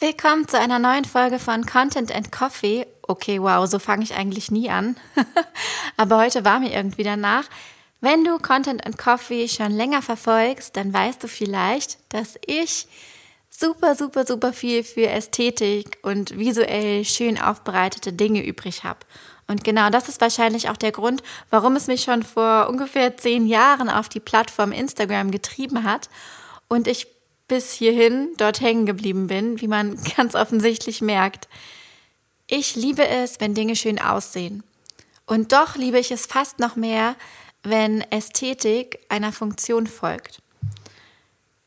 Willkommen 0.00 0.46
zu 0.46 0.56
einer 0.56 0.78
neuen 0.78 1.04
Folge 1.04 1.40
von 1.40 1.66
Content 1.66 2.14
and 2.14 2.30
Coffee. 2.30 2.86
Okay, 3.02 3.42
wow, 3.42 3.68
so 3.68 3.80
fange 3.80 4.04
ich 4.04 4.14
eigentlich 4.14 4.48
nie 4.48 4.70
an. 4.70 4.96
Aber 5.96 6.18
heute 6.18 6.44
war 6.44 6.60
mir 6.60 6.72
irgendwie 6.72 7.02
danach. 7.02 7.42
Wenn 8.00 8.22
du 8.22 8.38
Content 8.38 8.86
and 8.86 8.96
Coffee 8.96 9.48
schon 9.48 9.72
länger 9.72 10.00
verfolgst, 10.00 10.76
dann 10.76 10.94
weißt 10.94 11.24
du 11.24 11.26
vielleicht, 11.26 11.98
dass 12.10 12.38
ich 12.46 12.86
super, 13.50 13.96
super, 13.96 14.24
super 14.24 14.52
viel 14.52 14.84
für 14.84 15.08
Ästhetik 15.08 15.98
und 16.02 16.38
visuell 16.38 17.04
schön 17.04 17.36
aufbereitete 17.36 18.12
Dinge 18.12 18.46
übrig 18.46 18.84
habe. 18.84 19.00
Und 19.48 19.64
genau 19.64 19.90
das 19.90 20.08
ist 20.08 20.20
wahrscheinlich 20.20 20.70
auch 20.70 20.76
der 20.76 20.92
Grund, 20.92 21.24
warum 21.50 21.74
es 21.74 21.88
mich 21.88 22.04
schon 22.04 22.22
vor 22.22 22.68
ungefähr 22.68 23.16
zehn 23.16 23.48
Jahren 23.48 23.90
auf 23.90 24.08
die 24.08 24.20
Plattform 24.20 24.70
Instagram 24.70 25.32
getrieben 25.32 25.82
hat 25.82 26.08
und 26.68 26.86
ich 26.86 27.08
bis 27.48 27.72
hierhin 27.72 28.30
dort 28.36 28.60
hängen 28.60 28.86
geblieben 28.86 29.26
bin, 29.26 29.60
wie 29.60 29.68
man 29.68 29.98
ganz 30.16 30.34
offensichtlich 30.34 31.00
merkt. 31.00 31.48
Ich 32.46 32.76
liebe 32.76 33.06
es, 33.06 33.40
wenn 33.40 33.54
Dinge 33.54 33.76
schön 33.76 33.98
aussehen. 33.98 34.62
Und 35.26 35.52
doch 35.52 35.76
liebe 35.76 35.98
ich 35.98 36.10
es 36.10 36.26
fast 36.26 36.58
noch 36.58 36.76
mehr, 36.76 37.16
wenn 37.62 38.00
Ästhetik 38.10 39.00
einer 39.08 39.32
Funktion 39.32 39.86
folgt. 39.86 40.40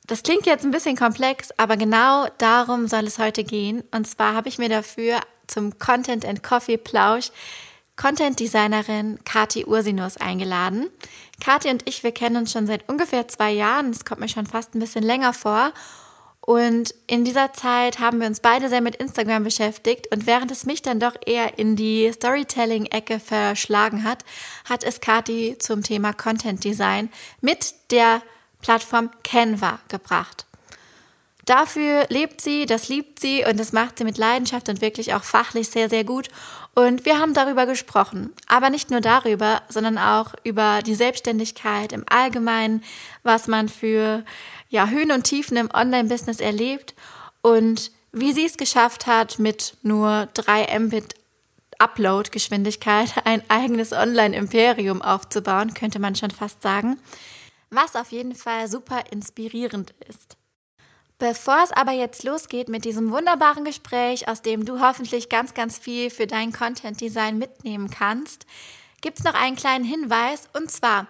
Das 0.08 0.24
klingt 0.24 0.46
jetzt 0.46 0.66
ein 0.66 0.72
bisschen 0.72 0.98
komplex, 0.98 1.52
aber 1.58 1.78
genau 1.78 2.28
darum 2.38 2.88
soll 2.88 3.06
es 3.06 3.20
heute 3.20 3.44
gehen. 3.44 3.84
Und 3.92 4.08
zwar 4.08 4.34
habe 4.34 4.50
ich 4.50 4.58
mir 4.58 4.70
dafür 4.70 5.22
zum 5.48 5.78
Content 5.78 6.26
and 6.26 6.44
Coffee 6.44 6.78
Plausch 6.78 7.32
Content 8.02 8.40
Designerin 8.40 9.20
Kati 9.26 9.64
Ursinus 9.66 10.18
eingeladen. 10.18 10.90
Kathi 11.40 11.70
und 11.70 11.88
ich, 11.88 12.04
wir 12.04 12.12
kennen 12.12 12.36
uns 12.36 12.52
schon 12.52 12.66
seit 12.66 12.90
ungefähr 12.90 13.28
zwei 13.28 13.52
Jahren. 13.52 13.92
Es 13.92 14.06
kommt 14.06 14.22
mir 14.22 14.28
schon 14.28 14.48
fast 14.48 14.74
ein 14.74 14.80
bisschen 14.80 15.04
länger 15.04 15.34
vor. 15.34 15.72
Und 16.40 16.96
in 17.06 17.24
dieser 17.24 17.54
Zeit 17.54 18.00
haben 18.00 18.20
wir 18.20 18.26
uns 18.26 18.40
beide 18.40 18.70
sehr 18.70 18.82
mit 18.82 18.96
Instagram 18.96 19.44
beschäftigt. 19.44 20.08
Und 20.12 20.26
während 20.26 20.50
es 20.50 20.66
mich 20.66 20.82
dann 20.82 21.00
doch 21.00 21.14
eher 21.28 21.60
in 21.60 21.76
die 21.76 22.12
Storytelling-Ecke 22.12 23.20
verschlagen 23.20 24.04
hat, 24.04 24.26
hat 24.68 24.84
es 24.84 25.00
Kathi 25.00 25.58
zum 25.60 25.84
Thema 25.84 26.12
Content 26.12 26.64
Design 26.64 27.10
mit 27.40 27.76
der 27.92 28.24
Plattform 28.64 29.12
Canva 29.24 29.78
gebracht. 29.90 30.48
Dafür 31.46 32.06
lebt 32.10 32.40
sie, 32.40 32.66
das 32.66 32.88
liebt 32.88 33.20
sie 33.20 33.44
und 33.46 33.60
das 33.60 33.74
macht 33.74 33.98
sie 33.98 34.04
mit 34.04 34.18
Leidenschaft 34.18 34.70
und 34.70 34.82
wirklich 34.82 35.14
auch 35.14 35.24
fachlich 35.24 35.70
sehr, 35.70 35.90
sehr 35.90 36.04
gut. 36.04 36.30
Und 36.74 37.06
wir 37.06 37.20
haben 37.20 37.34
darüber 37.34 37.66
gesprochen. 37.66 38.34
Aber 38.48 38.70
nicht 38.70 38.92
nur 38.92 39.02
darüber, 39.02 39.62
sondern 39.68 39.98
auch 39.98 40.34
über 40.44 40.82
die 40.82 40.96
Selbstständigkeit 40.96 41.92
im 41.92 42.06
Allgemeinen, 42.10 42.84
was 43.24 43.48
man 43.48 43.68
für 43.68 44.24
ja, 44.70 44.88
Höhen 44.88 45.12
und 45.12 45.24
Tiefen 45.24 45.58
im 45.58 45.70
Online-Business 45.74 46.40
erlebt 46.40 46.96
und 47.42 47.92
wie 48.14 48.34
sie 48.34 48.46
es 48.46 48.58
geschafft 48.58 49.08
hat, 49.08 49.40
mit 49.40 49.76
nur 49.84 50.28
3 50.34 50.80
Mbit 50.80 51.16
Upload-Geschwindigkeit 51.78 53.26
ein 53.26 53.42
eigenes 53.50 53.92
Online-Imperium 53.92 55.02
aufzubauen, 55.02 55.74
könnte 55.74 56.00
man 56.00 56.16
schon 56.16 56.32
fast 56.32 56.62
sagen. 56.62 57.00
Was 57.70 57.96
auf 57.96 58.12
jeden 58.12 58.36
Fall 58.36 58.70
super 58.70 59.04
inspirierend 59.12 59.94
ist. 60.08 60.38
Bevor 61.22 61.62
es 61.64 61.72
aber 61.72 61.92
jetzt 61.92 62.24
losgeht 62.24 62.68
mit 62.68 62.84
diesem 62.84 63.12
wunderbaren 63.12 63.64
Gespräch, 63.64 64.28
aus 64.28 64.42
dem 64.42 64.66
du 64.66 64.82
hoffentlich 64.82 65.30
ganz, 65.30 65.54
ganz 65.54 65.78
viel 65.78 66.10
für 66.10 66.26
dein 66.26 66.52
Content-Design 66.52 67.38
mitnehmen 67.38 67.92
kannst, 67.92 68.48
gibt 69.02 69.20
es 69.20 69.24
noch 69.24 69.36
einen 69.36 69.56
kleinen 69.56 69.86
Hinweis. 69.86 70.50
Und 70.54 70.72
zwar, 70.72 71.06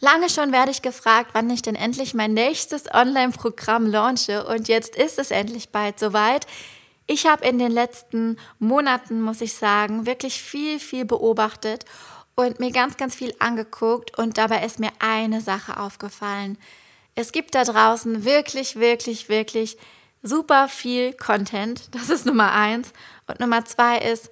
lange 0.00 0.28
schon 0.28 0.52
werde 0.52 0.70
ich 0.70 0.82
gefragt, 0.82 1.30
wann 1.32 1.48
ich 1.48 1.62
denn 1.62 1.76
endlich 1.76 2.12
mein 2.12 2.34
nächstes 2.34 2.92
Online-Programm 2.92 3.86
launche. 3.86 4.46
Und 4.46 4.68
jetzt 4.68 4.96
ist 4.96 5.18
es 5.18 5.30
endlich 5.30 5.70
bald 5.70 5.98
soweit. 5.98 6.46
Ich 7.06 7.24
habe 7.24 7.48
in 7.48 7.58
den 7.58 7.72
letzten 7.72 8.36
Monaten, 8.58 9.22
muss 9.22 9.40
ich 9.40 9.54
sagen, 9.54 10.04
wirklich 10.04 10.42
viel, 10.42 10.78
viel 10.78 11.06
beobachtet 11.06 11.86
und 12.34 12.60
mir 12.60 12.70
ganz, 12.70 12.98
ganz 12.98 13.14
viel 13.14 13.34
angeguckt. 13.38 14.18
Und 14.18 14.36
dabei 14.36 14.62
ist 14.62 14.78
mir 14.78 14.90
eine 14.98 15.40
Sache 15.40 15.80
aufgefallen– 15.80 16.58
es 17.14 17.32
gibt 17.32 17.54
da 17.54 17.64
draußen 17.64 18.24
wirklich, 18.24 18.76
wirklich, 18.76 19.28
wirklich 19.28 19.76
super 20.22 20.68
viel 20.68 21.12
Content. 21.12 21.94
Das 21.94 22.08
ist 22.10 22.26
Nummer 22.26 22.52
eins. 22.52 22.92
Und 23.26 23.40
Nummer 23.40 23.64
zwei 23.64 23.98
ist, 23.98 24.30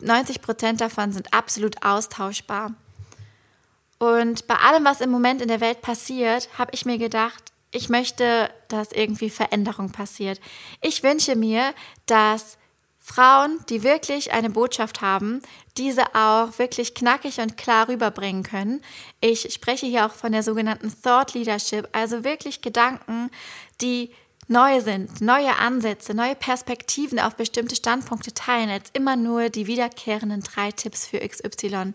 90 0.00 0.42
Prozent 0.42 0.80
davon 0.80 1.12
sind 1.12 1.32
absolut 1.32 1.84
austauschbar. 1.84 2.74
Und 3.98 4.46
bei 4.46 4.56
allem, 4.56 4.84
was 4.84 5.00
im 5.00 5.10
Moment 5.10 5.40
in 5.40 5.48
der 5.48 5.60
Welt 5.60 5.80
passiert, 5.80 6.48
habe 6.58 6.72
ich 6.74 6.84
mir 6.84 6.98
gedacht, 6.98 7.52
ich 7.70 7.88
möchte, 7.88 8.50
dass 8.68 8.92
irgendwie 8.92 9.30
Veränderung 9.30 9.90
passiert. 9.90 10.40
Ich 10.80 11.02
wünsche 11.02 11.36
mir, 11.36 11.74
dass 12.06 12.58
Frauen, 13.06 13.58
die 13.68 13.82
wirklich 13.82 14.32
eine 14.32 14.48
Botschaft 14.48 15.02
haben, 15.02 15.42
diese 15.76 16.14
auch 16.14 16.58
wirklich 16.58 16.94
knackig 16.94 17.38
und 17.38 17.58
klar 17.58 17.86
rüberbringen 17.88 18.42
können. 18.42 18.80
Ich 19.20 19.52
spreche 19.52 19.84
hier 19.84 20.06
auch 20.06 20.12
von 20.12 20.32
der 20.32 20.42
sogenannten 20.42 20.90
Thought 21.02 21.34
Leadership, 21.34 21.86
also 21.92 22.24
wirklich 22.24 22.62
Gedanken, 22.62 23.30
die 23.82 24.10
neu 24.48 24.80
sind, 24.80 25.20
neue 25.20 25.54
Ansätze, 25.58 26.14
neue 26.14 26.34
Perspektiven 26.34 27.20
auf 27.20 27.36
bestimmte 27.36 27.76
Standpunkte 27.76 28.32
teilen, 28.32 28.70
als 28.70 28.88
immer 28.94 29.16
nur 29.16 29.50
die 29.50 29.66
wiederkehrenden 29.66 30.40
drei 30.40 30.72
Tipps 30.72 31.06
für 31.06 31.18
XY. 31.20 31.92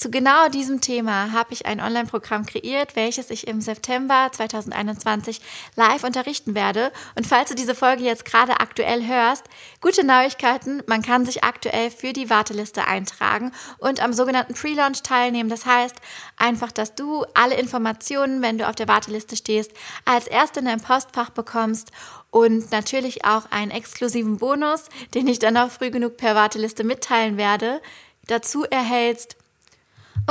Zu 0.00 0.10
genau 0.10 0.48
diesem 0.48 0.80
Thema 0.80 1.32
habe 1.32 1.52
ich 1.52 1.66
ein 1.66 1.78
Online-Programm 1.78 2.46
kreiert, 2.46 2.96
welches 2.96 3.28
ich 3.28 3.46
im 3.46 3.60
September 3.60 4.30
2021 4.32 5.42
live 5.76 6.04
unterrichten 6.04 6.54
werde. 6.54 6.90
Und 7.16 7.26
falls 7.26 7.50
du 7.50 7.54
diese 7.54 7.74
Folge 7.74 8.04
jetzt 8.04 8.24
gerade 8.24 8.60
aktuell 8.60 9.06
hörst, 9.06 9.44
gute 9.82 10.02
Neuigkeiten, 10.02 10.82
man 10.86 11.02
kann 11.02 11.26
sich 11.26 11.44
aktuell 11.44 11.90
für 11.90 12.14
die 12.14 12.30
Warteliste 12.30 12.86
eintragen 12.86 13.52
und 13.76 14.02
am 14.02 14.14
sogenannten 14.14 14.54
Pre-Launch 14.54 15.02
teilnehmen. 15.02 15.50
Das 15.50 15.66
heißt 15.66 15.96
einfach, 16.38 16.72
dass 16.72 16.94
du 16.94 17.26
alle 17.34 17.56
Informationen, 17.56 18.40
wenn 18.40 18.56
du 18.56 18.66
auf 18.66 18.76
der 18.76 18.88
Warteliste 18.88 19.36
stehst, 19.36 19.72
als 20.06 20.26
erste 20.26 20.60
in 20.60 20.64
dein 20.64 20.80
Postfach 20.80 21.28
bekommst 21.28 21.92
und 22.30 22.72
natürlich 22.72 23.26
auch 23.26 23.50
einen 23.50 23.70
exklusiven 23.70 24.38
Bonus, 24.38 24.84
den 25.12 25.28
ich 25.28 25.40
dann 25.40 25.58
auch 25.58 25.70
früh 25.70 25.90
genug 25.90 26.16
per 26.16 26.34
Warteliste 26.34 26.84
mitteilen 26.84 27.36
werde, 27.36 27.82
dazu 28.26 28.64
erhältst 28.64 29.36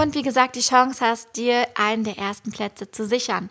und 0.02 0.16
wie 0.16 0.22
gesagt 0.22 0.56
die 0.56 0.62
Chance 0.62 1.06
hast, 1.06 1.36
dir 1.36 1.68
einen 1.76 2.06
der 2.06 2.18
ersten 2.18 2.52
Plätze 2.52 2.90
zu 2.90 3.06
sichern. 3.06 3.50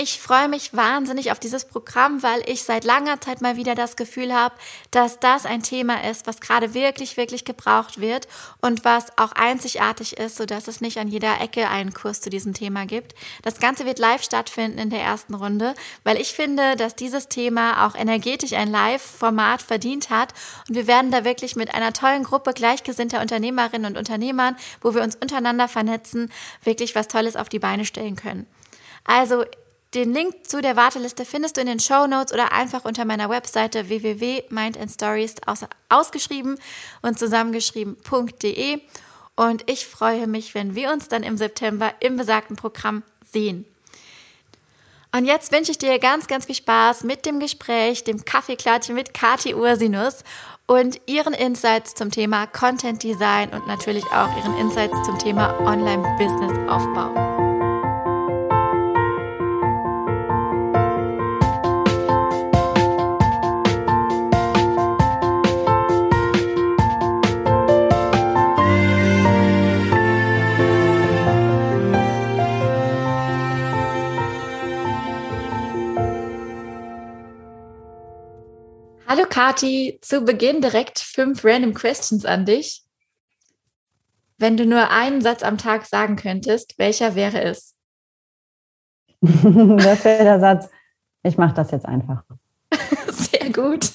Ich 0.00 0.20
freue 0.20 0.48
mich 0.48 0.76
wahnsinnig 0.76 1.32
auf 1.32 1.40
dieses 1.40 1.64
Programm, 1.64 2.22
weil 2.22 2.40
ich 2.46 2.62
seit 2.62 2.84
langer 2.84 3.20
Zeit 3.20 3.40
mal 3.40 3.56
wieder 3.56 3.74
das 3.74 3.96
Gefühl 3.96 4.32
habe, 4.32 4.54
dass 4.92 5.18
das 5.18 5.44
ein 5.44 5.64
Thema 5.64 6.08
ist, 6.08 6.28
was 6.28 6.40
gerade 6.40 6.72
wirklich, 6.72 7.16
wirklich 7.16 7.44
gebraucht 7.44 8.00
wird 8.00 8.28
und 8.60 8.84
was 8.84 9.06
auch 9.18 9.32
einzigartig 9.32 10.16
ist, 10.16 10.36
sodass 10.36 10.68
es 10.68 10.80
nicht 10.80 10.98
an 10.98 11.08
jeder 11.08 11.40
Ecke 11.40 11.68
einen 11.68 11.92
Kurs 11.92 12.20
zu 12.20 12.30
diesem 12.30 12.54
Thema 12.54 12.86
gibt. 12.86 13.16
Das 13.42 13.58
Ganze 13.58 13.86
wird 13.86 13.98
live 13.98 14.22
stattfinden 14.22 14.78
in 14.78 14.90
der 14.90 15.00
ersten 15.00 15.34
Runde, 15.34 15.74
weil 16.04 16.20
ich 16.20 16.32
finde, 16.32 16.76
dass 16.76 16.94
dieses 16.94 17.26
Thema 17.26 17.84
auch 17.84 17.96
energetisch 17.96 18.52
ein 18.52 18.70
Live-Format 18.70 19.62
verdient 19.62 20.10
hat 20.10 20.32
und 20.68 20.76
wir 20.76 20.86
werden 20.86 21.10
da 21.10 21.24
wirklich 21.24 21.56
mit 21.56 21.74
einer 21.74 21.92
tollen 21.92 22.22
Gruppe 22.22 22.52
gleichgesinnter 22.52 23.20
Unternehmerinnen 23.20 23.90
und 23.90 23.98
Unternehmern, 23.98 24.56
wo 24.80 24.94
wir 24.94 25.02
uns 25.02 25.16
untereinander 25.16 25.66
vernetzen, 25.66 26.30
wirklich 26.62 26.94
was 26.94 27.08
Tolles 27.08 27.34
auf 27.34 27.48
die 27.48 27.58
Beine 27.58 27.84
stellen 27.84 28.14
können. 28.14 28.46
Also 29.02 29.44
den 29.94 30.12
Link 30.12 30.46
zu 30.46 30.60
der 30.60 30.76
Warteliste 30.76 31.24
findest 31.24 31.56
du 31.56 31.62
in 31.62 31.66
den 31.66 31.80
Show 31.80 32.06
Notes 32.06 32.32
oder 32.32 32.52
einfach 32.52 32.84
unter 32.84 33.04
meiner 33.04 33.30
Webseite 33.30 33.88
www.mindandstories 33.88 35.36
ausgeschrieben 35.88 36.58
und 37.00 37.18
zusammengeschrieben.de. 37.18 38.80
Und 39.34 39.70
ich 39.70 39.86
freue 39.86 40.26
mich, 40.26 40.54
wenn 40.54 40.74
wir 40.74 40.92
uns 40.92 41.08
dann 41.08 41.22
im 41.22 41.38
September 41.38 41.94
im 42.00 42.16
besagten 42.16 42.56
Programm 42.56 43.02
sehen. 43.24 43.64
Und 45.10 45.24
jetzt 45.24 45.52
wünsche 45.52 45.70
ich 45.70 45.78
dir 45.78 45.98
ganz, 45.98 46.26
ganz 46.26 46.44
viel 46.44 46.54
Spaß 46.54 47.04
mit 47.04 47.24
dem 47.24 47.40
Gespräch, 47.40 48.04
dem 48.04 48.24
Kaffeeklatschen 48.26 48.94
mit 48.94 49.14
Kati 49.14 49.54
Ursinus 49.54 50.22
und 50.66 51.00
ihren 51.06 51.32
Insights 51.32 51.94
zum 51.94 52.10
Thema 52.10 52.46
Content 52.46 53.02
Design 53.02 53.50
und 53.50 53.66
natürlich 53.66 54.04
auch 54.06 54.36
ihren 54.36 54.56
Insights 54.58 55.02
zum 55.04 55.18
Thema 55.18 55.58
Online-Business 55.60 56.70
Hallo 79.10 79.24
Kati, 79.26 79.98
zu 80.02 80.20
Beginn 80.20 80.60
direkt 80.60 80.98
fünf 80.98 81.42
random 81.42 81.72
Questions 81.72 82.26
an 82.26 82.44
dich. 82.44 82.82
Wenn 84.36 84.58
du 84.58 84.66
nur 84.66 84.90
einen 84.90 85.22
Satz 85.22 85.42
am 85.42 85.56
Tag 85.56 85.86
sagen 85.86 86.16
könntest, 86.16 86.74
welcher 86.76 87.14
wäre 87.14 87.40
es? 87.40 87.74
das 89.22 90.04
wäre 90.04 90.24
der 90.24 90.40
Satz, 90.40 90.68
ich 91.22 91.38
mache 91.38 91.54
das 91.54 91.70
jetzt 91.70 91.86
einfach. 91.86 92.22
Sehr 93.08 93.40
Sehr 93.48 93.50
gut. 93.50 93.90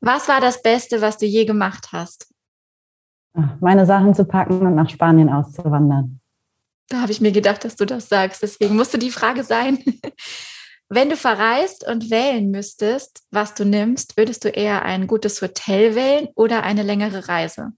Was 0.00 0.28
war 0.28 0.40
das 0.40 0.62
Beste, 0.62 1.00
was 1.00 1.18
du 1.18 1.26
je 1.26 1.44
gemacht 1.44 1.88
hast? 1.90 2.32
Meine 3.58 3.86
Sachen 3.86 4.14
zu 4.14 4.24
packen 4.24 4.64
und 4.64 4.76
nach 4.76 4.88
Spanien 4.88 5.30
auszuwandern. 5.30 6.20
Da 6.88 7.00
habe 7.00 7.10
ich 7.10 7.20
mir 7.20 7.32
gedacht, 7.32 7.64
dass 7.64 7.74
du 7.74 7.84
das 7.84 8.08
sagst. 8.08 8.40
Deswegen 8.40 8.76
musste 8.76 9.00
die 9.00 9.10
Frage 9.10 9.42
sein. 9.42 9.82
Wenn 10.88 11.10
du 11.10 11.16
verreist 11.16 11.86
und 11.86 12.10
wählen 12.10 12.50
müsstest, 12.50 13.24
was 13.30 13.54
du 13.54 13.64
nimmst, 13.64 14.16
würdest 14.16 14.44
du 14.44 14.48
eher 14.48 14.84
ein 14.84 15.08
gutes 15.08 15.42
Hotel 15.42 15.96
wählen 15.96 16.28
oder 16.36 16.62
eine 16.62 16.84
längere 16.84 17.28
Reise? 17.28 17.72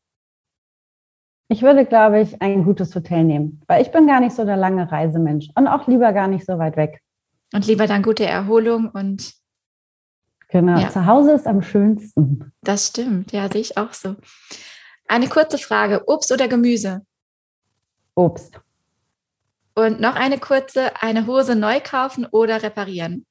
Ich 1.48 1.62
würde, 1.62 1.86
glaube 1.86 2.20
ich, 2.20 2.42
ein 2.42 2.64
gutes 2.64 2.94
Hotel 2.94 3.24
nehmen, 3.24 3.62
weil 3.66 3.80
ich 3.80 3.90
bin 3.90 4.06
gar 4.06 4.20
nicht 4.20 4.36
so 4.36 4.44
der 4.44 4.58
lange 4.58 4.92
Reisemensch 4.92 5.48
und 5.54 5.66
auch 5.66 5.86
lieber 5.86 6.12
gar 6.12 6.28
nicht 6.28 6.44
so 6.44 6.58
weit 6.58 6.76
weg. 6.76 7.00
Und 7.54 7.66
lieber 7.66 7.86
dann 7.86 8.02
gute 8.02 8.26
Erholung 8.26 8.90
und 8.90 9.32
Genau, 10.50 10.78
ja. 10.78 10.90
zu 10.90 11.06
Hause 11.06 11.32
ist 11.32 11.46
am 11.46 11.62
schönsten. 11.62 12.52
Das 12.62 12.88
stimmt, 12.88 13.32
ja, 13.32 13.50
sehe 13.50 13.60
ich 13.60 13.76
auch 13.76 13.92
so. 13.92 14.16
Eine 15.06 15.28
kurze 15.28 15.58
Frage: 15.58 16.02
Obst 16.06 16.32
oder 16.32 16.48
Gemüse? 16.48 17.02
Obst. 18.14 18.60
Und 19.78 20.00
noch 20.00 20.16
eine 20.16 20.38
kurze: 20.38 21.00
Eine 21.00 21.28
Hose 21.28 21.54
neu 21.54 21.78
kaufen 21.78 22.26
oder 22.26 22.64
reparieren? 22.64 23.24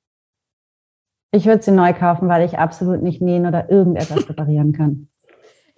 Ich 1.34 1.46
würde 1.46 1.62
sie 1.62 1.72
neu 1.72 1.92
kaufen, 1.92 2.30
weil 2.30 2.46
ich 2.46 2.58
absolut 2.58 3.02
nicht 3.02 3.22
nähen 3.22 3.46
oder 3.46 3.70
irgendetwas 3.70 4.30
reparieren 4.30 4.72
kann. 4.72 5.10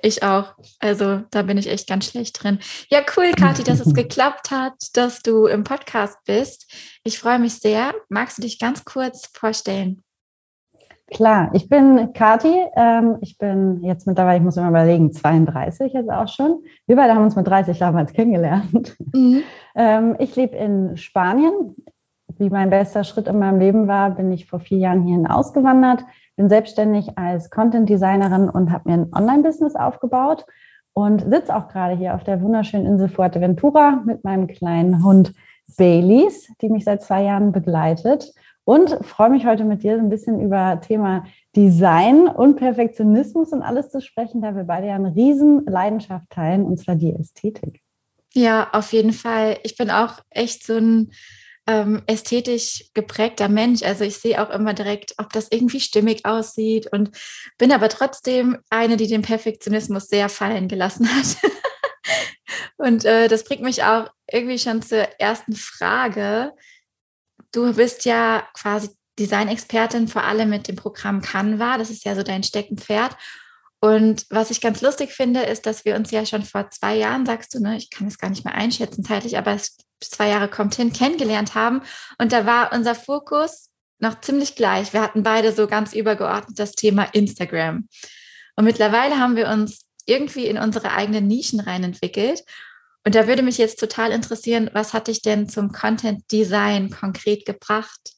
Ich 0.04 0.22
auch. 0.22 0.54
Also 0.78 1.24
da 1.32 1.42
bin 1.42 1.58
ich 1.58 1.68
echt 1.68 1.88
ganz 1.88 2.06
schlecht 2.06 2.44
drin. 2.44 2.60
Ja, 2.92 3.02
cool, 3.18 3.32
Kathi, 3.32 3.64
dass 3.64 3.80
es 3.80 3.94
geklappt 3.96 4.52
hat, 4.52 4.76
dass 4.94 5.24
du 5.24 5.48
im 5.48 5.64
Podcast 5.64 6.20
bist. 6.28 6.72
Ich 7.04 7.18
freue 7.18 7.40
mich 7.40 7.56
sehr. 7.56 7.96
Magst 8.08 8.38
du 8.38 8.44
dich 8.44 8.60
ganz 8.60 8.86
kurz 8.86 9.28
vorstellen? 9.34 10.04
Klar, 11.12 11.50
ich 11.54 11.68
bin 11.70 12.14
Kathi. 12.14 12.54
Ähm, 12.76 13.18
ich 13.22 13.38
bin 13.38 13.84
jetzt 13.84 14.06
mittlerweile, 14.06 14.38
ich 14.38 14.44
muss 14.44 14.56
mir 14.56 14.68
überlegen, 14.68 15.12
32 15.12 15.94
jetzt 15.94 16.10
auch 16.10 16.28
schon. 16.28 16.64
Wir 16.86 16.96
beide 16.96 17.16
haben 17.16 17.24
uns 17.24 17.36
mit 17.36 17.48
30 17.48 17.78
damals 17.80 18.14
kennengelernt. 18.14 18.96
Mhm. 19.14 19.42
Ähm, 19.76 20.16
ich 20.20 20.36
lebe 20.36 20.56
in 20.56 20.98
Spanien. 20.98 21.76
Wie 22.38 22.50
mein 22.50 22.70
bester 22.70 23.04
Schritt 23.04 23.28
in 23.28 23.40
meinem 23.40 23.60
Leben 23.60 23.88
war, 23.88 24.12
bin 24.12 24.32
ich 24.32 24.46
vor 24.46 24.60
vier 24.60 24.78
Jahren 24.78 25.04
hierhin 25.04 25.28
ausgewandert, 25.28 26.06
bin 26.38 26.48
selbstständig 26.48 27.18
als 27.18 27.50
Content 27.50 27.90
Designerin 27.90 28.50
und 28.50 28.72
habe 28.72 28.90
mir 28.90 28.96
ein 28.96 29.14
Online-Business 29.14 29.76
aufgebaut 29.76 30.46
und 30.94 31.22
sitze 31.22 31.56
auch 31.56 31.68
gerade 31.68 31.96
hier 31.96 32.16
auf 32.16 32.24
der 32.24 32.42
wunderschönen 32.42 32.86
Insel 32.86 33.10
Fuerteventura 33.10 34.04
mit 34.06 34.24
meinem 34.24 34.48
kleinen 34.48 35.04
Hund 35.04 35.34
Baileys, 35.78 36.48
die 36.62 36.70
mich 36.70 36.86
seit 36.86 37.02
zwei 37.02 37.24
Jahren 37.24 37.52
begleitet 37.52 38.32
und 38.70 39.04
freue 39.04 39.32
mich 39.32 39.48
heute 39.48 39.64
mit 39.64 39.82
dir 39.82 39.94
ein 39.94 40.10
bisschen 40.10 40.40
über 40.40 40.80
Thema 40.80 41.26
Design 41.56 42.28
und 42.28 42.58
Perfektionismus 42.58 43.50
und 43.50 43.64
alles 43.64 43.90
zu 43.90 44.00
sprechen, 44.00 44.44
da 44.44 44.56
wir 44.56 44.64
beide 44.64 44.86
ja 44.86 44.94
eine 44.94 45.16
riesen 45.16 45.66
Leidenschaft 45.66 46.30
teilen, 46.30 46.66
und 46.66 46.78
zwar 46.78 46.94
die 46.94 47.12
Ästhetik. 47.12 47.82
Ja, 48.32 48.70
auf 48.72 48.94
jeden 48.94 49.12
Fall. 49.12 49.58
Ich 49.64 49.76
bin 49.76 49.90
auch 49.90 50.20
echt 50.30 50.64
so 50.64 50.76
ein 50.76 51.12
ähm, 51.66 52.04
ästhetisch 52.06 52.92
geprägter 52.94 53.50
Mensch. 53.50 53.82
Also 53.82 54.04
ich 54.04 54.18
sehe 54.20 54.40
auch 54.40 54.52
immer 54.52 54.76
direkt, 54.76 55.16
ob 55.18 55.34
das 55.34 55.48
irgendwie 55.50 55.80
stimmig 55.80 56.28
aussieht 56.28 56.94
und 56.94 57.10
bin 57.58 57.72
aber 57.72 57.90
trotzdem 57.90 58.60
eine, 58.70 58.98
die 58.98 59.08
den 59.08 59.24
Perfektionismus 59.24 60.10
sehr 60.10 60.30
fallen 60.30 60.68
gelassen 60.68 61.10
hat. 61.10 61.38
und 62.78 63.04
äh, 63.04 63.30
das 63.30 63.46
bringt 63.46 63.64
mich 63.64 63.84
auch 63.84 64.12
irgendwie 64.32 64.60
schon 64.60 64.84
zur 64.84 65.08
ersten 65.18 65.56
Frage. 65.56 66.54
Du 67.52 67.74
bist 67.74 68.06
ja 68.06 68.48
quasi 68.54 68.90
Designexpertin, 69.18 70.08
vor 70.08 70.24
allem 70.24 70.50
mit 70.50 70.68
dem 70.68 70.76
Programm 70.76 71.22
Canva. 71.22 71.78
Das 71.78 71.90
ist 71.90 72.06
ja 72.06 72.16
so 72.16 72.24
dein 72.24 72.44
Steckenpferd. 72.44 73.16
Und 73.82 74.26
was 74.30 74.52
ich 74.52 74.62
ganz 74.62 74.82
lustig 74.82 75.12
finde, 75.12 75.44
ist, 75.44 75.66
dass 75.66 75.86
wir 75.86 75.96
uns 75.96 76.12
ja 76.12 76.26
schon 76.26 76.44
vor 76.44 76.70
zwei 76.70 76.96
Jahren, 76.96 77.26
sagst 77.26 77.54
du, 77.54 77.60
ne, 77.60 77.78
ich 77.78 77.90
kann 77.90 78.08
es 78.08 78.18
gar 78.18 78.30
nicht 78.30 78.44
mehr 78.44 78.56
einschätzen 78.56 79.04
zeitlich, 79.04 79.38
aber 79.38 79.54
es 79.54 79.78
zwei 80.02 80.30
Jahre 80.30 80.50
kommt 80.50 80.76
hin, 80.76 80.94
kennengelernt 80.94 81.56
haben. 81.56 81.82
Und 82.18 82.32
da 82.32 82.46
war 82.46 82.74
unser 82.74 82.96
Fokus 82.96 83.70
noch 84.00 84.22
ziemlich 84.22 84.56
gleich. 84.56 84.94
Wir 84.94 85.02
hatten 85.02 85.24
beide 85.24 85.52
so 85.52 85.68
ganz 85.68 85.94
übergeordnet 85.94 86.60
das 86.60 86.74
Thema 86.74 87.04
Instagram. 87.14 87.88
Und 88.56 88.66
mittlerweile 88.66 89.18
haben 89.18 89.36
wir 89.36 89.48
uns 89.50 89.86
irgendwie 90.06 90.46
in 90.48 90.58
unsere 90.58 90.92
eigenen 90.92 91.28
Nischen 91.28 91.60
rein 91.60 91.84
entwickelt. 91.84 92.44
Und 93.06 93.16
da 93.16 93.28
würde 93.28 93.44
mich 93.44 93.58
jetzt 93.58 93.80
total 93.80 94.12
interessieren, 94.12 94.70
was 94.74 94.94
hat 94.94 95.08
dich 95.08 95.22
denn 95.22 95.48
zum 95.48 95.72
Content 95.72 96.32
Design 96.32 96.90
konkret 96.90 97.46
gebracht? 97.46 98.14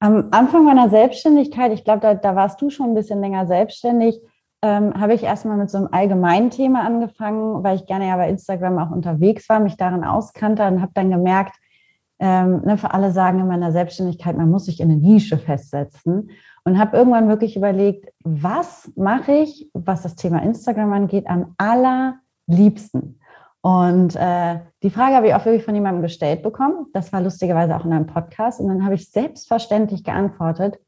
Am 0.00 0.28
Anfang 0.30 0.64
meiner 0.64 0.90
Selbstständigkeit, 0.90 1.72
ich 1.72 1.84
glaube, 1.84 2.00
da, 2.00 2.14
da 2.14 2.36
warst 2.36 2.62
du 2.62 2.70
schon 2.70 2.90
ein 2.90 2.94
bisschen 2.94 3.20
länger 3.20 3.46
selbstständig, 3.46 4.20
ähm, 4.62 4.94
habe 4.94 5.14
ich 5.14 5.22
erstmal 5.22 5.56
mit 5.56 5.70
so 5.70 5.78
einem 5.78 5.88
allgemeinen 5.90 6.50
Thema 6.50 6.84
angefangen, 6.84 7.62
weil 7.62 7.76
ich 7.76 7.86
gerne 7.86 8.08
ja 8.08 8.16
bei 8.16 8.28
Instagram 8.28 8.78
auch 8.78 8.90
unterwegs 8.90 9.48
war, 9.48 9.60
mich 9.60 9.76
darin 9.76 10.04
auskannte 10.04 10.66
und 10.66 10.80
habe 10.80 10.92
dann 10.94 11.10
gemerkt, 11.10 11.56
ähm, 12.20 12.62
ne, 12.64 12.76
für 12.76 12.92
alle 12.92 13.12
sagen 13.12 13.40
in 13.40 13.46
meiner 13.46 13.70
Selbstständigkeit, 13.70 14.36
man 14.36 14.50
muss 14.50 14.66
sich 14.66 14.80
in 14.80 14.90
eine 14.90 15.00
Nische 15.00 15.38
festsetzen 15.38 16.30
und 16.64 16.78
habe 16.78 16.96
irgendwann 16.96 17.28
wirklich 17.28 17.56
überlegt, 17.56 18.12
was 18.24 18.90
mache 18.96 19.32
ich, 19.32 19.70
was 19.74 20.02
das 20.02 20.16
Thema 20.16 20.42
Instagram 20.42 20.92
angeht, 20.92 21.26
am 21.28 21.54
allerliebsten. 21.58 23.20
Und 23.60 24.14
äh, 24.16 24.60
die 24.82 24.90
Frage 24.90 25.16
habe 25.16 25.28
ich 25.28 25.34
auch 25.34 25.44
wirklich 25.44 25.64
von 25.64 25.74
jemandem 25.74 26.02
gestellt 26.02 26.42
bekommen. 26.42 26.86
Das 26.92 27.12
war 27.12 27.20
lustigerweise 27.20 27.76
auch 27.76 27.84
in 27.84 27.92
einem 27.92 28.06
Podcast. 28.06 28.60
Und 28.60 28.68
dann 28.68 28.84
habe 28.84 28.94
ich 28.94 29.10
selbstverständlich 29.10 30.04
geantwortet, 30.04 30.78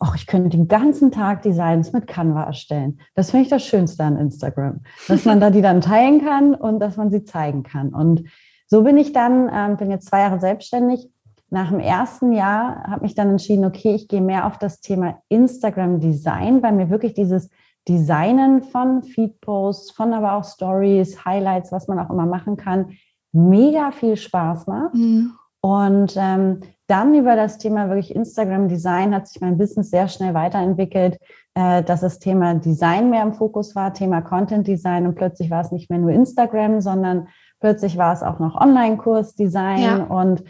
ach, 0.00 0.16
ich 0.16 0.26
könnte 0.26 0.50
den 0.50 0.68
ganzen 0.68 1.12
Tag 1.12 1.42
Designs 1.42 1.92
mit 1.92 2.06
Canva 2.06 2.44
erstellen. 2.44 3.00
Das 3.14 3.30
finde 3.30 3.44
ich 3.44 3.50
das 3.50 3.64
Schönste 3.64 4.04
an 4.04 4.16
Instagram, 4.16 4.80
dass 5.08 5.24
man 5.24 5.40
da 5.40 5.50
die 5.50 5.62
dann 5.62 5.80
teilen 5.80 6.24
kann 6.24 6.54
und 6.54 6.80
dass 6.80 6.96
man 6.96 7.10
sie 7.10 7.24
zeigen 7.24 7.62
kann. 7.62 7.94
Und 7.94 8.24
so 8.66 8.82
bin 8.82 8.96
ich 8.96 9.12
dann, 9.12 9.50
ähm, 9.52 9.76
bin 9.76 9.90
jetzt 9.90 10.08
zwei 10.08 10.20
Jahre 10.20 10.40
selbstständig. 10.40 11.10
Nach 11.50 11.70
dem 11.70 11.80
ersten 11.80 12.32
Jahr 12.32 12.84
habe 12.84 13.02
mich 13.02 13.14
dann 13.14 13.30
entschieden, 13.30 13.64
okay, 13.64 13.94
ich 13.94 14.08
gehe 14.08 14.20
mehr 14.20 14.46
auf 14.46 14.58
das 14.58 14.80
Thema 14.80 15.18
Instagram 15.28 16.00
Design, 16.00 16.62
weil 16.62 16.72
mir 16.72 16.90
wirklich 16.90 17.14
dieses 17.14 17.50
Designen 17.88 18.62
von 18.62 19.02
Feedposts, 19.02 19.90
von 19.90 20.14
aber 20.14 20.34
auch 20.34 20.44
Stories, 20.44 21.24
Highlights, 21.24 21.70
was 21.70 21.86
man 21.86 21.98
auch 21.98 22.10
immer 22.10 22.26
machen 22.26 22.56
kann, 22.56 22.92
mega 23.32 23.90
viel 23.92 24.16
Spaß 24.16 24.66
macht. 24.66 24.94
Mhm. 24.94 25.32
Und 25.60 26.14
ähm, 26.16 26.60
dann 26.86 27.14
über 27.14 27.36
das 27.36 27.58
Thema 27.58 27.88
wirklich 27.88 28.14
Instagram 28.14 28.68
Design 28.68 29.14
hat 29.14 29.28
sich 29.28 29.40
mein 29.40 29.56
Business 29.56 29.90
sehr 29.90 30.08
schnell 30.08 30.34
weiterentwickelt, 30.34 31.18
äh, 31.54 31.82
dass 31.82 32.02
das 32.02 32.18
Thema 32.18 32.54
Design 32.54 33.08
mehr 33.10 33.22
im 33.22 33.32
Fokus 33.32 33.74
war, 33.74 33.94
Thema 33.94 34.20
Content 34.20 34.66
Design 34.66 35.06
und 35.06 35.14
plötzlich 35.14 35.50
war 35.50 35.62
es 35.62 35.72
nicht 35.72 35.88
mehr 35.88 35.98
nur 35.98 36.10
Instagram, 36.10 36.82
sondern 36.82 37.28
plötzlich 37.60 37.96
war 37.96 38.12
es 38.12 38.22
auch 38.22 38.38
noch 38.38 38.60
Online-Kurs 38.60 39.36
Design 39.36 39.82
ja. 39.82 40.04
und 40.04 40.44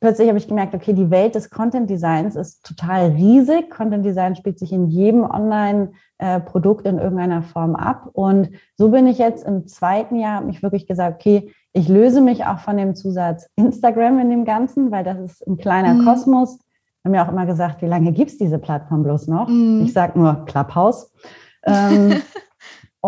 plötzlich 0.00 0.28
habe 0.28 0.38
ich 0.38 0.48
gemerkt, 0.48 0.74
okay, 0.74 0.92
die 0.92 1.10
Welt 1.10 1.34
des 1.34 1.50
Content 1.50 1.88
Designs 1.90 2.36
ist 2.36 2.64
total 2.64 3.10
riesig. 3.10 3.70
Content 3.70 4.04
Design 4.04 4.36
spielt 4.36 4.58
sich 4.58 4.72
in 4.72 4.86
jedem 4.88 5.24
Online-Produkt 5.24 6.86
äh, 6.86 6.90
in 6.90 6.98
irgendeiner 6.98 7.42
Form 7.42 7.74
ab. 7.74 8.08
Und 8.12 8.50
so 8.76 8.90
bin 8.90 9.06
ich 9.06 9.18
jetzt 9.18 9.44
im 9.44 9.66
zweiten 9.66 10.16
Jahr, 10.16 10.36
habe 10.36 10.46
mich 10.46 10.62
wirklich 10.62 10.86
gesagt, 10.86 11.20
okay, 11.20 11.52
ich 11.72 11.88
löse 11.88 12.20
mich 12.20 12.44
auch 12.44 12.58
von 12.60 12.76
dem 12.76 12.94
Zusatz 12.94 13.48
Instagram 13.56 14.18
in 14.18 14.30
dem 14.30 14.44
Ganzen, 14.44 14.90
weil 14.90 15.04
das 15.04 15.18
ist 15.18 15.46
ein 15.46 15.56
kleiner 15.58 15.94
mhm. 15.94 16.04
Kosmos. 16.04 16.58
Wir 17.02 17.10
haben 17.10 17.14
ja 17.14 17.26
auch 17.26 17.32
immer 17.32 17.46
gesagt, 17.46 17.82
wie 17.82 17.86
lange 17.86 18.12
gibt 18.12 18.30
es 18.30 18.38
diese 18.38 18.58
Plattform 18.58 19.02
bloß 19.02 19.28
noch? 19.28 19.48
Mhm. 19.48 19.82
Ich 19.84 19.92
sage 19.92 20.18
nur 20.18 20.44
Clubhouse. 20.46 21.12
Ähm, 21.64 22.22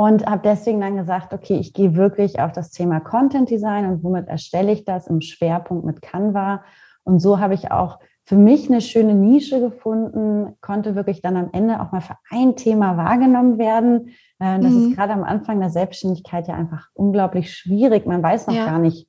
und 0.01 0.25
habe 0.25 0.41
deswegen 0.43 0.81
dann 0.81 0.97
gesagt, 0.97 1.35
okay, 1.35 1.59
ich 1.59 1.75
gehe 1.75 1.95
wirklich 1.95 2.41
auf 2.41 2.53
das 2.53 2.71
Thema 2.71 3.01
Content 3.01 3.51
Design 3.51 3.85
und 3.85 4.03
womit 4.03 4.29
erstelle 4.29 4.73
ich 4.73 4.87
das 4.87 5.07
im 5.07 5.21
Schwerpunkt 5.21 5.85
mit 5.85 6.01
Canva. 6.01 6.65
Und 7.05 7.19
so 7.19 7.39
habe 7.39 7.53
ich 7.53 7.71
auch 7.71 7.99
für 8.25 8.37
mich 8.37 8.71
eine 8.71 8.81
schöne 8.81 9.15
Nische 9.15 9.61
gefunden, 9.61 10.57
konnte 10.63 10.95
wirklich 10.95 11.21
dann 11.21 11.37
am 11.37 11.51
Ende 11.53 11.83
auch 11.83 11.93
mal 11.93 12.01
für 12.01 12.17
ein 12.31 12.57
Thema 12.57 12.97
wahrgenommen 12.97 13.59
werden. 13.59 14.09
Äh, 14.39 14.61
das 14.61 14.73
mhm. 14.73 14.89
ist 14.89 14.97
gerade 14.97 15.13
am 15.13 15.23
Anfang 15.23 15.61
der 15.61 15.69
Selbstständigkeit 15.69 16.49
ja 16.49 16.55
einfach 16.55 16.89
unglaublich 16.95 17.53
schwierig. 17.53 18.07
Man 18.07 18.23
weiß 18.23 18.47
noch 18.47 18.55
ja. 18.55 18.65
gar 18.65 18.79
nicht, 18.79 19.07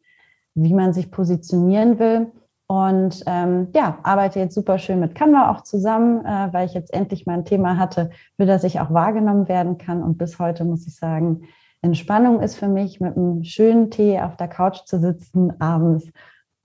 wie 0.55 0.73
man 0.73 0.91
sich 0.91 1.09
positionieren 1.09 1.99
will. 1.99 2.33
Und 2.71 3.21
ähm, 3.25 3.67
ja, 3.75 3.97
arbeite 4.03 4.39
jetzt 4.39 4.55
super 4.55 4.77
schön 4.77 5.01
mit 5.01 5.13
Canva 5.13 5.51
auch 5.51 5.59
zusammen, 5.59 6.23
äh, 6.23 6.53
weil 6.53 6.65
ich 6.65 6.73
jetzt 6.73 6.93
endlich 6.93 7.25
mal 7.25 7.33
ein 7.33 7.43
Thema 7.43 7.77
hatte, 7.77 8.11
für 8.37 8.45
das 8.45 8.63
ich 8.63 8.79
auch 8.79 8.93
wahrgenommen 8.93 9.49
werden 9.49 9.77
kann. 9.77 10.01
Und 10.01 10.17
bis 10.17 10.39
heute 10.39 10.63
muss 10.63 10.87
ich 10.87 10.95
sagen, 10.95 11.41
Entspannung 11.81 12.39
ist 12.39 12.55
für 12.55 12.69
mich, 12.69 13.01
mit 13.01 13.17
einem 13.17 13.43
schönen 13.43 13.91
Tee 13.91 14.21
auf 14.21 14.37
der 14.37 14.47
Couch 14.47 14.85
zu 14.85 14.99
sitzen, 14.99 15.59
abends 15.59 16.09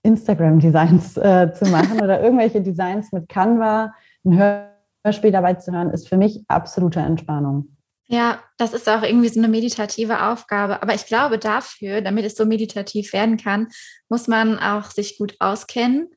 Instagram-Designs 0.03 1.17
äh, 1.17 1.51
zu 1.51 1.65
machen 1.65 1.99
oder 2.01 2.23
irgendwelche 2.23 2.61
Designs 2.61 3.11
mit 3.11 3.27
Canva, 3.27 3.93
ein 4.23 4.63
Hörspiel 5.03 5.33
dabei 5.33 5.55
zu 5.55 5.73
hören, 5.73 5.89
ist 5.89 6.07
für 6.07 6.15
mich 6.15 6.45
absolute 6.47 7.01
Entspannung. 7.01 7.75
Ja, 8.09 8.41
das 8.57 8.73
ist 8.73 8.87
auch 8.87 9.03
irgendwie 9.03 9.27
so 9.27 9.39
eine 9.39 9.49
meditative 9.49 10.23
Aufgabe. 10.23 10.81
Aber 10.81 10.95
ich 10.95 11.05
glaube, 11.05 11.37
dafür, 11.37 12.01
damit 12.01 12.25
es 12.25 12.35
so 12.35 12.45
meditativ 12.45 13.11
werden 13.11 13.37
kann, 13.37 13.67
muss 14.07 14.27
man 14.27 14.59
auch 14.59 14.91
sich 14.91 15.17
gut 15.17 15.35
auskennen 15.39 16.09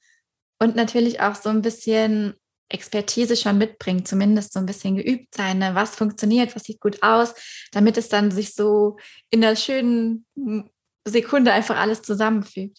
und 0.61 0.77
natürlich 0.77 1.21
auch 1.21 1.35
so 1.35 1.49
ein 1.49 1.63
bisschen 1.63 2.35
Expertise 2.69 3.37
schon 3.37 3.59
mitbringt, 3.59 4.07
zumindest 4.07 4.53
so 4.53 4.61
ein 4.61 4.67
bisschen 4.67 4.97
geübt 4.97 5.35
sein, 5.35 5.59
ne? 5.59 5.75
was 5.75 5.97
funktioniert, 5.97 6.55
was 6.55 6.63
sieht 6.63 6.81
gut 6.81 7.03
aus, 7.03 7.35
damit 7.73 7.97
es 7.97 8.09
dann 8.09 8.31
sich 8.31 8.55
so 8.55 8.97
in 9.31 9.41
der 9.41 9.57
schönen 9.57 10.25
Sekunde 11.05 11.53
einfach 11.53 11.77
alles 11.77 12.03
zusammenfügt. 12.03 12.79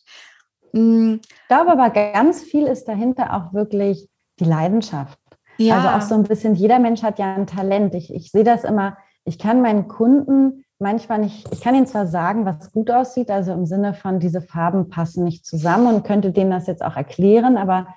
Ich 0.73 1.19
glaube 1.49 1.71
aber, 1.71 1.89
ganz 1.89 2.43
viel 2.43 2.65
ist 2.67 2.85
dahinter 2.85 3.33
auch 3.33 3.53
wirklich 3.53 4.07
die 4.39 4.45
Leidenschaft. 4.45 5.19
Ja. 5.67 5.77
Also 5.77 5.87
auch 5.89 6.01
so 6.01 6.15
ein 6.15 6.23
bisschen, 6.23 6.55
jeder 6.55 6.79
Mensch 6.79 7.03
hat 7.03 7.19
ja 7.19 7.35
ein 7.35 7.47
Talent. 7.47 7.95
Ich, 7.95 8.13
ich 8.13 8.31
sehe 8.31 8.43
das 8.43 8.63
immer, 8.63 8.97
ich 9.23 9.39
kann 9.39 9.61
meinen 9.61 9.87
Kunden 9.87 10.63
manchmal 10.79 11.19
nicht, 11.19 11.47
ich 11.53 11.61
kann 11.61 11.75
ihnen 11.75 11.85
zwar 11.85 12.07
sagen, 12.07 12.45
was 12.45 12.71
gut 12.71 12.89
aussieht, 12.89 13.29
also 13.29 13.53
im 13.53 13.65
Sinne 13.65 13.93
von, 13.93 14.19
diese 14.19 14.41
Farben 14.41 14.89
passen 14.89 15.23
nicht 15.23 15.45
zusammen 15.45 15.87
und 15.87 16.03
könnte 16.03 16.31
denen 16.31 16.51
das 16.51 16.67
jetzt 16.67 16.83
auch 16.83 16.95
erklären, 16.95 17.55
aber 17.55 17.87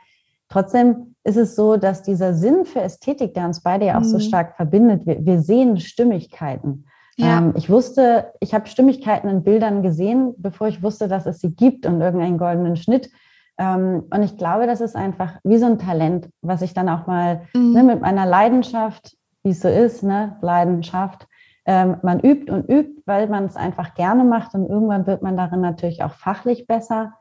trotzdem 0.49 1.14
ist 1.25 1.38
es 1.38 1.56
so, 1.56 1.76
dass 1.78 2.02
dieser 2.02 2.35
Sinn 2.35 2.66
für 2.66 2.83
Ästhetik, 2.83 3.33
der 3.35 3.47
uns 3.47 3.62
beide 3.62 3.87
ja 3.87 3.97
auch 3.97 4.02
mhm. 4.02 4.11
so 4.11 4.21
stark 4.21 4.56
verbindet, 4.56 5.06
wir, 5.06 5.25
wir 5.25 5.40
sehen 5.40 5.80
Stimmigkeiten. 5.80 6.85
Ja. 7.16 7.38
Ähm, 7.38 7.54
ich 7.56 7.71
wusste, 7.71 8.33
ich 8.40 8.54
habe 8.54 8.66
Stimmigkeiten 8.66 9.28
in 9.28 9.42
Bildern 9.42 9.83
gesehen, 9.83 10.35
bevor 10.37 10.68
ich 10.68 10.83
wusste, 10.83 11.09
dass 11.09 11.26
es 11.26 11.40
sie 11.40 11.54
gibt 11.54 11.87
und 11.87 12.00
irgendeinen 12.00 12.38
goldenen 12.38 12.76
Schnitt. 12.76 13.11
Ähm, 13.58 14.04
und 14.11 14.23
ich 14.23 14.37
glaube, 14.37 14.66
das 14.66 14.80
ist 14.80 14.96
einfach 14.96 15.38
wie 15.44 15.58
so 15.58 15.66
ein 15.66 15.78
Talent, 15.78 16.28
was 16.42 16.62
ich 16.62 16.75
dann 16.75 16.88
auch 16.88 17.06
mal 17.06 17.42
mhm. 17.54 17.73
ne, 17.73 17.82
mit 17.82 18.00
meiner 18.00 18.26
Leidenschaft, 18.26 19.16
wie 19.42 19.50
es 19.50 19.61
so 19.61 19.68
ist, 19.68 20.02
ne, 20.02 20.37
Leidenschaft, 20.40 21.28
ähm, 21.66 21.96
man 22.02 22.20
übt 22.20 22.50
und 22.50 22.68
übt, 22.68 23.02
weil 23.06 23.28
man 23.28 23.44
es 23.44 23.56
einfach 23.56 23.94
gerne 23.94 24.25
macht 24.25 24.54
und 24.54 24.68
irgendwann 24.68 25.06
wird 25.06 25.23
man 25.23 25.37
darin 25.37 25.61
natürlich 25.61 26.02
auch 26.02 26.14
fachlich 26.14 26.66
besser. 26.66 27.14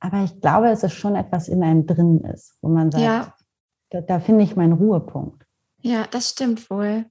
Aber 0.00 0.22
ich 0.22 0.40
glaube, 0.40 0.68
es 0.68 0.82
ist 0.82 0.94
schon 0.94 1.16
etwas 1.16 1.48
in 1.48 1.62
einem 1.62 1.86
drin 1.86 2.20
ist, 2.20 2.56
wo 2.62 2.68
man 2.68 2.90
sagt, 2.90 3.04
ja. 3.04 3.34
da, 3.90 4.00
da 4.00 4.20
finde 4.20 4.44
ich 4.44 4.56
meinen 4.56 4.74
Ruhepunkt. 4.74 5.45
Ja, 5.86 6.04
das 6.10 6.30
stimmt 6.30 6.68
wohl. 6.68 7.06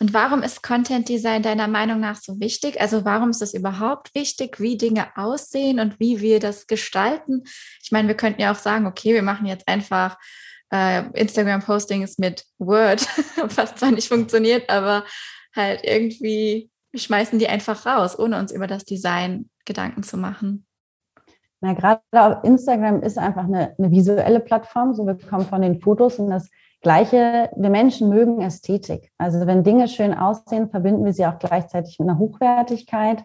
Und 0.00 0.12
warum 0.12 0.42
ist 0.42 0.62
Content 0.62 1.08
Design 1.08 1.42
deiner 1.42 1.66
Meinung 1.66 1.98
nach 1.98 2.16
so 2.16 2.38
wichtig? 2.40 2.78
Also 2.78 3.06
warum 3.06 3.30
ist 3.30 3.40
es 3.40 3.54
überhaupt 3.54 4.14
wichtig, 4.14 4.60
wie 4.60 4.76
Dinge 4.76 5.06
aussehen 5.16 5.80
und 5.80 5.98
wie 5.98 6.20
wir 6.20 6.38
das 6.38 6.66
gestalten? 6.66 7.44
Ich 7.82 7.90
meine, 7.90 8.06
wir 8.06 8.16
könnten 8.16 8.42
ja 8.42 8.52
auch 8.52 8.58
sagen, 8.58 8.86
okay, 8.86 9.14
wir 9.14 9.22
machen 9.22 9.46
jetzt 9.46 9.66
einfach 9.66 10.18
äh, 10.70 11.08
Instagram-Postings 11.18 12.18
mit 12.18 12.44
Word, 12.58 13.00
was 13.56 13.76
zwar 13.76 13.92
nicht 13.92 14.08
funktioniert, 14.08 14.68
aber 14.68 15.06
halt 15.56 15.80
irgendwie, 15.84 16.70
schmeißen 16.94 17.38
die 17.38 17.48
einfach 17.48 17.86
raus, 17.86 18.18
ohne 18.18 18.38
uns 18.38 18.52
über 18.52 18.66
das 18.66 18.84
Design 18.84 19.48
Gedanken 19.64 20.02
zu 20.02 20.18
machen. 20.18 20.66
Na, 21.62 21.72
gerade 21.72 22.02
auf 22.12 22.44
Instagram 22.44 23.02
ist 23.02 23.16
einfach 23.16 23.44
eine, 23.44 23.74
eine 23.78 23.90
visuelle 23.90 24.40
Plattform, 24.40 24.92
so 24.92 25.06
wir 25.06 25.16
kommen 25.16 25.46
von 25.46 25.62
den 25.62 25.80
Fotos 25.80 26.18
und 26.18 26.28
das 26.28 26.50
Gleiche, 26.80 27.50
wir 27.56 27.70
Menschen 27.70 28.08
mögen 28.08 28.40
Ästhetik. 28.40 29.10
Also 29.18 29.46
wenn 29.46 29.64
Dinge 29.64 29.88
schön 29.88 30.14
aussehen, 30.14 30.70
verbinden 30.70 31.04
wir 31.04 31.12
sie 31.12 31.26
auch 31.26 31.38
gleichzeitig 31.38 31.98
mit 31.98 32.08
einer 32.08 32.18
Hochwertigkeit. 32.18 33.24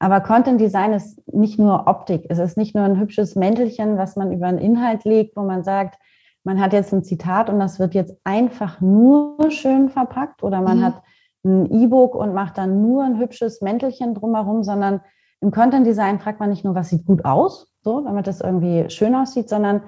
Aber 0.00 0.20
Content 0.20 0.60
Design 0.60 0.92
ist 0.92 1.20
nicht 1.32 1.58
nur 1.58 1.86
Optik. 1.86 2.26
Es 2.28 2.38
ist 2.38 2.56
nicht 2.56 2.74
nur 2.74 2.84
ein 2.84 2.98
hübsches 2.98 3.36
Mäntelchen, 3.36 3.98
was 3.98 4.16
man 4.16 4.32
über 4.32 4.46
einen 4.46 4.58
Inhalt 4.58 5.04
legt, 5.04 5.36
wo 5.36 5.42
man 5.42 5.64
sagt, 5.64 5.98
man 6.44 6.60
hat 6.60 6.72
jetzt 6.72 6.92
ein 6.92 7.04
Zitat 7.04 7.50
und 7.50 7.58
das 7.58 7.78
wird 7.78 7.94
jetzt 7.94 8.16
einfach 8.24 8.80
nur 8.80 9.50
schön 9.50 9.88
verpackt 9.90 10.42
oder 10.42 10.60
man 10.60 10.78
mhm. 10.78 10.84
hat 10.84 11.02
ein 11.44 11.70
E-Book 11.70 12.14
und 12.14 12.32
macht 12.32 12.58
dann 12.58 12.82
nur 12.82 13.04
ein 13.04 13.18
hübsches 13.18 13.60
Mäntelchen 13.60 14.14
drumherum, 14.14 14.62
sondern 14.62 15.00
im 15.40 15.50
Content 15.50 15.86
Design 15.86 16.18
fragt 16.18 16.40
man 16.40 16.50
nicht 16.50 16.64
nur, 16.64 16.74
was 16.74 16.88
sieht 16.88 17.06
gut 17.06 17.24
aus, 17.24 17.68
so, 17.82 18.00
damit 18.00 18.26
das 18.26 18.40
irgendwie 18.40 18.90
schön 18.90 19.14
aussieht, 19.14 19.48
sondern 19.48 19.82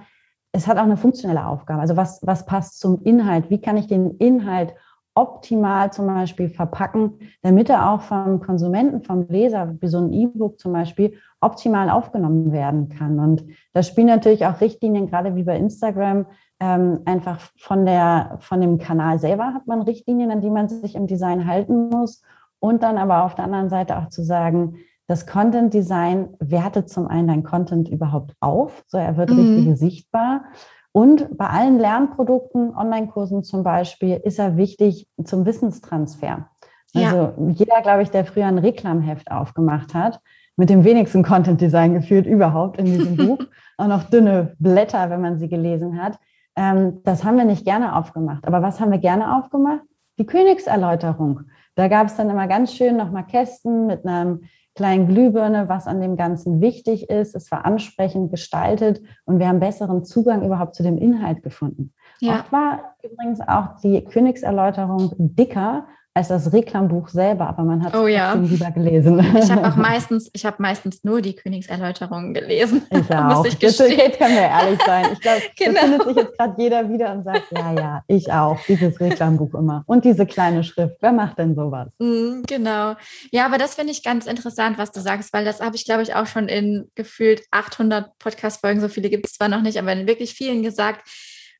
es 0.52 0.66
hat 0.66 0.78
auch 0.78 0.84
eine 0.84 0.96
funktionelle 0.96 1.46
Aufgabe. 1.46 1.80
Also 1.80 1.96
was, 1.96 2.20
was 2.26 2.46
passt 2.46 2.80
zum 2.80 3.02
Inhalt? 3.02 3.50
Wie 3.50 3.60
kann 3.60 3.76
ich 3.76 3.86
den 3.86 4.16
Inhalt 4.16 4.74
optimal 5.14 5.92
zum 5.92 6.06
Beispiel 6.06 6.48
verpacken, 6.48 7.18
damit 7.42 7.68
er 7.68 7.90
auch 7.90 8.00
vom 8.00 8.40
Konsumenten, 8.40 9.02
vom 9.02 9.26
Leser, 9.28 9.76
wie 9.80 9.88
so 9.88 9.98
ein 9.98 10.12
E-Book 10.12 10.58
zum 10.60 10.72
Beispiel, 10.72 11.14
optimal 11.40 11.90
aufgenommen 11.90 12.52
werden 12.52 12.88
kann. 12.88 13.18
Und 13.18 13.44
da 13.72 13.82
spielen 13.82 14.06
natürlich 14.06 14.46
auch 14.46 14.60
Richtlinien, 14.60 15.08
gerade 15.08 15.34
wie 15.34 15.42
bei 15.42 15.56
Instagram, 15.56 16.26
ähm, 16.60 17.00
einfach 17.06 17.40
von, 17.58 17.86
der, 17.86 18.36
von 18.40 18.60
dem 18.60 18.78
Kanal 18.78 19.18
selber 19.18 19.52
hat 19.52 19.66
man 19.66 19.82
Richtlinien, 19.82 20.30
an 20.30 20.40
die 20.40 20.50
man 20.50 20.68
sich 20.68 20.94
im 20.94 21.06
Design 21.06 21.46
halten 21.46 21.88
muss. 21.88 22.22
Und 22.58 22.82
dann 22.82 22.98
aber 22.98 23.24
auf 23.24 23.34
der 23.34 23.46
anderen 23.46 23.70
Seite 23.70 23.96
auch 23.96 24.10
zu 24.10 24.22
sagen, 24.22 24.76
das 25.10 25.26
Content 25.26 25.74
Design 25.74 26.28
wertet 26.38 26.88
zum 26.88 27.08
einen 27.08 27.26
dein 27.26 27.42
Content 27.42 27.88
überhaupt 27.88 28.36
auf, 28.38 28.84
so 28.86 28.96
er 28.96 29.16
wird 29.16 29.30
mhm. 29.30 29.40
richtig 29.40 29.76
sichtbar. 29.76 30.44
Und 30.92 31.36
bei 31.36 31.48
allen 31.48 31.80
Lernprodukten, 31.80 32.76
Online-Kursen 32.76 33.42
zum 33.42 33.64
Beispiel, 33.64 34.20
ist 34.22 34.38
er 34.38 34.56
wichtig 34.56 35.08
zum 35.24 35.44
Wissenstransfer. 35.46 36.48
Also 36.94 37.16
ja. 37.16 37.34
jeder, 37.48 37.82
glaube 37.82 38.02
ich, 38.02 38.10
der 38.12 38.24
früher 38.24 38.46
ein 38.46 38.58
Reklamheft 38.58 39.32
aufgemacht 39.32 39.94
hat, 39.94 40.20
mit 40.54 40.70
dem 40.70 40.84
wenigsten 40.84 41.24
Content 41.24 41.60
Design 41.60 41.94
geführt 41.94 42.26
überhaupt 42.26 42.78
in 42.78 42.84
diesem 42.84 43.16
Buch, 43.26 43.40
auch 43.78 43.88
noch 43.88 44.04
dünne 44.04 44.54
Blätter, 44.60 45.10
wenn 45.10 45.22
man 45.22 45.40
sie 45.40 45.48
gelesen 45.48 46.00
hat. 46.00 46.20
Ähm, 46.54 47.00
das 47.02 47.24
haben 47.24 47.36
wir 47.36 47.44
nicht 47.44 47.64
gerne 47.64 47.96
aufgemacht. 47.96 48.46
Aber 48.46 48.62
was 48.62 48.78
haben 48.78 48.92
wir 48.92 48.98
gerne 48.98 49.36
aufgemacht? 49.38 49.82
Die 50.20 50.26
Königserläuterung. 50.26 51.40
Da 51.74 51.88
gab 51.88 52.06
es 52.06 52.14
dann 52.14 52.30
immer 52.30 52.46
ganz 52.46 52.74
schön 52.74 52.96
nochmal 52.96 53.26
Kästen 53.26 53.88
mit 53.88 54.06
einem 54.06 54.42
kleinen 54.74 55.08
Glühbirne, 55.08 55.68
was 55.68 55.86
an 55.86 56.00
dem 56.00 56.16
Ganzen 56.16 56.60
wichtig 56.60 57.10
ist. 57.10 57.34
Es 57.34 57.50
war 57.50 57.64
ansprechend 57.64 58.30
gestaltet 58.30 59.02
und 59.24 59.38
wir 59.38 59.48
haben 59.48 59.60
besseren 59.60 60.04
Zugang 60.04 60.44
überhaupt 60.44 60.74
zu 60.74 60.82
dem 60.82 60.98
Inhalt 60.98 61.42
gefunden. 61.42 61.92
Ja. 62.20 62.34
Oft 62.34 62.52
war 62.52 62.94
übrigens 63.02 63.40
auch 63.40 63.80
die 63.82 64.04
Königserläuterung 64.04 65.12
dicker 65.18 65.86
als 66.12 66.26
das 66.26 66.52
Reklambuch 66.52 67.08
selber, 67.08 67.46
aber 67.46 67.62
man 67.62 67.84
hat 67.84 67.94
es 67.94 68.00
oh, 68.00 68.08
ja. 68.08 68.34
lieber 68.34 68.72
gelesen. 68.72 69.20
Ich 69.38 69.48
habe 69.48 69.68
auch 69.68 69.76
meistens, 69.76 70.28
ich 70.32 70.44
habe 70.44 70.56
meistens 70.60 71.04
nur 71.04 71.22
die 71.22 71.36
Königserläuterungen 71.36 72.34
gelesen. 72.34 72.82
Ich 72.90 73.10
auch. 73.14 73.44
Ich 73.44 73.54
jetzt, 73.60 73.78
jetzt 73.78 73.78
können 74.18 74.34
wir 74.34 74.42
ehrlich 74.42 74.80
sein. 74.84 75.06
Ich 75.12 75.20
glaube, 75.20 75.42
genau. 75.56 75.80
findet 75.80 76.04
sich 76.04 76.16
jetzt 76.16 76.36
gerade 76.36 76.54
jeder 76.60 76.88
wieder 76.90 77.12
und 77.12 77.24
sagt, 77.24 77.44
ja, 77.52 77.72
ja, 77.72 78.02
ich 78.08 78.32
auch, 78.32 78.58
dieses 78.66 78.98
Reklambuch 78.98 79.54
immer. 79.54 79.84
Und 79.86 80.04
diese 80.04 80.26
kleine 80.26 80.64
Schrift. 80.64 80.96
Wer 81.00 81.12
macht 81.12 81.38
denn 81.38 81.54
sowas? 81.54 81.88
Mm, 82.00 82.42
genau. 82.44 82.96
Ja, 83.30 83.46
aber 83.46 83.58
das 83.58 83.76
finde 83.76 83.92
ich 83.92 84.02
ganz 84.02 84.26
interessant, 84.26 84.78
was 84.78 84.90
du 84.90 85.00
sagst, 85.00 85.32
weil 85.32 85.44
das 85.44 85.60
habe 85.60 85.76
ich, 85.76 85.84
glaube 85.84 86.02
ich, 86.02 86.16
auch 86.16 86.26
schon 86.26 86.48
in 86.48 86.90
gefühlt 86.96 87.42
800 87.52 88.18
Podcast-Folgen, 88.18 88.80
so 88.80 88.88
viele 88.88 89.10
gibt 89.10 89.26
es 89.26 89.34
zwar 89.34 89.48
noch 89.48 89.62
nicht, 89.62 89.78
aber 89.78 89.92
in 89.92 90.08
wirklich 90.08 90.34
vielen 90.34 90.64
gesagt. 90.64 91.08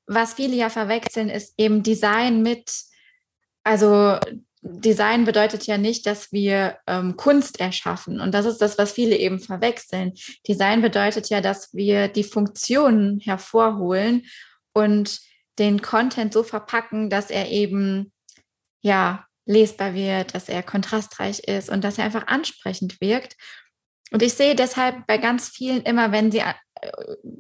Was 0.09 0.35
viele 0.35 0.57
ja 0.57 0.71
verwechseln, 0.71 1.28
ist 1.28 1.54
eben 1.57 1.85
Design 1.85 2.42
mit 2.42 2.89
also 3.64 4.19
Design 4.62 5.25
bedeutet 5.25 5.67
ja 5.67 5.79
nicht, 5.79 6.07
dass 6.07 6.33
wir 6.33 6.79
ähm, 6.87 7.17
Kunst 7.17 7.61
erschaffen. 7.61 8.21
Und 8.21 8.33
das 8.33 8.45
ist 8.45 8.59
das, 8.59 8.76
was 8.76 8.93
viele 8.93 9.17
eben 9.17 9.40
verwechseln. 9.40 10.12
Design 10.47 10.83
bedeutet 10.83 11.31
ja, 11.31 11.40
dass 11.40 11.73
wir 11.73 12.09
die 12.09 12.25
Funktionen 12.25 13.21
hervorholen 13.21 14.26
und 14.75 15.19
den 15.59 15.81
Content 15.81 16.33
so 16.33 16.43
verpacken, 16.43 17.09
dass 17.11 17.31
er 17.31 17.50
eben 17.50 18.12
ja 18.83 19.26
lesbar 19.47 19.95
wird, 19.95 20.35
dass 20.35 20.49
er 20.49 20.62
kontrastreich 20.62 21.40
ist 21.40 21.71
und 21.71 21.83
dass 21.83 21.99
er 21.99 22.05
einfach 22.05 22.26
ansprechend 22.26 23.00
wirkt. 23.00 23.37
Und 24.12 24.23
ich 24.23 24.35
sehe 24.35 24.55
deshalb 24.55 25.07
bei 25.07 25.19
ganz 25.19 25.49
vielen 25.49 25.83
immer, 25.83 26.12
wenn 26.12 26.31
sie 26.31 26.38
äh, 26.40 26.52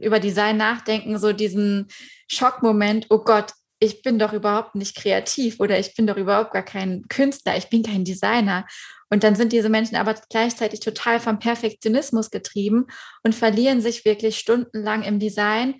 über 0.00 0.20
Design 0.20 0.56
nachdenken, 0.56 1.18
so 1.18 1.32
diesen 1.32 1.88
Schockmoment, 2.28 3.06
oh 3.10 3.18
Gott, 3.18 3.52
ich 3.80 4.02
bin 4.02 4.18
doch 4.18 4.34
überhaupt 4.34 4.74
nicht 4.74 4.94
kreativ 4.94 5.58
oder 5.58 5.78
ich 5.78 5.94
bin 5.94 6.06
doch 6.06 6.16
überhaupt 6.16 6.52
gar 6.52 6.62
kein 6.62 7.08
Künstler, 7.08 7.56
ich 7.56 7.70
bin 7.70 7.82
kein 7.82 8.04
Designer. 8.04 8.66
Und 9.08 9.24
dann 9.24 9.34
sind 9.34 9.52
diese 9.52 9.70
Menschen 9.70 9.96
aber 9.96 10.14
gleichzeitig 10.28 10.80
total 10.80 11.18
vom 11.18 11.38
Perfektionismus 11.38 12.30
getrieben 12.30 12.86
und 13.24 13.34
verlieren 13.34 13.80
sich 13.80 14.04
wirklich 14.04 14.38
stundenlang 14.38 15.02
im 15.02 15.18
Design 15.18 15.76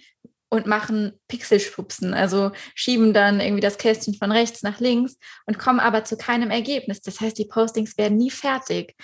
und 0.48 0.66
machen 0.66 1.12
Pixelschubsen, 1.28 2.12
also 2.12 2.50
schieben 2.74 3.12
dann 3.12 3.38
irgendwie 3.38 3.60
das 3.60 3.78
Kästchen 3.78 4.14
von 4.14 4.32
rechts 4.32 4.62
nach 4.62 4.80
links 4.80 5.16
und 5.46 5.58
kommen 5.58 5.78
aber 5.78 6.02
zu 6.02 6.16
keinem 6.16 6.50
Ergebnis. 6.50 7.02
Das 7.02 7.20
heißt, 7.20 7.38
die 7.38 7.44
Postings 7.44 7.96
werden 7.98 8.18
nie 8.18 8.30
fertig. 8.30 8.96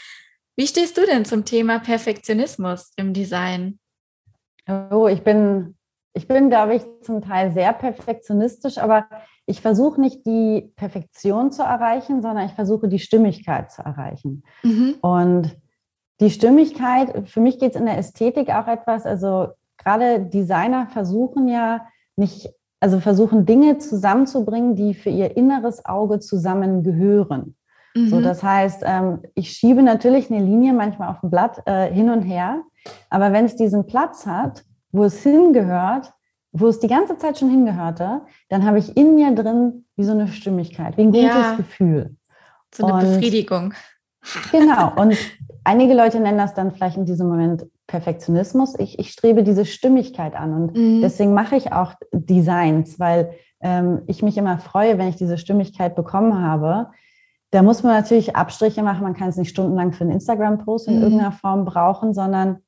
Wie 0.56 0.66
stehst 0.66 0.96
du 0.96 1.04
denn 1.04 1.24
zum 1.24 1.44
Thema 1.44 1.78
Perfektionismus 1.78 2.92
im 2.96 3.12
Design? 3.12 3.78
Oh, 4.66 5.06
ich 5.06 5.22
bin 5.22 5.76
ich 6.16 6.26
bin, 6.26 6.48
glaube 6.48 6.76
ich, 6.76 6.82
zum 7.02 7.20
Teil 7.20 7.52
sehr 7.52 7.74
perfektionistisch, 7.74 8.78
aber 8.78 9.04
ich 9.44 9.60
versuche 9.60 10.00
nicht 10.00 10.24
die 10.24 10.72
Perfektion 10.74 11.52
zu 11.52 11.62
erreichen, 11.62 12.22
sondern 12.22 12.46
ich 12.46 12.54
versuche 12.54 12.88
die 12.88 12.98
Stimmigkeit 12.98 13.70
zu 13.70 13.82
erreichen. 13.82 14.42
Mhm. 14.62 14.94
Und 15.02 15.56
die 16.20 16.30
Stimmigkeit, 16.30 17.28
für 17.28 17.40
mich 17.40 17.58
geht 17.58 17.74
es 17.74 17.80
in 17.80 17.84
der 17.84 17.98
Ästhetik 17.98 18.48
auch 18.48 18.66
etwas, 18.66 19.04
also 19.04 19.48
gerade 19.76 20.20
Designer 20.20 20.86
versuchen 20.86 21.48
ja 21.48 21.86
nicht, 22.16 22.48
also 22.80 22.98
versuchen 22.98 23.44
Dinge 23.44 23.76
zusammenzubringen, 23.76 24.74
die 24.74 24.94
für 24.94 25.10
ihr 25.10 25.36
inneres 25.36 25.84
Auge 25.84 26.18
zusammengehören. 26.18 27.56
Mhm. 27.94 28.08
So, 28.08 28.22
das 28.22 28.42
heißt, 28.42 28.82
ähm, 28.86 29.20
ich 29.34 29.50
schiebe 29.50 29.82
natürlich 29.82 30.30
eine 30.30 30.42
Linie 30.42 30.72
manchmal 30.72 31.10
auf 31.10 31.20
dem 31.20 31.28
Blatt 31.28 31.60
äh, 31.66 31.92
hin 31.92 32.08
und 32.08 32.22
her, 32.22 32.62
aber 33.10 33.34
wenn 33.34 33.44
es 33.44 33.56
diesen 33.56 33.86
Platz 33.86 34.26
hat, 34.26 34.64
wo 34.92 35.04
es 35.04 35.22
hingehört, 35.22 36.12
wo 36.52 36.68
es 36.68 36.80
die 36.80 36.88
ganze 36.88 37.18
Zeit 37.18 37.38
schon 37.38 37.50
hingehörte, 37.50 38.22
dann 38.48 38.64
habe 38.64 38.78
ich 38.78 38.96
in 38.96 39.14
mir 39.14 39.34
drin 39.34 39.84
wie 39.96 40.04
so 40.04 40.12
eine 40.12 40.28
Stimmigkeit, 40.28 40.96
wie 40.96 41.02
ein 41.02 41.12
gutes 41.12 41.24
ja, 41.24 41.54
Gefühl. 41.56 42.16
So 42.74 42.86
eine 42.86 42.94
und, 42.94 43.14
Befriedigung. 43.14 43.74
Genau. 44.52 44.92
Und 44.96 45.16
einige 45.64 45.94
Leute 45.94 46.18
nennen 46.20 46.38
das 46.38 46.54
dann 46.54 46.72
vielleicht 46.72 46.96
in 46.96 47.06
diesem 47.06 47.28
Moment 47.28 47.66
Perfektionismus. 47.86 48.78
Ich, 48.78 48.98
ich 48.98 49.10
strebe 49.10 49.44
diese 49.44 49.64
Stimmigkeit 49.64 50.34
an 50.34 50.52
und 50.52 50.76
mhm. 50.76 51.00
deswegen 51.02 51.34
mache 51.34 51.56
ich 51.56 51.72
auch 51.72 51.94
Designs, 52.12 52.98
weil 52.98 53.32
ähm, 53.60 54.02
ich 54.06 54.22
mich 54.22 54.36
immer 54.36 54.58
freue, 54.58 54.98
wenn 54.98 55.08
ich 55.08 55.16
diese 55.16 55.38
Stimmigkeit 55.38 55.94
bekommen 55.94 56.42
habe. 56.42 56.88
Da 57.52 57.62
muss 57.62 57.84
man 57.84 57.94
natürlich 57.94 58.34
Abstriche 58.34 58.82
machen. 58.82 59.04
Man 59.04 59.14
kann 59.14 59.28
es 59.28 59.36
nicht 59.36 59.50
stundenlang 59.50 59.92
für 59.92 60.02
einen 60.02 60.12
Instagram-Post 60.12 60.88
in 60.88 60.96
mhm. 60.96 61.02
irgendeiner 61.02 61.32
Form 61.32 61.64
brauchen, 61.64 62.12
sondern 62.12 62.58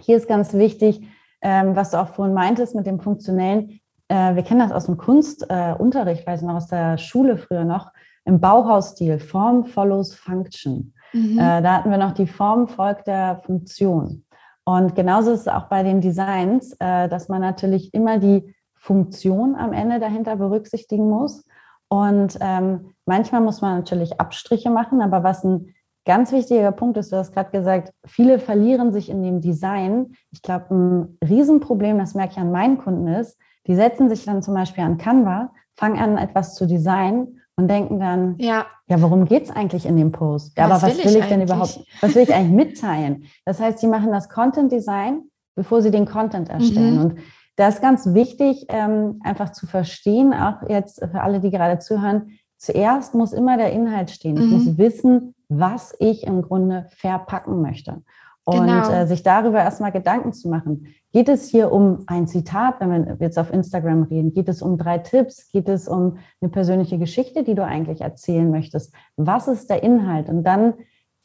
hier 0.00 0.16
ist 0.16 0.26
ganz 0.26 0.54
wichtig, 0.54 1.02
ähm, 1.42 1.76
was 1.76 1.90
du 1.90 2.00
auch 2.00 2.08
vorhin 2.08 2.34
meintest 2.34 2.74
mit 2.74 2.86
dem 2.86 3.00
Funktionellen. 3.00 3.80
Äh, 4.08 4.34
wir 4.34 4.42
kennen 4.42 4.60
das 4.60 4.72
aus 4.72 4.86
dem 4.86 4.96
Kunstunterricht, 4.96 6.22
äh, 6.22 6.26
weiß 6.26 6.40
ich 6.40 6.46
noch 6.46 6.56
aus 6.56 6.68
der 6.68 6.98
Schule 6.98 7.36
früher 7.36 7.64
noch, 7.64 7.90
im 8.24 8.40
Bauhausstil. 8.40 9.18
Form 9.18 9.64
follows 9.64 10.14
Function. 10.14 10.94
Mhm. 11.12 11.38
Äh, 11.38 11.62
da 11.62 11.74
hatten 11.74 11.90
wir 11.90 11.98
noch 11.98 12.12
die 12.12 12.26
Form 12.26 12.68
folgt 12.68 13.06
der 13.06 13.40
Funktion. 13.44 14.24
Und 14.64 14.94
genauso 14.94 15.32
ist 15.32 15.40
es 15.40 15.48
auch 15.48 15.64
bei 15.68 15.82
den 15.82 16.00
Designs, 16.00 16.76
äh, 16.78 17.08
dass 17.08 17.28
man 17.28 17.40
natürlich 17.40 17.92
immer 17.92 18.18
die 18.18 18.54
Funktion 18.74 19.56
am 19.56 19.72
Ende 19.72 19.98
dahinter 19.98 20.36
berücksichtigen 20.36 21.08
muss. 21.08 21.44
Und 21.88 22.38
ähm, 22.40 22.94
manchmal 23.04 23.40
muss 23.40 23.60
man 23.60 23.76
natürlich 23.76 24.20
Abstriche 24.20 24.70
machen, 24.70 25.02
aber 25.02 25.22
was 25.24 25.44
ein 25.44 25.74
ganz 26.04 26.32
wichtiger 26.32 26.72
Punkt 26.72 26.96
ist, 26.96 27.12
du 27.12 27.16
hast 27.16 27.32
gerade 27.32 27.50
gesagt, 27.50 27.92
viele 28.04 28.38
verlieren 28.38 28.92
sich 28.92 29.08
in 29.08 29.22
dem 29.22 29.40
Design. 29.40 30.14
Ich 30.30 30.42
glaube, 30.42 30.74
ein 30.74 31.18
Riesenproblem, 31.26 31.98
das 31.98 32.14
merke 32.14 32.32
ich 32.32 32.38
an 32.38 32.50
meinen 32.50 32.78
Kunden 32.78 33.06
ist, 33.08 33.38
die 33.66 33.76
setzen 33.76 34.08
sich 34.08 34.24
dann 34.24 34.42
zum 34.42 34.54
Beispiel 34.54 34.82
an 34.82 34.98
Canva, 34.98 35.52
fangen 35.76 35.98
an, 35.98 36.18
etwas 36.18 36.54
zu 36.54 36.66
designen 36.66 37.40
und 37.56 37.68
denken 37.68 38.00
dann, 38.00 38.36
ja, 38.38 38.66
ja 38.88 39.00
worum 39.00 39.24
geht 39.24 39.44
es 39.44 39.50
eigentlich 39.50 39.86
in 39.86 39.96
dem 39.96 40.10
Post? 40.10 40.56
Ja, 40.56 40.68
was 40.68 40.82
aber 40.82 40.92
was 40.92 40.98
will, 40.98 41.04
will 41.04 41.16
ich, 41.16 41.22
ich 41.22 41.28
denn 41.28 41.42
überhaupt, 41.42 41.80
was 42.00 42.14
will 42.14 42.22
ich 42.22 42.34
eigentlich 42.34 42.66
mitteilen? 42.66 43.24
Das 43.44 43.60
heißt, 43.60 43.78
sie 43.78 43.86
machen 43.86 44.10
das 44.10 44.28
Content 44.28 44.72
Design, 44.72 45.22
bevor 45.54 45.82
sie 45.82 45.90
den 45.90 46.06
Content 46.06 46.48
erstellen. 46.48 46.96
Mhm. 46.96 47.00
Und 47.02 47.18
das 47.56 47.74
ist 47.74 47.82
ganz 47.82 48.14
wichtig, 48.14 48.66
ähm, 48.68 49.20
einfach 49.22 49.52
zu 49.52 49.66
verstehen, 49.66 50.32
auch 50.32 50.68
jetzt 50.68 50.98
für 50.98 51.20
alle, 51.20 51.40
die 51.40 51.50
gerade 51.50 51.78
zuhören, 51.78 52.38
zuerst 52.56 53.14
muss 53.14 53.32
immer 53.32 53.56
der 53.56 53.72
Inhalt 53.72 54.10
stehen. 54.10 54.36
Ich 54.36 54.46
mhm. 54.46 54.50
muss 54.50 54.78
wissen, 54.78 55.34
was 55.58 55.94
ich 55.98 56.26
im 56.26 56.42
Grunde 56.42 56.86
verpacken 56.90 57.62
möchte. 57.62 58.02
Und 58.44 58.66
genau. 58.66 58.90
äh, 58.90 59.06
sich 59.06 59.22
darüber 59.22 59.58
erstmal 59.58 59.92
Gedanken 59.92 60.32
zu 60.32 60.48
machen. 60.48 60.86
Geht 61.12 61.28
es 61.28 61.48
hier 61.48 61.70
um 61.70 62.00
ein 62.08 62.26
Zitat, 62.26 62.80
wenn 62.80 63.06
wir 63.06 63.16
jetzt 63.20 63.38
auf 63.38 63.52
Instagram 63.52 64.02
reden? 64.04 64.32
Geht 64.32 64.48
es 64.48 64.62
um 64.62 64.78
drei 64.78 64.98
Tipps? 64.98 65.48
Geht 65.52 65.68
es 65.68 65.86
um 65.86 66.16
eine 66.40 66.50
persönliche 66.50 66.98
Geschichte, 66.98 67.44
die 67.44 67.54
du 67.54 67.64
eigentlich 67.64 68.00
erzählen 68.00 68.50
möchtest? 68.50 68.92
Was 69.16 69.46
ist 69.46 69.70
der 69.70 69.84
Inhalt? 69.84 70.28
Und 70.28 70.42
dann 70.42 70.74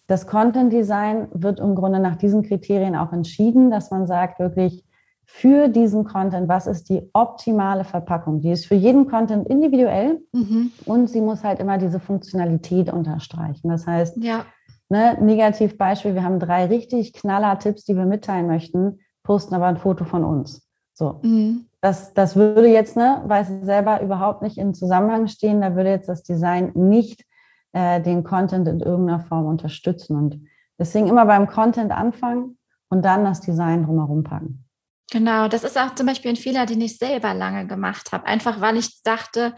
das 0.06 0.28
Content 0.28 0.72
Design 0.72 1.28
wird 1.34 1.60
im 1.60 1.74
Grunde 1.74 2.00
nach 2.00 2.18
diesen 2.18 2.44
Kriterien 2.44 2.96
auch 2.96 3.12
entschieden, 3.12 3.72
dass 3.72 3.92
man 3.92 4.06
sagt 4.06 4.40
wirklich, 4.40 4.86
für 5.30 5.68
diesen 5.68 6.06
Content, 6.06 6.48
was 6.48 6.68
ist 6.68 6.90
die 6.90 7.10
optimale 7.14 7.84
Verpackung? 7.84 8.40
Die 8.40 8.50
ist 8.50 8.66
für 8.66 8.76
jeden 8.76 9.08
Content 9.08 9.48
individuell 9.48 10.22
mhm. 10.32 10.72
und 10.86 11.10
sie 11.10 11.20
muss 11.20 11.44
halt 11.44 11.60
immer 11.60 11.78
diese 11.78 12.00
Funktionalität 12.00 12.92
unterstreichen. 12.92 13.68
Das 13.70 13.86
heißt, 13.86 14.18
ja. 14.24 14.46
ne, 14.88 15.18
Negativbeispiel, 15.22 16.16
wir 16.16 16.24
haben 16.24 16.40
drei 16.40 16.66
richtig 16.66 17.12
knaller 17.12 17.60
Tipps, 17.60 17.84
die 17.84 17.96
wir 17.96 18.06
mitteilen 18.06 18.48
möchten, 18.48 19.00
posten 19.24 19.54
aber 19.54 19.68
ein 19.68 19.78
Foto 19.78 20.06
von 20.06 20.24
uns. 20.24 20.66
So. 20.94 21.20
Mhm. 21.22 21.66
Das, 21.82 22.14
das 22.14 22.38
würde 22.38 22.70
jetzt, 22.70 22.96
ne, 22.96 23.22
weiß 23.26 23.50
ich 23.50 23.66
selber, 23.66 24.02
überhaupt 24.02 24.42
nicht 24.42 24.58
in 24.58 24.74
Zusammenhang 24.74 25.28
stehen. 25.28 25.62
Da 25.62 25.76
würde 25.76 25.90
jetzt 25.90 26.10
das 26.10 26.24
Design 26.24 26.72
nicht 26.74 27.26
äh, 27.74 28.02
den 28.02 28.24
Content 28.24 28.68
in 28.68 28.80
irgendeiner 28.80 29.20
Form 29.20 29.46
unterstützen. 29.46 30.16
Und 30.16 30.42
deswegen 30.80 31.08
immer 31.08 31.26
beim 31.26 31.48
Content 31.48 31.92
anfangen 31.92 32.58
und 32.90 33.04
dann 33.04 33.26
das 33.26 33.42
Design 33.42 33.84
drumherum 33.84 34.24
packen. 34.24 34.64
Genau, 35.12 35.48
das 35.48 35.64
ist 35.64 35.78
auch 35.78 35.96
zum 35.96 36.06
Beispiel 36.06 36.32
ein 36.32 36.38
Fehler, 36.38 36.66
den 36.66 36.82
ich 36.82 36.98
selber 36.98 37.34
lange 37.34 37.66
gemacht 37.66 38.12
habe. 38.12 38.26
Einfach 38.26 38.60
weil 38.60 38.76
ich 38.78 39.02
dachte, 39.04 39.56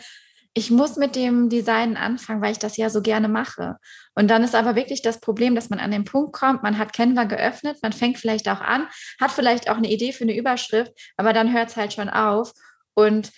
ich 0.53 0.71
muss 0.71 0.95
mit 0.95 1.15
dem 1.15 1.49
Design 1.49 1.95
anfangen, 1.97 2.41
weil 2.41 2.51
ich 2.51 2.59
das 2.59 2.77
ja 2.77 2.89
so 2.89 3.01
gerne 3.01 3.27
mache. 3.27 3.77
Und 4.15 4.29
dann 4.29 4.43
ist 4.43 4.55
aber 4.55 4.75
wirklich 4.75 5.01
das 5.01 5.19
Problem, 5.19 5.55
dass 5.55 5.69
man 5.69 5.79
an 5.79 5.91
den 5.91 6.05
Punkt 6.05 6.33
kommt, 6.33 6.63
man 6.63 6.77
hat 6.77 6.93
Canva 6.93 7.23
geöffnet, 7.23 7.77
man 7.81 7.93
fängt 7.93 8.17
vielleicht 8.17 8.47
auch 8.49 8.61
an, 8.61 8.87
hat 9.19 9.31
vielleicht 9.31 9.69
auch 9.69 9.77
eine 9.77 9.91
Idee 9.91 10.11
für 10.11 10.23
eine 10.23 10.35
Überschrift, 10.35 10.91
aber 11.17 11.33
dann 11.33 11.53
hört 11.53 11.69
es 11.69 11.77
halt 11.77 11.93
schon 11.93 12.09
auf. 12.09 12.53
Und 12.93 13.31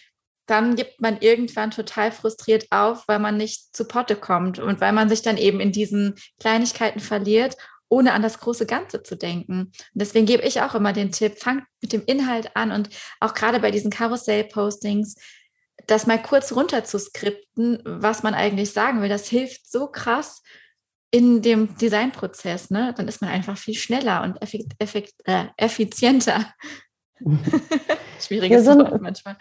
dann 0.47 0.75
gibt 0.75 0.99
man 0.99 1.17
irgendwann 1.19 1.71
total 1.71 2.11
frustriert 2.11 2.65
auf, 2.71 3.07
weil 3.07 3.19
man 3.19 3.37
nicht 3.37 3.75
zu 3.75 3.85
Potte 3.85 4.15
kommt 4.15 4.59
und 4.59 4.81
weil 4.81 4.91
man 4.91 5.07
sich 5.07 5.21
dann 5.21 5.37
eben 5.37 5.59
in 5.59 5.71
diesen 5.71 6.15
Kleinigkeiten 6.39 6.99
verliert 6.99 7.55
ohne 7.91 8.13
an 8.13 8.21
das 8.21 8.39
große 8.39 8.65
Ganze 8.65 9.03
zu 9.03 9.15
denken. 9.15 9.63
Und 9.63 9.73
deswegen 9.93 10.25
gebe 10.25 10.43
ich 10.43 10.61
auch 10.61 10.73
immer 10.73 10.93
den 10.93 11.11
Tipp, 11.11 11.37
fangt 11.37 11.65
mit 11.81 11.91
dem 11.91 12.03
Inhalt 12.05 12.55
an 12.55 12.71
und 12.71 12.89
auch 13.19 13.33
gerade 13.33 13.59
bei 13.59 13.69
diesen 13.69 13.91
Karussell-Postings, 13.91 15.15
das 15.87 16.07
mal 16.07 16.21
kurz 16.21 16.53
runter 16.53 16.85
zu 16.85 16.97
skripten, 16.97 17.81
was 17.83 18.23
man 18.23 18.33
eigentlich 18.33 18.71
sagen 18.71 19.01
will, 19.01 19.09
das 19.09 19.27
hilft 19.27 19.69
so 19.69 19.87
krass 19.87 20.41
in 21.11 21.41
dem 21.41 21.75
Designprozess. 21.77 22.69
Ne? 22.69 22.93
Dann 22.95 23.09
ist 23.09 23.21
man 23.21 23.29
einfach 23.29 23.57
viel 23.57 23.75
schneller 23.75 24.23
und 24.23 24.41
effekt, 24.41 24.73
effekt, 24.79 25.13
äh, 25.25 25.45
effizienter. 25.57 26.45
Schwieriges 28.19 28.65
ja, 28.65 28.73
so 28.73 28.79
Wort 28.79 29.01
manchmal. 29.01 29.35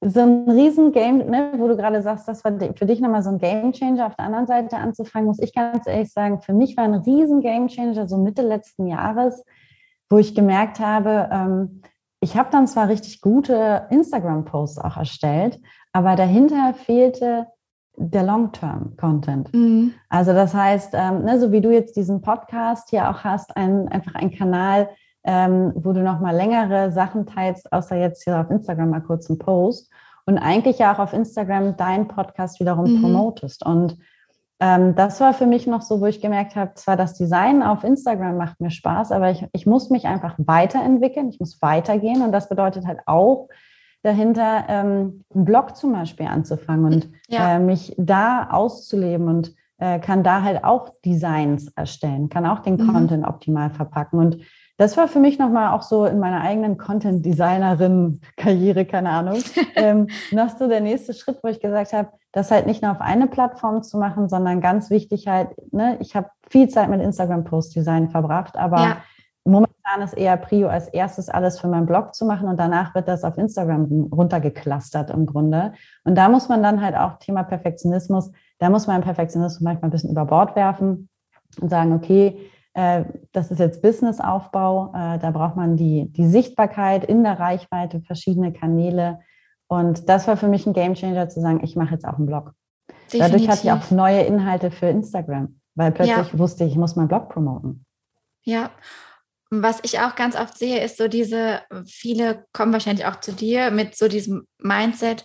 So 0.00 0.20
ein 0.20 0.50
riesen 0.50 0.92
Game, 0.92 1.18
ne, 1.18 1.52
wo 1.56 1.68
du 1.68 1.76
gerade 1.76 2.02
sagst, 2.02 2.28
das 2.28 2.44
war 2.44 2.52
für 2.74 2.86
dich 2.86 3.00
nochmal 3.00 3.22
so 3.22 3.30
ein 3.30 3.38
Game 3.38 3.72
Changer. 3.72 4.06
Auf 4.06 4.16
der 4.16 4.26
anderen 4.26 4.46
Seite 4.46 4.76
anzufangen, 4.76 5.26
muss 5.26 5.38
ich 5.38 5.54
ganz 5.54 5.86
ehrlich 5.86 6.12
sagen, 6.12 6.40
für 6.40 6.52
mich 6.52 6.76
war 6.76 6.84
ein 6.84 6.94
riesen 6.94 7.40
Game 7.40 7.68
Changer 7.68 8.08
so 8.08 8.18
Mitte 8.18 8.42
letzten 8.42 8.86
Jahres, 8.86 9.44
wo 10.08 10.18
ich 10.18 10.34
gemerkt 10.34 10.80
habe, 10.80 11.28
ähm, 11.32 11.82
ich 12.20 12.36
habe 12.36 12.48
dann 12.50 12.66
zwar 12.66 12.88
richtig 12.88 13.20
gute 13.20 13.86
Instagram-Posts 13.90 14.78
auch 14.78 14.96
erstellt, 14.96 15.60
aber 15.92 16.16
dahinter 16.16 16.74
fehlte 16.74 17.46
der 17.96 18.22
Long-Term-Content. 18.22 19.54
Mhm. 19.54 19.94
Also 20.08 20.32
das 20.32 20.54
heißt, 20.54 20.90
ähm, 20.94 21.24
ne, 21.24 21.38
so 21.38 21.52
wie 21.52 21.60
du 21.60 21.70
jetzt 21.70 21.96
diesen 21.96 22.20
Podcast 22.22 22.90
hier 22.90 23.10
auch 23.10 23.24
hast, 23.24 23.56
ein, 23.56 23.88
einfach 23.88 24.14
ein 24.14 24.30
Kanal, 24.30 24.88
ähm, 25.26 25.72
wo 25.74 25.92
du 25.92 26.02
noch 26.02 26.20
mal 26.20 26.34
längere 26.34 26.92
Sachen 26.92 27.26
teilst, 27.26 27.72
außer 27.72 27.96
jetzt 27.96 28.24
hier 28.24 28.40
auf 28.40 28.50
Instagram 28.50 28.90
mal 28.90 29.02
kurz 29.02 29.28
einen 29.28 29.38
Post 29.38 29.90
und 30.24 30.38
eigentlich 30.38 30.78
ja 30.78 30.94
auch 30.94 30.98
auf 30.98 31.12
Instagram 31.12 31.76
deinen 31.76 32.08
Podcast 32.08 32.60
wiederum 32.60 32.96
mhm. 32.96 33.02
promotest. 33.02 33.66
Und 33.66 33.98
ähm, 34.60 34.94
das 34.94 35.20
war 35.20 35.34
für 35.34 35.46
mich 35.46 35.66
noch 35.66 35.82
so, 35.82 36.00
wo 36.00 36.06
ich 36.06 36.20
gemerkt 36.20 36.56
habe, 36.56 36.74
zwar 36.74 36.96
das 36.96 37.14
Design 37.14 37.62
auf 37.62 37.84
Instagram 37.84 38.36
macht 38.36 38.60
mir 38.60 38.70
Spaß, 38.70 39.12
aber 39.12 39.30
ich, 39.30 39.44
ich 39.52 39.66
muss 39.66 39.90
mich 39.90 40.06
einfach 40.06 40.34
weiterentwickeln, 40.38 41.28
ich 41.28 41.40
muss 41.40 41.60
weitergehen 41.60 42.22
und 42.22 42.32
das 42.32 42.48
bedeutet 42.48 42.86
halt 42.86 43.00
auch, 43.06 43.48
dahinter 44.06 44.64
ähm, 44.68 45.24
einen 45.34 45.44
Blog 45.44 45.76
zum 45.76 45.92
Beispiel 45.92 46.26
anzufangen 46.26 46.84
und 46.84 47.10
ja. 47.28 47.56
äh, 47.56 47.58
mich 47.58 47.92
da 47.98 48.48
auszuleben 48.50 49.26
und 49.26 49.52
äh, 49.78 49.98
kann 49.98 50.22
da 50.22 50.42
halt 50.42 50.62
auch 50.62 50.90
Designs 51.04 51.68
erstellen, 51.74 52.28
kann 52.28 52.46
auch 52.46 52.60
den 52.60 52.76
mhm. 52.76 52.92
Content 52.92 53.26
optimal 53.26 53.70
verpacken 53.70 54.20
und 54.20 54.38
das 54.78 54.96
war 54.96 55.08
für 55.08 55.20
mich 55.20 55.38
nochmal 55.38 55.72
auch 55.72 55.82
so 55.82 56.04
in 56.04 56.18
meiner 56.18 56.42
eigenen 56.42 56.76
Content-Designerin-Karriere, 56.76 58.84
keine 58.84 59.10
Ahnung, 59.10 59.38
ähm, 59.76 60.08
noch 60.32 60.56
so 60.56 60.68
der 60.68 60.80
nächste 60.80 61.14
Schritt, 61.14 61.38
wo 61.42 61.48
ich 61.48 61.60
gesagt 61.60 61.92
habe, 61.92 62.10
das 62.32 62.50
halt 62.50 62.66
nicht 62.66 62.82
nur 62.82 62.90
auf 62.90 63.00
eine 63.00 63.26
Plattform 63.26 63.82
zu 63.82 63.98
machen, 63.98 64.28
sondern 64.28 64.60
ganz 64.60 64.90
wichtig 64.90 65.28
halt, 65.28 65.50
ne, 65.72 65.96
ich 66.00 66.14
habe 66.14 66.28
viel 66.50 66.68
Zeit 66.68 66.90
mit 66.90 67.00
Instagram-Post-Design 67.00 68.10
verbracht, 68.10 68.58
aber 68.58 68.80
ja. 68.80 68.96
momentan 69.44 70.02
ist 70.04 70.12
eher 70.12 70.36
Prio 70.36 70.68
als 70.68 70.88
erstes 70.88 71.30
alles 71.30 71.58
für 71.58 71.68
meinen 71.68 71.86
Blog 71.86 72.14
zu 72.14 72.26
machen 72.26 72.48
und 72.48 72.60
danach 72.60 72.94
wird 72.94 73.08
das 73.08 73.24
auf 73.24 73.38
Instagram 73.38 74.10
runtergeklustert 74.12 75.10
im 75.10 75.24
Grunde. 75.24 75.72
Und 76.04 76.16
da 76.16 76.28
muss 76.28 76.50
man 76.50 76.62
dann 76.62 76.82
halt 76.82 76.96
auch 76.96 77.18
Thema 77.18 77.44
Perfektionismus, 77.44 78.30
da 78.58 78.68
muss 78.68 78.86
man 78.86 79.00
Perfektionismus 79.00 79.62
manchmal 79.62 79.88
ein 79.88 79.92
bisschen 79.92 80.10
über 80.10 80.26
Bord 80.26 80.54
werfen 80.54 81.08
und 81.60 81.70
sagen, 81.70 81.94
okay, 81.94 82.50
das 83.32 83.50
ist 83.50 83.58
jetzt 83.58 83.80
Businessaufbau. 83.80 84.92
Äh, 84.94 85.18
da 85.18 85.30
braucht 85.30 85.56
man 85.56 85.76
die, 85.76 86.12
die 86.12 86.26
Sichtbarkeit 86.26 87.04
in 87.04 87.24
der 87.24 87.38
Reichweite, 87.38 88.02
verschiedene 88.02 88.52
Kanäle. 88.52 89.20
Und 89.66 90.08
das 90.08 90.28
war 90.28 90.36
für 90.36 90.48
mich 90.48 90.66
ein 90.66 90.74
Gamechanger 90.74 91.28
zu 91.28 91.40
sagen, 91.40 91.60
ich 91.64 91.74
mache 91.74 91.94
jetzt 91.94 92.06
auch 92.06 92.18
einen 92.18 92.26
Blog. 92.26 92.52
Definitiv. 93.10 93.18
Dadurch 93.18 93.48
hatte 93.48 93.60
ich 93.64 93.72
auch 93.72 93.90
neue 93.90 94.22
Inhalte 94.22 94.70
für 94.70 94.86
Instagram, 94.86 95.58
weil 95.74 95.92
plötzlich 95.92 96.32
ja. 96.32 96.38
wusste 96.38 96.64
ich, 96.64 96.72
ich 96.72 96.78
muss 96.78 96.96
meinen 96.96 97.08
Blog 97.08 97.30
promoten. 97.30 97.84
Ja, 98.42 98.70
was 99.50 99.80
ich 99.82 100.00
auch 100.00 100.14
ganz 100.14 100.36
oft 100.36 100.58
sehe, 100.58 100.84
ist 100.84 100.98
so 100.98 101.08
diese, 101.08 101.62
viele 101.86 102.44
kommen 102.52 102.72
wahrscheinlich 102.72 103.06
auch 103.06 103.20
zu 103.20 103.32
dir 103.32 103.70
mit 103.70 103.96
so 103.96 104.08
diesem 104.08 104.46
Mindset, 104.58 105.24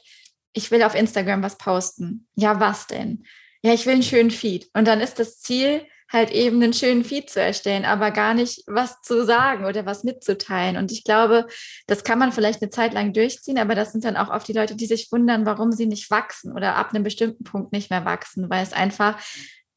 ich 0.53 0.69
will 0.71 0.83
auf 0.83 0.95
Instagram 0.95 1.43
was 1.43 1.57
posten. 1.57 2.27
Ja, 2.35 2.59
was 2.59 2.87
denn? 2.87 3.25
Ja, 3.63 3.73
ich 3.73 3.85
will 3.85 3.93
einen 3.93 4.03
schönen 4.03 4.31
Feed. 4.31 4.69
Und 4.73 4.87
dann 4.87 5.01
ist 5.01 5.19
das 5.19 5.39
Ziel, 5.39 5.85
halt 6.11 6.31
eben 6.31 6.61
einen 6.61 6.73
schönen 6.73 7.03
Feed 7.03 7.29
zu 7.29 7.41
erstellen, 7.41 7.85
aber 7.85 8.11
gar 8.11 8.33
nicht 8.33 8.63
was 8.67 9.01
zu 9.01 9.25
sagen 9.25 9.65
oder 9.65 9.85
was 9.85 10.03
mitzuteilen. 10.03 10.77
Und 10.77 10.91
ich 10.91 11.03
glaube, 11.03 11.47
das 11.87 12.03
kann 12.03 12.19
man 12.19 12.31
vielleicht 12.31 12.61
eine 12.61 12.69
Zeit 12.69 12.93
lang 12.93 13.13
durchziehen, 13.13 13.57
aber 13.57 13.75
das 13.75 13.91
sind 13.91 14.03
dann 14.03 14.17
auch 14.17 14.29
oft 14.29 14.47
die 14.47 14.53
Leute, 14.53 14.75
die 14.75 14.85
sich 14.87 15.11
wundern, 15.11 15.45
warum 15.45 15.71
sie 15.71 15.85
nicht 15.85 16.11
wachsen 16.11 16.51
oder 16.51 16.75
ab 16.75 16.89
einem 16.93 17.03
bestimmten 17.03 17.43
Punkt 17.43 17.71
nicht 17.71 17.89
mehr 17.89 18.05
wachsen, 18.05 18.49
weil 18.49 18.63
es 18.63 18.73
einfach 18.73 19.21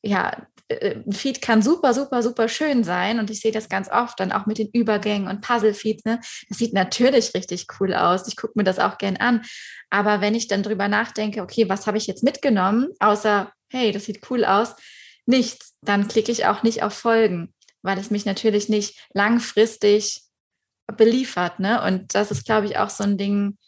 ja, 0.05 0.47
äh, 0.69 0.97
ein 0.97 1.13
Feed 1.13 1.41
kann 1.41 1.63
super, 1.63 1.95
super, 1.95 2.23
super 2.23 2.49
schön 2.49 2.85
sein 2.85 3.19
und 3.19 3.31
ich 3.31 3.41
sehe 3.41 3.53
das 3.53 3.69
ganz 3.69 3.91
oft 3.91 4.21
dann 4.21 4.33
auch 4.33 4.47
mit 4.47 4.59
den 4.59 4.69
Übergängen 4.69 5.29
und 5.29 5.41
Puzzle-Feeds. 5.41 6.05
Ne? 6.05 6.21
Das 6.49 6.59
sieht 6.59 6.75
natürlich 6.75 7.35
richtig 7.35 7.67
cool 7.81 7.95
aus. 7.95 8.29
Ich 8.29 8.37
gucke 8.37 8.53
mir 8.57 8.65
das 8.65 8.79
auch 8.79 8.99
gern 8.99 9.17
an. 9.17 9.43
Aber 9.91 10.21
wenn 10.21 10.35
ich 10.35 10.49
dann 10.49 10.63
drüber 10.63 10.89
nachdenke, 10.89 11.43
okay, 11.43 11.69
was 11.69 11.87
habe 11.87 11.99
ich 11.99 12.07
jetzt 12.07 12.23
mitgenommen, 12.23 12.89
außer, 13.01 13.51
hey, 13.71 13.93
das 13.93 14.05
sieht 14.05 14.31
cool 14.31 14.45
aus, 14.45 14.75
nichts, 15.27 15.77
dann 15.83 16.09
klicke 16.09 16.33
ich 16.33 16.47
auch 16.47 16.63
nicht 16.63 16.83
auf 16.83 16.93
Folgen, 16.93 17.53
weil 17.83 17.99
es 17.99 18.11
mich 18.11 18.25
natürlich 18.25 18.69
nicht 18.69 19.09
langfristig 19.13 20.23
beliefert. 20.97 21.61
Ne? 21.61 21.83
Und 21.83 22.15
das 22.15 22.31
ist, 22.31 22.45
glaube 22.45 22.67
ich, 22.67 22.79
auch 22.79 22.91
so 22.91 23.05
ein 23.05 23.17
Ding, 23.17 23.59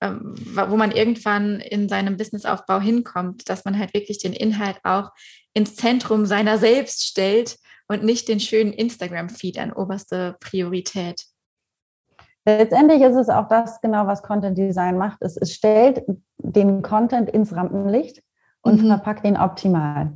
ähm, 0.00 0.34
wo 0.54 0.76
man 0.76 0.92
irgendwann 0.92 1.60
in 1.60 1.88
seinem 1.88 2.16
Businessaufbau 2.16 2.80
hinkommt, 2.80 3.48
dass 3.48 3.64
man 3.64 3.78
halt 3.78 3.94
wirklich 3.94 4.18
den 4.18 4.32
Inhalt 4.32 4.78
auch 4.82 5.10
ins 5.52 5.76
Zentrum 5.76 6.26
seiner 6.26 6.58
selbst 6.58 7.04
stellt 7.04 7.58
und 7.86 8.04
nicht 8.04 8.28
den 8.28 8.40
schönen 8.40 8.72
Instagram-Feed 8.72 9.58
an 9.58 9.72
oberste 9.72 10.36
Priorität. 10.40 11.24
Letztendlich 12.46 13.02
ist 13.02 13.16
es 13.16 13.28
auch 13.28 13.48
das 13.48 13.80
genau, 13.80 14.06
was 14.06 14.22
Content 14.22 14.56
Design 14.56 14.96
macht. 14.96 15.18
Es, 15.20 15.36
es 15.36 15.54
stellt 15.54 16.02
den 16.38 16.82
Content 16.82 17.28
ins 17.28 17.54
Rampenlicht 17.54 18.22
und 18.62 18.82
mhm. 18.82 18.88
verpackt 18.88 19.26
ihn 19.26 19.36
optimal. 19.36 20.12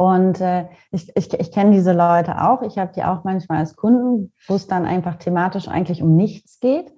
Und 0.00 0.40
äh, 0.40 0.64
ich, 0.92 1.14
ich, 1.14 1.30
ich 1.38 1.52
kenne 1.52 1.72
diese 1.72 1.92
Leute 1.92 2.40
auch. 2.40 2.62
Ich 2.62 2.78
habe 2.78 2.90
die 2.96 3.04
auch 3.04 3.22
manchmal 3.22 3.58
als 3.58 3.76
Kunden, 3.76 4.32
wo 4.48 4.54
es 4.54 4.66
dann 4.66 4.86
einfach 4.86 5.16
thematisch 5.16 5.68
eigentlich 5.68 6.02
um 6.02 6.16
nichts 6.16 6.58
geht. 6.58 6.90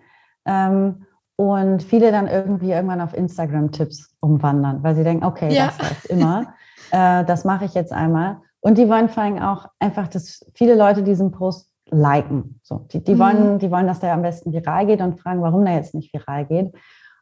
Ähm, 0.45 1.05
und 1.35 1.83
viele 1.83 2.12
dann 2.12 2.29
irgendwie 2.29 2.71
irgendwann 2.71 3.01
auf 3.01 3.12
Instagram-Tipps 3.12 4.15
umwandern, 4.21 4.85
weil 4.85 4.95
sie 4.95 5.03
denken, 5.03 5.25
okay, 5.25 5.53
ja. 5.53 5.67
das 5.67 5.79
läuft 5.79 6.07
immer. 6.07 6.55
äh, 6.93 7.25
das 7.25 7.45
mache 7.45 7.65
ich 7.65 7.75
jetzt 7.75 7.93
einmal. 7.93 8.37
Und 8.61 8.79
die 8.79 8.88
wollen 8.88 9.09
vor 9.09 9.25
allem 9.25 9.43
auch 9.43 9.67
einfach, 9.81 10.07
dass 10.07 10.49
viele 10.55 10.77
Leute 10.77 11.03
diesen 11.03 11.33
Post 11.33 11.73
liken. 11.91 12.61
So, 12.62 12.87
die, 12.93 13.03
die, 13.03 13.17
mhm. 13.17 13.19
wollen, 13.19 13.59
die 13.59 13.73
wollen, 13.73 13.88
dass 13.88 13.99
der 13.99 14.12
am 14.12 14.23
besten 14.23 14.53
viral 14.53 14.87
geht 14.87 15.01
und 15.01 15.19
fragen, 15.19 15.43
warum 15.43 15.65
der 15.65 15.75
jetzt 15.75 15.93
nicht 15.93 16.15
viral 16.15 16.47
geht. 16.47 16.73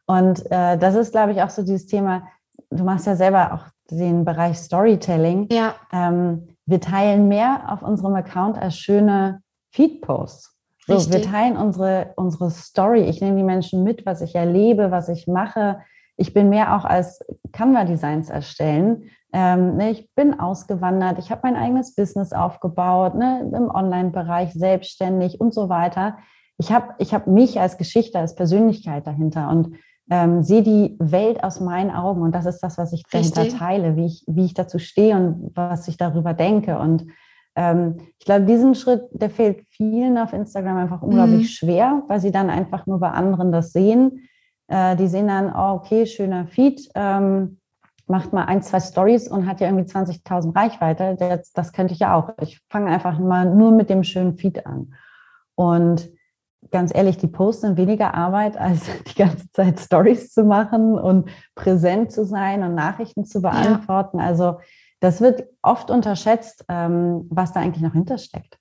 Und 0.05 0.45
äh, 0.51 0.77
das 0.77 0.93
ist, 0.93 1.11
glaube 1.11 1.31
ich, 1.31 1.41
auch 1.41 1.49
so 1.49 1.63
dieses 1.63 1.87
Thema, 1.87 2.27
du 2.71 2.83
machst 2.83 3.05
ja 3.05 3.15
selber 3.15 3.53
auch 3.53 3.65
den 3.91 4.25
Bereich 4.25 4.57
Storytelling. 4.57 5.47
Ja. 5.51 5.75
Ähm, 5.91 6.47
wir 6.65 6.79
teilen 6.79 7.27
mehr 7.27 7.63
auf 7.67 7.83
unserem 7.83 8.15
Account 8.15 8.57
als 8.57 8.77
schöne 8.77 9.41
Feed-Posts. 9.71 10.57
So, 10.87 11.11
wir 11.11 11.21
teilen 11.21 11.57
unsere, 11.57 12.13
unsere 12.15 12.49
Story. 12.49 13.03
Ich 13.03 13.21
nehme 13.21 13.37
die 13.37 13.43
Menschen 13.43 13.83
mit, 13.83 14.05
was 14.05 14.21
ich 14.21 14.35
erlebe, 14.35 14.91
was 14.91 15.09
ich 15.09 15.27
mache. 15.27 15.79
Ich 16.17 16.33
bin 16.33 16.49
mehr 16.49 16.75
auch 16.75 16.83
als 16.83 17.19
Canva-Designs 17.51 18.29
erstellen. 18.29 19.03
Ähm, 19.31 19.77
ne, 19.77 19.91
ich 19.91 20.13
bin 20.15 20.39
ausgewandert, 20.39 21.17
ich 21.19 21.31
habe 21.31 21.41
mein 21.43 21.55
eigenes 21.55 21.95
Business 21.95 22.33
aufgebaut, 22.33 23.15
ne, 23.15 23.49
im 23.55 23.69
Online-Bereich 23.69 24.53
selbstständig 24.53 25.39
und 25.39 25.53
so 25.53 25.69
weiter. 25.69 26.17
Ich 26.57 26.71
habe 26.71 26.95
ich 26.97 27.13
hab 27.13 27.27
mich 27.27 27.59
als 27.59 27.77
Geschichte, 27.77 28.19
als 28.19 28.35
Persönlichkeit 28.35 29.07
dahinter 29.07 29.49
und 29.49 29.77
ähm, 30.11 30.43
sehe 30.43 30.61
die 30.61 30.97
Welt 30.99 31.41
aus 31.41 31.61
meinen 31.61 31.89
Augen 31.89 32.21
und 32.21 32.35
das 32.35 32.45
ist 32.45 32.59
das, 32.59 32.77
was 32.77 32.91
ich 32.91 33.03
dahinter 33.09 33.47
teile, 33.47 33.95
wie 33.95 34.07
ich, 34.07 34.25
wie 34.27 34.43
ich 34.43 34.53
dazu 34.53 34.77
stehe 34.77 35.15
und 35.15 35.51
was 35.55 35.87
ich 35.87 35.95
darüber 35.95 36.33
denke. 36.33 36.77
Und 36.77 37.07
ähm, 37.55 37.95
ich 38.19 38.25
glaube, 38.25 38.45
diesen 38.45 38.75
Schritt, 38.75 39.03
der 39.13 39.29
fehlt 39.29 39.65
vielen 39.69 40.17
auf 40.17 40.33
Instagram 40.33 40.75
einfach 40.75 41.01
unglaublich 41.01 41.43
mhm. 41.43 41.45
schwer, 41.45 42.03
weil 42.09 42.19
sie 42.19 42.31
dann 42.31 42.49
einfach 42.49 42.85
nur 42.87 42.99
bei 42.99 43.09
anderen 43.09 43.53
das 43.53 43.71
sehen. 43.71 44.27
Äh, 44.67 44.97
die 44.97 45.07
sehen 45.07 45.29
dann, 45.29 45.49
oh, 45.55 45.75
okay, 45.75 46.05
schöner 46.05 46.45
Feed, 46.45 46.89
ähm, 46.93 47.59
macht 48.05 48.33
mal 48.33 48.43
ein, 48.43 48.61
zwei 48.61 48.81
Stories 48.81 49.29
und 49.29 49.47
hat 49.47 49.61
ja 49.61 49.67
irgendwie 49.67 49.89
20.000 49.89 50.53
Reichweite. 50.53 51.15
Das, 51.17 51.53
das 51.53 51.71
könnte 51.71 51.93
ich 51.93 52.01
ja 52.01 52.15
auch. 52.15 52.33
Ich 52.41 52.59
fange 52.69 52.91
einfach 52.91 53.17
mal 53.17 53.45
nur 53.45 53.71
mit 53.71 53.89
dem 53.89 54.03
schönen 54.03 54.37
Feed 54.37 54.65
an. 54.65 54.93
Und 55.55 56.09
ganz 56.69 56.93
ehrlich, 56.93 57.17
die 57.17 57.27
Posts 57.27 57.61
sind 57.61 57.77
weniger 57.77 58.13
Arbeit, 58.13 58.57
als 58.57 58.81
die 59.07 59.15
ganze 59.15 59.51
Zeit 59.51 59.79
Stories 59.79 60.31
zu 60.33 60.43
machen 60.43 60.99
und 60.99 61.29
präsent 61.55 62.11
zu 62.11 62.25
sein 62.25 62.63
und 62.63 62.75
Nachrichten 62.75 63.25
zu 63.25 63.41
beantworten. 63.41 64.19
Ja. 64.19 64.25
Also 64.25 64.59
das 64.99 65.19
wird 65.19 65.45
oft 65.63 65.89
unterschätzt, 65.89 66.63
ähm, 66.69 67.27
was 67.29 67.53
da 67.53 67.59
eigentlich 67.59 67.81
noch 67.81 67.93
hintersteckt. 67.93 68.57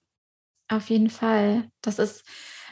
Auf 0.68 0.88
jeden 0.88 1.10
Fall. 1.10 1.64
Das 1.82 1.98
ist, 1.98 2.24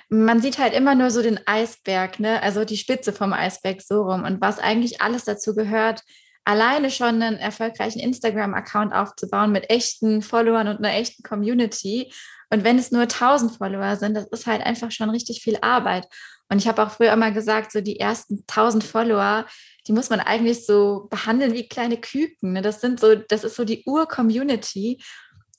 man 0.08 0.40
sieht 0.40 0.58
halt 0.58 0.72
immer 0.72 0.94
nur 0.94 1.10
so 1.10 1.20
den 1.20 1.40
Eisberg, 1.46 2.18
ne? 2.18 2.42
also 2.42 2.64
die 2.64 2.76
Spitze 2.76 3.12
vom 3.12 3.32
Eisberg 3.32 3.82
so 3.82 4.02
rum 4.02 4.24
und 4.24 4.40
was 4.40 4.58
eigentlich 4.58 5.02
alles 5.02 5.24
dazu 5.24 5.54
gehört, 5.54 6.02
alleine 6.44 6.90
schon 6.90 7.20
einen 7.20 7.36
erfolgreichen 7.36 8.00
Instagram-Account 8.00 8.94
aufzubauen 8.94 9.52
mit 9.52 9.68
echten 9.68 10.22
Followern 10.22 10.68
und 10.68 10.78
einer 10.78 10.94
echten 10.94 11.22
Community. 11.22 12.10
Und 12.50 12.64
wenn 12.64 12.78
es 12.78 12.90
nur 12.90 13.02
1000 13.02 13.56
Follower 13.56 13.96
sind, 13.96 14.14
das 14.14 14.26
ist 14.28 14.46
halt 14.46 14.62
einfach 14.62 14.90
schon 14.90 15.10
richtig 15.10 15.42
viel 15.42 15.58
Arbeit. 15.60 16.06
Und 16.48 16.58
ich 16.58 16.66
habe 16.66 16.82
auch 16.82 16.90
früher 16.90 17.12
immer 17.12 17.30
gesagt, 17.30 17.72
so 17.72 17.80
die 17.80 18.00
ersten 18.00 18.44
1000 18.46 18.84
Follower, 18.84 19.46
die 19.86 19.92
muss 19.92 20.08
man 20.08 20.20
eigentlich 20.20 20.64
so 20.64 21.06
behandeln 21.10 21.52
wie 21.52 21.68
kleine 21.68 21.98
Küken. 21.98 22.54
Ne? 22.54 22.62
Das 22.62 22.80
sind 22.80 23.00
so, 23.00 23.14
das 23.14 23.44
ist 23.44 23.56
so 23.56 23.64
die 23.64 23.84
Ur-Community. 23.84 25.02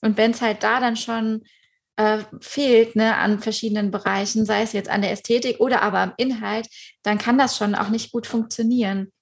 Und 0.00 0.16
wenn 0.16 0.32
es 0.32 0.40
halt 0.40 0.62
da 0.62 0.80
dann 0.80 0.96
schon 0.96 1.44
äh, 1.96 2.24
fehlt 2.40 2.96
ne, 2.96 3.16
an 3.16 3.40
verschiedenen 3.40 3.90
Bereichen, 3.90 4.46
sei 4.46 4.62
es 4.62 4.72
jetzt 4.72 4.88
an 4.88 5.02
der 5.02 5.12
Ästhetik 5.12 5.60
oder 5.60 5.82
aber 5.82 5.98
am 5.98 6.14
Inhalt, 6.16 6.66
dann 7.02 7.18
kann 7.18 7.38
das 7.38 7.56
schon 7.56 7.74
auch 7.74 7.90
nicht 7.90 8.10
gut 8.10 8.26
funktionieren. 8.26 9.12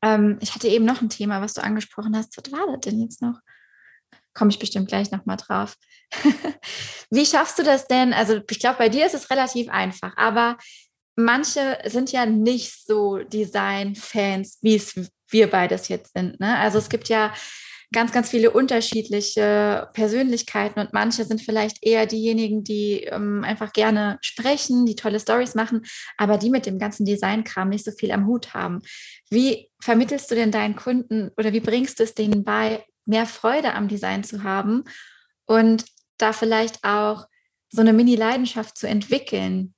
Ähm, 0.00 0.38
ich 0.40 0.54
hatte 0.54 0.68
eben 0.68 0.84
noch 0.84 1.02
ein 1.02 1.10
Thema, 1.10 1.42
was 1.42 1.54
du 1.54 1.62
angesprochen 1.62 2.16
hast. 2.16 2.36
Was 2.36 2.52
war 2.52 2.66
das 2.66 2.80
denn 2.80 3.00
jetzt 3.00 3.20
noch? 3.20 3.38
Komme 4.34 4.50
ich 4.50 4.58
bestimmt 4.58 4.88
gleich 4.88 5.10
nochmal 5.10 5.36
drauf. 5.36 5.76
Wie 7.10 7.26
schaffst 7.26 7.58
du 7.58 7.62
das 7.62 7.86
denn? 7.86 8.12
Also 8.12 8.40
ich 8.48 8.60
glaube, 8.60 8.78
bei 8.78 8.88
dir 8.88 9.06
ist 9.06 9.14
es 9.14 9.30
relativ 9.30 9.68
einfach, 9.68 10.16
aber 10.16 10.56
manche 11.16 11.78
sind 11.86 12.12
ja 12.12 12.26
nicht 12.26 12.86
so 12.86 13.18
Design-Fans, 13.18 14.58
wie 14.62 14.76
es 14.76 14.94
wir 15.28 15.50
beides 15.50 15.88
jetzt 15.88 16.12
sind. 16.14 16.40
Ne? 16.40 16.58
Also 16.58 16.78
es 16.78 16.88
gibt 16.88 17.08
ja 17.08 17.32
ganz, 17.92 18.12
ganz 18.12 18.30
viele 18.30 18.50
unterschiedliche 18.50 19.88
Persönlichkeiten 19.92 20.80
und 20.80 20.92
manche 20.92 21.24
sind 21.24 21.42
vielleicht 21.42 21.84
eher 21.84 22.06
diejenigen, 22.06 22.64
die 22.64 23.04
ähm, 23.04 23.44
einfach 23.44 23.72
gerne 23.72 24.18
sprechen, 24.22 24.86
die 24.86 24.96
tolle 24.96 25.20
Stories 25.20 25.54
machen, 25.54 25.82
aber 26.16 26.38
die 26.38 26.50
mit 26.50 26.66
dem 26.66 26.78
ganzen 26.78 27.04
Designkram 27.04 27.68
nicht 27.68 27.84
so 27.84 27.92
viel 27.92 28.10
am 28.10 28.26
Hut 28.26 28.54
haben. 28.54 28.80
Wie 29.30 29.70
vermittelst 29.80 30.30
du 30.30 30.34
denn 30.34 30.50
deinen 30.50 30.74
Kunden 30.74 31.30
oder 31.36 31.52
wie 31.52 31.60
bringst 31.60 32.00
du 32.00 32.04
es 32.04 32.14
denen 32.14 32.44
bei, 32.44 32.84
mehr 33.04 33.26
Freude 33.26 33.74
am 33.74 33.88
Design 33.88 34.24
zu 34.24 34.42
haben 34.42 34.84
und 35.46 35.84
da 36.18 36.32
vielleicht 36.32 36.84
auch 36.84 37.26
so 37.68 37.80
eine 37.80 37.92
Mini-Leidenschaft 37.92 38.76
zu 38.76 38.86
entwickeln, 38.86 39.74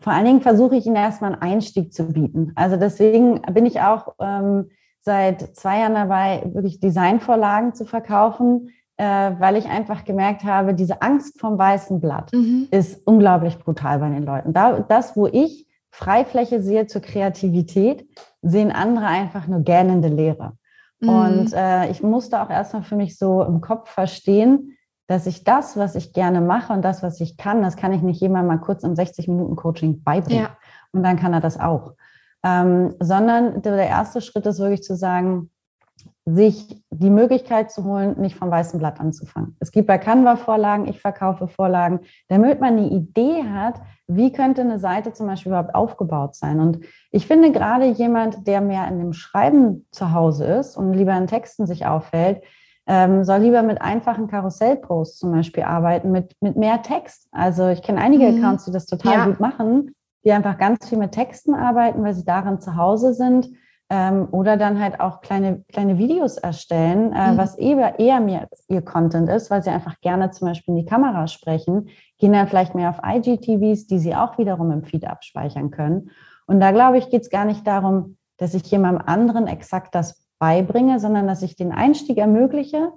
vor 0.00 0.12
allen 0.12 0.24
Dingen 0.24 0.40
versuche 0.40 0.76
ich 0.76 0.86
ihnen 0.86 0.96
erstmal 0.96 1.34
einen 1.34 1.42
Einstieg 1.42 1.92
zu 1.92 2.12
bieten. 2.12 2.52
Also 2.56 2.76
deswegen 2.76 3.42
bin 3.42 3.64
ich 3.64 3.80
auch 3.80 4.14
ähm, 4.18 4.70
seit 5.00 5.54
zwei 5.56 5.80
Jahren 5.80 5.94
dabei, 5.94 6.42
wirklich 6.52 6.80
Designvorlagen 6.80 7.74
zu 7.74 7.84
verkaufen, 7.84 8.70
äh, 8.96 9.04
weil 9.04 9.56
ich 9.56 9.66
einfach 9.66 10.04
gemerkt 10.04 10.44
habe, 10.44 10.74
diese 10.74 11.00
Angst 11.02 11.38
vom 11.38 11.56
weißen 11.58 12.00
Blatt 12.00 12.32
mhm. 12.32 12.66
ist 12.70 13.06
unglaublich 13.06 13.58
brutal 13.58 14.00
bei 14.00 14.10
den 14.10 14.24
Leuten. 14.24 14.52
Da, 14.52 14.80
das, 14.80 15.16
wo 15.16 15.28
ich 15.28 15.66
Freifläche 15.90 16.60
sehe 16.60 16.86
zur 16.86 17.00
Kreativität, 17.00 18.08
sehen 18.42 18.72
andere 18.72 19.06
einfach 19.06 19.46
nur 19.46 19.60
gähnende 19.60 20.08
Leere. 20.08 20.57
Mhm. 21.00 21.08
Und 21.08 21.52
äh, 21.52 21.90
ich 21.90 22.02
musste 22.02 22.42
auch 22.42 22.50
erstmal 22.50 22.82
für 22.82 22.96
mich 22.96 23.18
so 23.18 23.42
im 23.42 23.60
Kopf 23.60 23.90
verstehen, 23.90 24.76
dass 25.06 25.26
ich 25.26 25.42
das, 25.42 25.76
was 25.76 25.94
ich 25.94 26.12
gerne 26.12 26.40
mache 26.40 26.72
und 26.72 26.82
das, 26.82 27.02
was 27.02 27.20
ich 27.20 27.36
kann, 27.36 27.62
das 27.62 27.76
kann 27.76 27.92
ich 27.92 28.02
nicht 28.02 28.20
jemand 28.20 28.46
mal 28.46 28.58
kurz 28.58 28.82
im 28.82 28.92
60-Minuten-Coaching 28.92 30.02
beibringen. 30.02 30.44
Ja. 30.44 30.56
Und 30.92 31.02
dann 31.02 31.16
kann 31.16 31.32
er 31.32 31.40
das 31.40 31.58
auch. 31.58 31.94
Ähm, 32.44 32.94
sondern 33.00 33.62
der 33.62 33.88
erste 33.88 34.20
Schritt 34.20 34.46
ist 34.46 34.58
wirklich 34.58 34.82
zu 34.82 34.96
sagen, 34.96 35.50
sich 36.26 36.84
die 36.90 37.10
Möglichkeit 37.10 37.70
zu 37.70 37.84
holen, 37.84 38.20
nicht 38.20 38.36
vom 38.36 38.50
weißen 38.50 38.78
Blatt 38.78 39.00
anzufangen. 39.00 39.56
Es 39.60 39.72
gibt 39.72 39.86
bei 39.86 39.98
Canva 39.98 40.36
Vorlagen, 40.36 40.86
ich 40.86 41.00
verkaufe 41.00 41.48
Vorlagen, 41.48 42.00
damit 42.28 42.60
man 42.60 42.76
eine 42.76 42.90
Idee 42.90 43.44
hat, 43.44 43.80
wie 44.08 44.32
könnte 44.32 44.62
eine 44.62 44.78
Seite 44.78 45.12
zum 45.12 45.26
Beispiel 45.26 45.50
überhaupt 45.50 45.74
aufgebaut 45.74 46.34
sein. 46.34 46.60
Und 46.60 46.80
ich 47.10 47.26
finde 47.26 47.52
gerade 47.52 47.84
jemand, 47.86 48.46
der 48.46 48.62
mehr 48.62 48.88
in 48.88 48.98
dem 48.98 49.12
Schreiben 49.12 49.86
zu 49.90 50.12
Hause 50.12 50.46
ist 50.46 50.76
und 50.76 50.94
lieber 50.94 51.16
in 51.16 51.26
Texten 51.26 51.66
sich 51.66 51.84
auffällt, 51.86 52.42
ähm, 52.86 53.22
soll 53.22 53.40
lieber 53.40 53.62
mit 53.62 53.82
einfachen 53.82 54.26
Karussellposts 54.26 55.18
zum 55.18 55.30
Beispiel 55.30 55.64
arbeiten, 55.64 56.10
mit, 56.10 56.34
mit 56.40 56.56
mehr 56.56 56.80
Text. 56.80 57.28
Also 57.32 57.68
ich 57.68 57.82
kenne 57.82 58.00
einige 58.00 58.26
mhm. 58.26 58.38
Accounts, 58.42 58.64
die 58.64 58.72
das 58.72 58.86
total 58.86 59.12
ja. 59.12 59.26
gut 59.26 59.40
machen, 59.40 59.94
die 60.24 60.32
einfach 60.32 60.56
ganz 60.56 60.88
viel 60.88 60.96
mit 60.96 61.12
Texten 61.12 61.54
arbeiten, 61.54 62.02
weil 62.02 62.14
sie 62.14 62.24
darin 62.24 62.60
zu 62.60 62.76
Hause 62.76 63.12
sind. 63.12 63.50
Ähm, 63.90 64.28
oder 64.32 64.58
dann 64.58 64.78
halt 64.78 65.00
auch 65.00 65.22
kleine, 65.22 65.64
kleine 65.72 65.96
Videos 65.96 66.36
erstellen, 66.36 67.14
äh, 67.14 67.32
mhm. 67.32 67.38
was 67.38 67.56
eher, 67.56 67.98
eher 67.98 68.20
mehr 68.20 68.46
ihr 68.68 68.82
Content 68.82 69.30
ist, 69.30 69.50
weil 69.50 69.62
sie 69.62 69.70
einfach 69.70 69.98
gerne 70.02 70.30
zum 70.30 70.48
Beispiel 70.48 70.74
in 70.74 70.80
die 70.84 70.90
Kamera 70.90 71.26
sprechen, 71.26 71.88
gehen 72.18 72.34
dann 72.34 72.48
vielleicht 72.48 72.74
mehr 72.74 72.90
auf 72.90 73.00
IGTVs, 73.02 73.86
die 73.86 73.98
sie 73.98 74.14
auch 74.14 74.36
wiederum 74.36 74.72
im 74.72 74.84
Feed 74.84 75.06
abspeichern 75.06 75.70
können. 75.70 76.10
Und 76.46 76.60
da 76.60 76.70
glaube 76.70 76.98
ich, 76.98 77.08
geht 77.08 77.22
es 77.22 77.30
gar 77.30 77.46
nicht 77.46 77.66
darum, 77.66 78.18
dass 78.36 78.52
ich 78.52 78.70
jemandem 78.70 79.04
anderen 79.06 79.46
exakt 79.46 79.94
das 79.94 80.22
beibringe, 80.38 81.00
sondern 81.00 81.26
dass 81.26 81.42
ich 81.42 81.56
den 81.56 81.72
Einstieg 81.72 82.18
ermögliche. 82.18 82.92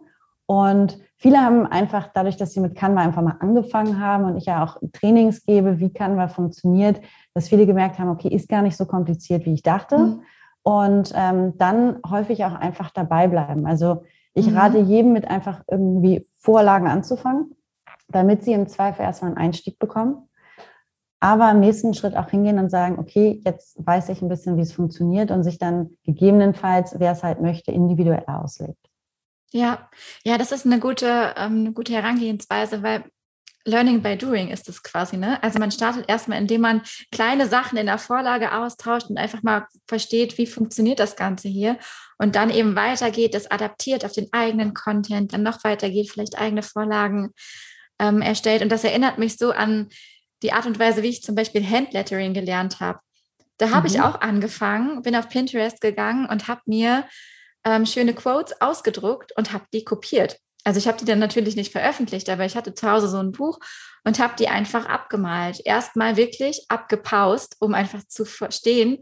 Und 0.46 1.00
viele 1.16 1.40
haben 1.40 1.68
einfach 1.68 2.10
dadurch, 2.14 2.36
dass 2.36 2.52
sie 2.52 2.60
mit 2.60 2.76
Canva 2.76 3.00
einfach 3.00 3.22
mal 3.22 3.38
angefangen 3.40 4.02
haben 4.02 4.26
und 4.26 4.36
ich 4.36 4.48
ja 4.48 4.62
auch 4.62 4.76
Trainings 4.92 5.46
gebe, 5.46 5.80
wie 5.80 5.94
Canva 5.94 6.28
funktioniert, 6.28 7.00
dass 7.34 7.48
viele 7.48 7.66
gemerkt 7.66 7.98
haben, 7.98 8.10
okay, 8.10 8.28
ist 8.28 8.50
gar 8.50 8.62
nicht 8.62 8.76
so 8.76 8.86
kompliziert, 8.86 9.46
wie 9.46 9.54
ich 9.54 9.64
dachte. 9.64 9.98
Mhm 9.98 10.22
und 10.64 11.12
ähm, 11.16 11.58
dann 11.58 12.00
häufig 12.10 12.46
auch 12.46 12.54
einfach 12.54 12.92
dabei 12.92 13.28
bleiben. 13.28 13.66
Also 13.66 14.04
ich 14.34 14.48
mhm. 14.48 14.58
rate 14.58 14.80
jedem 14.80 15.14
mit 15.14 15.26
einfach 15.26 15.64
irgendwie 15.70 16.28
Vorlagen 16.38 16.88
anzufangen, 16.88 17.56
damit 18.08 18.44
sie 18.44 18.54
im 18.54 18.68
Zweifel 18.68 19.04
erstmal 19.04 19.32
einen 19.32 19.38
Einstieg 19.38 19.80
bekommen. 19.80 20.28
Aber 21.20 21.52
im 21.52 21.60
nächsten 21.60 21.94
Schritt 21.94 22.18
auch 22.18 22.30
hingehen 22.30 22.58
und 22.58 22.72
sagen, 22.72 22.98
okay, 22.98 23.42
jetzt 23.46 23.86
weiß 23.86 24.10
ich 24.10 24.24
ein 24.24 24.30
bisschen, 24.30 24.58
wie 24.58 24.62
es 24.62 24.74
funktioniert 24.74 25.30
und 25.30 25.44
sich 25.44 25.60
dann 25.60 25.92
gegebenenfalls, 26.04 27.00
wer 27.00 27.12
es 27.12 27.22
halt 27.22 27.42
möchte, 27.42 27.72
individuell 27.72 28.24
auslegt. 28.26 28.90
Ja, 29.52 29.90
ja, 30.24 30.38
das 30.38 30.52
ist 30.52 30.66
eine 30.66 30.80
gute, 30.80 31.34
ähm, 31.38 31.60
eine 31.60 31.74
gute 31.74 31.94
Herangehensweise, 31.94 32.82
weil 32.82 33.04
Learning 33.66 34.02
by 34.02 34.18
Doing 34.18 34.50
ist 34.50 34.68
es 34.70 34.82
quasi, 34.82 35.18
ne? 35.18 35.42
Also 35.44 35.60
man 35.60 35.72
startet 35.72 36.06
erstmal, 36.08 36.40
indem 36.40 36.62
man 36.62 36.82
kleine 37.12 37.48
Sachen 37.48 37.78
in 37.78 37.86
der 37.86 37.98
Vorlage 37.98 38.54
austauscht 38.54 39.10
und 39.10 39.18
einfach 39.18 39.44
mal 39.44 39.68
versteht, 39.88 40.38
wie 40.38 40.48
funktioniert 40.48 41.00
das 41.00 41.16
Ganze 41.16 41.48
hier 41.48 41.78
und 42.18 42.36
dann 42.36 42.50
eben 42.50 42.76
weitergeht, 42.76 43.36
das 43.36 43.50
adaptiert 43.50 44.04
auf 44.06 44.14
den 44.14 44.28
eigenen 44.32 44.74
Content, 44.74 45.34
dann 45.34 45.44
noch 45.44 45.64
weitergeht, 45.64 46.10
vielleicht 46.12 46.38
eigene 46.40 46.64
Vorlagen 46.64 47.32
ähm, 48.00 48.22
erstellt. 48.22 48.62
Und 48.62 48.72
das 48.72 48.84
erinnert 48.84 49.18
mich 49.18 49.38
so 49.38 49.52
an 49.52 49.90
die 50.42 50.54
Art 50.54 50.66
und 50.66 50.80
Weise, 50.80 51.04
wie 51.04 51.10
ich 51.10 51.22
zum 51.22 51.36
Beispiel 51.36 51.68
Handlettering 51.68 52.34
gelernt 52.34 52.80
habe. 52.80 53.00
Da 53.58 53.70
habe 53.70 53.88
mhm. 53.88 53.96
ich 53.96 54.02
auch 54.02 54.22
angefangen, 54.22 55.04
bin 55.04 55.16
auf 55.16 55.30
Pinterest 55.30 55.82
gegangen 55.82 56.28
und 56.28 56.48
habe 56.48 56.62
mir 56.66 57.06
ähm, 57.64 57.86
schöne 57.86 58.16
Quotes 58.16 58.60
ausgedruckt 58.60 59.38
und 59.38 59.54
habe 59.54 59.66
die 59.72 59.84
kopiert 59.84 60.40
also 60.64 60.78
ich 60.78 60.88
habe 60.88 60.98
die 60.98 61.06
dann 61.06 61.20
natürlich 61.20 61.56
nicht 61.56 61.72
veröffentlicht, 61.72 62.30
aber 62.30 62.46
ich 62.46 62.56
hatte 62.56 62.74
zu 62.74 62.90
Hause 62.90 63.08
so 63.08 63.18
ein 63.18 63.32
Buch 63.32 63.60
und 64.04 64.20
habe 64.20 64.34
die 64.38 64.48
einfach 64.48 64.86
abgemalt. 64.86 65.62
Erstmal 65.66 66.18
wirklich 66.18 66.66
abgepaust, 66.70 67.58
um 67.60 67.74
einfach 67.74 68.04
zu 68.08 68.26
verstehen, 68.26 69.00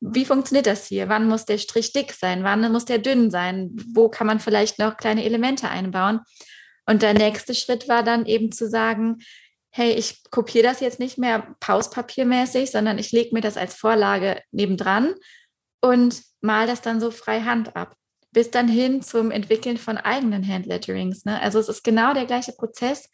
wie 0.00 0.24
funktioniert 0.24 0.66
das 0.66 0.86
hier? 0.86 1.08
Wann 1.08 1.28
muss 1.28 1.44
der 1.44 1.58
Strich 1.58 1.92
dick 1.92 2.12
sein? 2.12 2.42
Wann 2.42 2.72
muss 2.72 2.84
der 2.84 2.98
dünn 2.98 3.30
sein? 3.30 3.70
Wo 3.94 4.08
kann 4.08 4.26
man 4.26 4.40
vielleicht 4.40 4.78
noch 4.78 4.96
kleine 4.96 5.24
Elemente 5.24 5.68
einbauen? 5.68 6.20
Und 6.86 7.02
der 7.02 7.14
nächste 7.14 7.54
Schritt 7.54 7.88
war 7.88 8.02
dann 8.02 8.26
eben 8.26 8.50
zu 8.50 8.68
sagen, 8.68 9.18
hey, 9.70 9.92
ich 9.92 10.22
kopiere 10.30 10.64
das 10.64 10.80
jetzt 10.80 10.98
nicht 10.98 11.18
mehr 11.18 11.54
pauspapiermäßig, 11.60 12.70
sondern 12.70 12.98
ich 12.98 13.12
lege 13.12 13.34
mir 13.34 13.40
das 13.40 13.56
als 13.56 13.74
Vorlage 13.74 14.42
nebendran 14.50 15.14
und 15.80 16.20
mal 16.40 16.66
das 16.66 16.82
dann 16.82 17.00
so 17.00 17.10
frei 17.10 17.42
Hand 17.42 17.76
ab 17.76 17.96
bis 18.32 18.50
dann 18.50 18.68
hin 18.68 19.02
zum 19.02 19.30
Entwickeln 19.30 19.76
von 19.76 19.98
eigenen 19.98 20.46
Handletterings. 20.46 21.24
Ne? 21.24 21.40
Also 21.40 21.58
es 21.58 21.68
ist 21.68 21.84
genau 21.84 22.14
der 22.14 22.26
gleiche 22.26 22.52
Prozess 22.52 23.10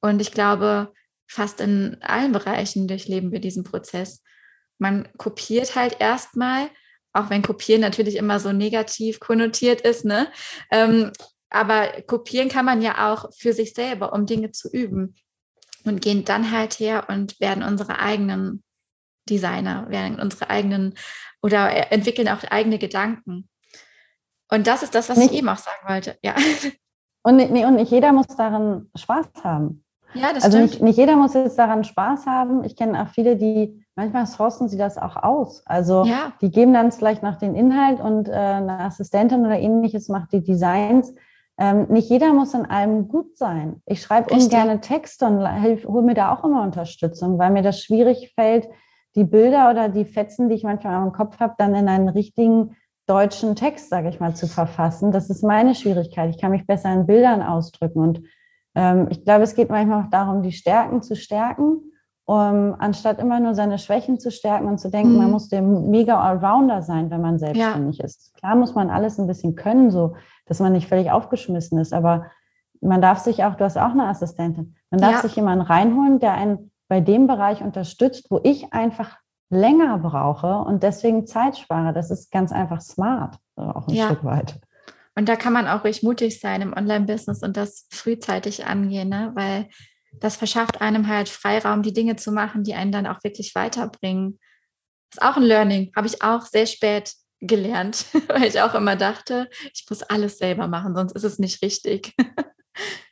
und 0.00 0.20
ich 0.20 0.32
glaube, 0.32 0.92
fast 1.28 1.60
in 1.60 1.96
allen 2.02 2.32
Bereichen 2.32 2.88
durchleben 2.88 3.32
wir 3.32 3.40
diesen 3.40 3.64
Prozess. 3.64 4.22
Man 4.78 5.08
kopiert 5.16 5.76
halt 5.76 5.96
erstmal, 6.00 6.68
auch 7.12 7.30
wenn 7.30 7.42
Kopieren 7.42 7.80
natürlich 7.80 8.16
immer 8.16 8.40
so 8.40 8.52
negativ 8.52 9.20
konnotiert 9.20 9.82
ist, 9.82 10.04
ne? 10.04 10.28
Ähm, 10.70 11.12
aber 11.50 11.88
kopieren 12.06 12.48
kann 12.48 12.64
man 12.64 12.80
ja 12.80 13.12
auch 13.12 13.30
für 13.36 13.52
sich 13.52 13.74
selber, 13.74 14.12
um 14.14 14.24
Dinge 14.24 14.52
zu 14.52 14.70
üben. 14.70 15.14
Und 15.84 16.00
gehen 16.00 16.24
dann 16.24 16.50
halt 16.50 16.78
her 16.78 17.06
und 17.08 17.38
werden 17.40 17.62
unsere 17.62 17.98
eigenen 17.98 18.62
Designer, 19.28 19.90
werden 19.90 20.20
unsere 20.20 20.48
eigenen 20.48 20.94
oder 21.42 21.92
entwickeln 21.92 22.28
auch 22.28 22.42
eigene 22.44 22.78
Gedanken. 22.78 23.48
Und 24.52 24.66
das 24.66 24.82
ist 24.82 24.94
das, 24.94 25.08
was 25.08 25.16
nicht, 25.16 25.32
ich 25.32 25.38
eben 25.38 25.48
auch 25.48 25.56
sagen 25.56 25.88
wollte. 25.88 26.16
Ja. 26.22 26.34
Und, 27.24 27.36
nee, 27.36 27.64
und 27.64 27.76
nicht 27.76 27.92
jeder 27.92 28.12
muss 28.12 28.26
daran 28.26 28.90
Spaß 28.96 29.28
haben. 29.44 29.84
Ja, 30.12 30.32
das 30.34 30.42
also 30.42 30.58
stimmt. 30.58 30.70
Nicht, 30.72 30.82
nicht 30.82 30.98
jeder 30.98 31.14
muss 31.14 31.34
jetzt 31.34 31.56
daran 31.56 31.84
Spaß 31.84 32.26
haben. 32.26 32.64
Ich 32.64 32.74
kenne 32.74 33.00
auch 33.00 33.08
viele, 33.10 33.36
die 33.36 33.80
manchmal 33.94 34.26
sourcen 34.26 34.68
sie 34.68 34.76
das 34.76 34.98
auch 34.98 35.14
aus. 35.14 35.62
Also 35.64 36.04
ja. 36.04 36.32
die 36.40 36.50
geben 36.50 36.72
dann 36.72 36.90
vielleicht 36.90 37.22
noch 37.22 37.36
den 37.36 37.54
Inhalt 37.54 38.00
und 38.00 38.28
äh, 38.28 38.32
eine 38.32 38.80
Assistentin 38.80 39.46
oder 39.46 39.56
ähnliches 39.56 40.08
macht 40.08 40.32
die 40.32 40.42
Designs. 40.42 41.14
Ähm, 41.58 41.86
nicht 41.90 42.10
jeder 42.10 42.32
muss 42.32 42.54
in 42.54 42.66
allem 42.66 43.06
gut 43.06 43.38
sein. 43.38 43.82
Ich 43.86 44.02
schreibe 44.02 44.34
ungern 44.34 44.80
Texte 44.80 45.26
und 45.26 45.38
hole 45.40 46.02
mir 46.02 46.14
da 46.14 46.34
auch 46.34 46.42
immer 46.42 46.62
Unterstützung, 46.62 47.38
weil 47.38 47.52
mir 47.52 47.62
das 47.62 47.80
schwierig 47.80 48.32
fällt, 48.34 48.68
die 49.14 49.24
Bilder 49.24 49.70
oder 49.70 49.88
die 49.88 50.06
Fetzen, 50.06 50.48
die 50.48 50.56
ich 50.56 50.64
manchmal 50.64 51.06
im 51.06 51.12
Kopf 51.12 51.38
habe, 51.38 51.54
dann 51.58 51.74
in 51.74 51.88
einen 51.88 52.08
richtigen 52.08 52.74
deutschen 53.12 53.54
Text, 53.54 53.90
sage 53.90 54.08
ich 54.08 54.20
mal, 54.20 54.34
zu 54.34 54.46
verfassen. 54.48 55.12
Das 55.12 55.28
ist 55.28 55.44
meine 55.44 55.74
Schwierigkeit. 55.74 56.30
Ich 56.30 56.40
kann 56.40 56.50
mich 56.50 56.66
besser 56.66 56.92
in 56.92 57.06
Bildern 57.06 57.42
ausdrücken. 57.42 58.00
Und 58.00 58.22
ähm, 58.74 59.08
ich 59.10 59.24
glaube, 59.24 59.42
es 59.42 59.54
geht 59.54 59.68
manchmal 59.68 60.04
auch 60.04 60.10
darum, 60.10 60.42
die 60.42 60.52
Stärken 60.52 61.02
zu 61.02 61.14
stärken, 61.14 61.92
um, 62.24 62.74
anstatt 62.78 63.18
immer 63.18 63.38
nur 63.38 63.54
seine 63.54 63.78
Schwächen 63.78 64.18
zu 64.18 64.30
stärken 64.30 64.66
und 64.66 64.78
zu 64.78 64.90
denken, 64.90 65.12
mhm. 65.12 65.18
man 65.18 65.30
muss 65.30 65.48
der 65.48 65.60
mega 65.60 66.20
Allrounder 66.20 66.80
sein, 66.80 67.10
wenn 67.10 67.20
man 67.20 67.38
selbstständig 67.38 67.98
ja. 67.98 68.04
ist. 68.04 68.32
Klar 68.34 68.56
muss 68.56 68.74
man 68.74 68.88
alles 68.88 69.18
ein 69.18 69.26
bisschen 69.26 69.56
können, 69.56 69.90
so 69.90 70.14
dass 70.46 70.60
man 70.60 70.72
nicht 70.72 70.88
völlig 70.88 71.10
aufgeschmissen 71.10 71.78
ist, 71.78 71.92
aber 71.92 72.26
man 72.80 73.02
darf 73.02 73.18
sich 73.18 73.44
auch, 73.44 73.56
du 73.56 73.64
hast 73.64 73.76
auch 73.76 73.90
eine 73.90 74.06
Assistentin, 74.06 74.74
man 74.90 75.00
darf 75.00 75.12
ja. 75.12 75.20
sich 75.20 75.36
jemanden 75.36 75.64
reinholen, 75.64 76.18
der 76.18 76.32
einen 76.32 76.70
bei 76.88 77.00
dem 77.00 77.26
Bereich 77.26 77.62
unterstützt, 77.62 78.26
wo 78.30 78.40
ich 78.42 78.72
einfach 78.72 79.18
länger 79.52 79.98
brauche 79.98 80.58
und 80.58 80.82
deswegen 80.82 81.26
Zeit 81.26 81.58
spare. 81.58 81.92
Das 81.92 82.10
ist 82.10 82.32
ganz 82.32 82.52
einfach 82.52 82.80
smart, 82.80 83.36
auch 83.56 83.86
ein 83.86 83.94
ja. 83.94 84.06
Stück 84.06 84.24
weit. 84.24 84.58
Und 85.14 85.28
da 85.28 85.36
kann 85.36 85.52
man 85.52 85.68
auch 85.68 85.84
ruhig 85.84 86.02
mutig 86.02 86.40
sein 86.40 86.62
im 86.62 86.72
Online-Business 86.72 87.42
und 87.42 87.56
das 87.56 87.86
frühzeitig 87.90 88.64
angehen, 88.64 89.10
ne? 89.10 89.32
weil 89.34 89.68
das 90.14 90.36
verschafft 90.36 90.80
einem 90.80 91.06
halt 91.06 91.28
Freiraum, 91.28 91.82
die 91.82 91.92
Dinge 91.92 92.16
zu 92.16 92.32
machen, 92.32 92.64
die 92.64 92.74
einen 92.74 92.92
dann 92.92 93.06
auch 93.06 93.22
wirklich 93.22 93.54
weiterbringen. 93.54 94.38
Das 95.10 95.22
ist 95.22 95.30
auch 95.30 95.36
ein 95.36 95.42
Learning, 95.42 95.92
habe 95.94 96.06
ich 96.06 96.22
auch 96.22 96.46
sehr 96.46 96.66
spät 96.66 97.12
gelernt, 97.40 98.06
weil 98.28 98.44
ich 98.44 98.60
auch 98.62 98.74
immer 98.74 98.96
dachte, 98.96 99.50
ich 99.74 99.84
muss 99.88 100.02
alles 100.02 100.38
selber 100.38 100.66
machen, 100.66 100.94
sonst 100.94 101.12
ist 101.12 101.24
es 101.24 101.38
nicht 101.38 101.62
richtig. 101.62 102.14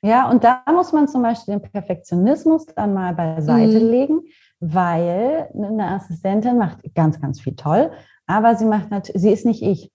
Ja, 0.02 0.30
und 0.30 0.42
da 0.42 0.62
muss 0.72 0.92
man 0.92 1.06
zum 1.06 1.20
Beispiel 1.20 1.58
den 1.58 1.70
Perfektionismus 1.70 2.64
dann 2.64 2.94
mal 2.94 3.14
beiseite 3.14 3.78
mhm. 3.80 3.90
legen, 3.90 4.20
weil 4.60 5.48
eine 5.54 5.88
Assistentin 5.88 6.58
macht 6.58 6.78
ganz, 6.94 7.20
ganz 7.20 7.40
viel 7.40 7.56
toll, 7.56 7.90
aber 8.26 8.54
sie 8.54 8.66
macht 8.66 8.90
natürlich, 8.90 9.22
sie 9.22 9.32
ist 9.32 9.46
nicht 9.46 9.62
ich. 9.62 9.90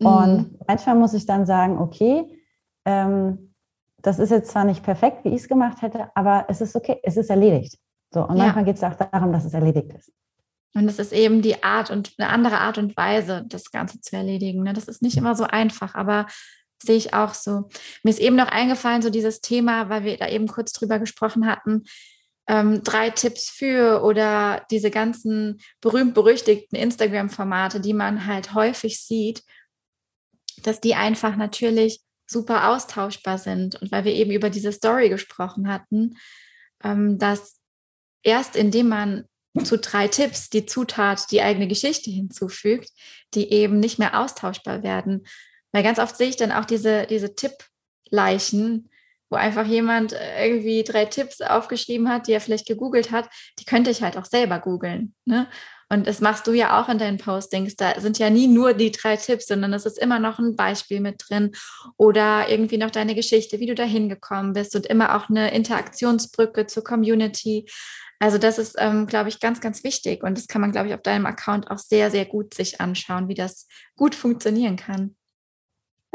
Mhm. 0.00 0.06
Und 0.06 0.58
manchmal 0.66 0.96
muss 0.96 1.14
ich 1.14 1.24
dann 1.24 1.46
sagen, 1.46 1.78
okay, 1.78 2.24
ähm, 2.84 3.54
das 4.02 4.18
ist 4.18 4.30
jetzt 4.30 4.50
zwar 4.50 4.64
nicht 4.64 4.82
perfekt, 4.82 5.24
wie 5.24 5.30
ich 5.30 5.42
es 5.42 5.48
gemacht 5.48 5.82
hätte, 5.82 6.10
aber 6.14 6.46
es 6.48 6.60
ist 6.60 6.76
okay, 6.76 7.00
es 7.02 7.16
ist 7.16 7.30
erledigt. 7.30 7.78
So, 8.12 8.26
und 8.26 8.36
ja. 8.36 8.44
manchmal 8.44 8.64
geht 8.64 8.76
es 8.76 8.84
auch 8.84 8.94
darum, 8.94 9.32
dass 9.32 9.44
es 9.44 9.54
erledigt 9.54 9.92
ist. 9.92 10.12
Und 10.74 10.86
es 10.88 10.98
ist 10.98 11.12
eben 11.12 11.42
die 11.42 11.62
Art 11.62 11.90
und 11.90 12.12
eine 12.18 12.28
andere 12.28 12.58
Art 12.58 12.78
und 12.78 12.96
Weise, 12.96 13.44
das 13.48 13.70
Ganze 13.70 14.00
zu 14.00 14.16
erledigen. 14.16 14.62
Ne? 14.62 14.72
Das 14.72 14.86
ist 14.86 15.02
nicht 15.02 15.16
immer 15.16 15.34
so 15.34 15.44
einfach, 15.44 15.94
aber 15.94 16.26
sehe 16.80 16.96
ich 16.96 17.14
auch 17.14 17.34
so. 17.34 17.68
Mir 18.02 18.10
ist 18.10 18.20
eben 18.20 18.36
noch 18.36 18.48
eingefallen, 18.48 19.02
so 19.02 19.10
dieses 19.10 19.40
Thema, 19.40 19.88
weil 19.88 20.04
wir 20.04 20.16
da 20.16 20.28
eben 20.28 20.46
kurz 20.46 20.72
drüber 20.72 20.98
gesprochen 20.98 21.46
hatten, 21.46 21.84
ähm, 22.48 22.82
drei 22.82 23.10
Tipps 23.10 23.50
für 23.50 24.02
oder 24.02 24.66
diese 24.70 24.90
ganzen 24.90 25.60
berühmt-berüchtigten 25.82 26.76
Instagram-Formate, 26.78 27.80
die 27.80 27.92
man 27.92 28.26
halt 28.26 28.54
häufig 28.54 29.00
sieht, 29.00 29.44
dass 30.62 30.80
die 30.80 30.94
einfach 30.94 31.36
natürlich 31.36 32.00
super 32.26 32.70
austauschbar 32.70 33.38
sind. 33.38 33.80
Und 33.80 33.92
weil 33.92 34.04
wir 34.04 34.12
eben 34.12 34.30
über 34.30 34.48
diese 34.48 34.72
Story 34.72 35.10
gesprochen 35.10 35.68
hatten, 35.68 36.16
ähm, 36.82 37.18
dass 37.18 37.60
erst 38.22 38.56
indem 38.56 38.88
man 38.88 39.24
zu 39.64 39.76
drei 39.76 40.08
Tipps 40.08 40.50
die 40.50 40.66
Zutat, 40.66 41.30
die 41.30 41.42
eigene 41.42 41.68
Geschichte 41.68 42.10
hinzufügt, 42.10 42.90
die 43.34 43.50
eben 43.52 43.78
nicht 43.78 43.98
mehr 43.98 44.18
austauschbar 44.18 44.82
werden. 44.82 45.26
Weil 45.72 45.82
ganz 45.82 45.98
oft 45.98 46.16
sehe 46.16 46.28
ich 46.28 46.36
dann 46.36 46.52
auch 46.52 46.64
diese, 46.64 47.06
diese 47.06 47.34
Tippleichen, 47.34 48.88
wo 49.30 49.36
einfach 49.36 49.66
jemand 49.66 50.12
äh, 50.12 50.46
irgendwie 50.46 50.84
drei 50.84 51.04
Tipps 51.04 51.40
aufgeschrieben 51.40 52.08
hat, 52.08 52.26
die 52.26 52.32
er 52.32 52.40
vielleicht 52.40 52.66
gegoogelt 52.66 53.10
hat, 53.10 53.28
die 53.58 53.64
könnte 53.64 53.90
ich 53.90 54.02
halt 54.02 54.16
auch 54.16 54.24
selber 54.24 54.58
googeln. 54.58 55.14
Ne? 55.24 55.48
Und 55.90 56.06
das 56.06 56.20
machst 56.20 56.46
du 56.46 56.52
ja 56.52 56.80
auch 56.80 56.88
in 56.88 56.98
deinen 56.98 57.18
Postings. 57.18 57.74
Da 57.74 57.98
sind 57.98 58.18
ja 58.18 58.28
nie 58.28 58.46
nur 58.46 58.74
die 58.74 58.92
drei 58.92 59.16
Tipps, 59.16 59.46
sondern 59.46 59.72
es 59.72 59.86
ist 59.86 59.98
immer 59.98 60.18
noch 60.18 60.38
ein 60.38 60.54
Beispiel 60.54 61.00
mit 61.00 61.24
drin 61.28 61.52
oder 61.96 62.48
irgendwie 62.48 62.76
noch 62.76 62.90
deine 62.90 63.14
Geschichte, 63.14 63.58
wie 63.58 63.66
du 63.66 63.74
da 63.74 63.84
hingekommen 63.84 64.52
bist 64.52 64.76
und 64.76 64.86
immer 64.86 65.16
auch 65.16 65.30
eine 65.30 65.52
Interaktionsbrücke 65.54 66.66
zur 66.66 66.84
Community. 66.84 67.66
Also 68.18 68.36
das 68.36 68.58
ist, 68.58 68.74
ähm, 68.78 69.06
glaube 69.06 69.28
ich, 69.28 69.40
ganz, 69.40 69.60
ganz 69.60 69.84
wichtig 69.84 70.22
und 70.24 70.36
das 70.36 70.48
kann 70.48 70.60
man, 70.60 70.72
glaube 70.72 70.88
ich, 70.88 70.94
auf 70.94 71.02
deinem 71.02 71.24
Account 71.24 71.70
auch 71.70 71.78
sehr, 71.78 72.10
sehr 72.10 72.26
gut 72.26 72.52
sich 72.52 72.80
anschauen, 72.80 73.28
wie 73.28 73.34
das 73.34 73.66
gut 73.96 74.14
funktionieren 74.14 74.76
kann. 74.76 75.16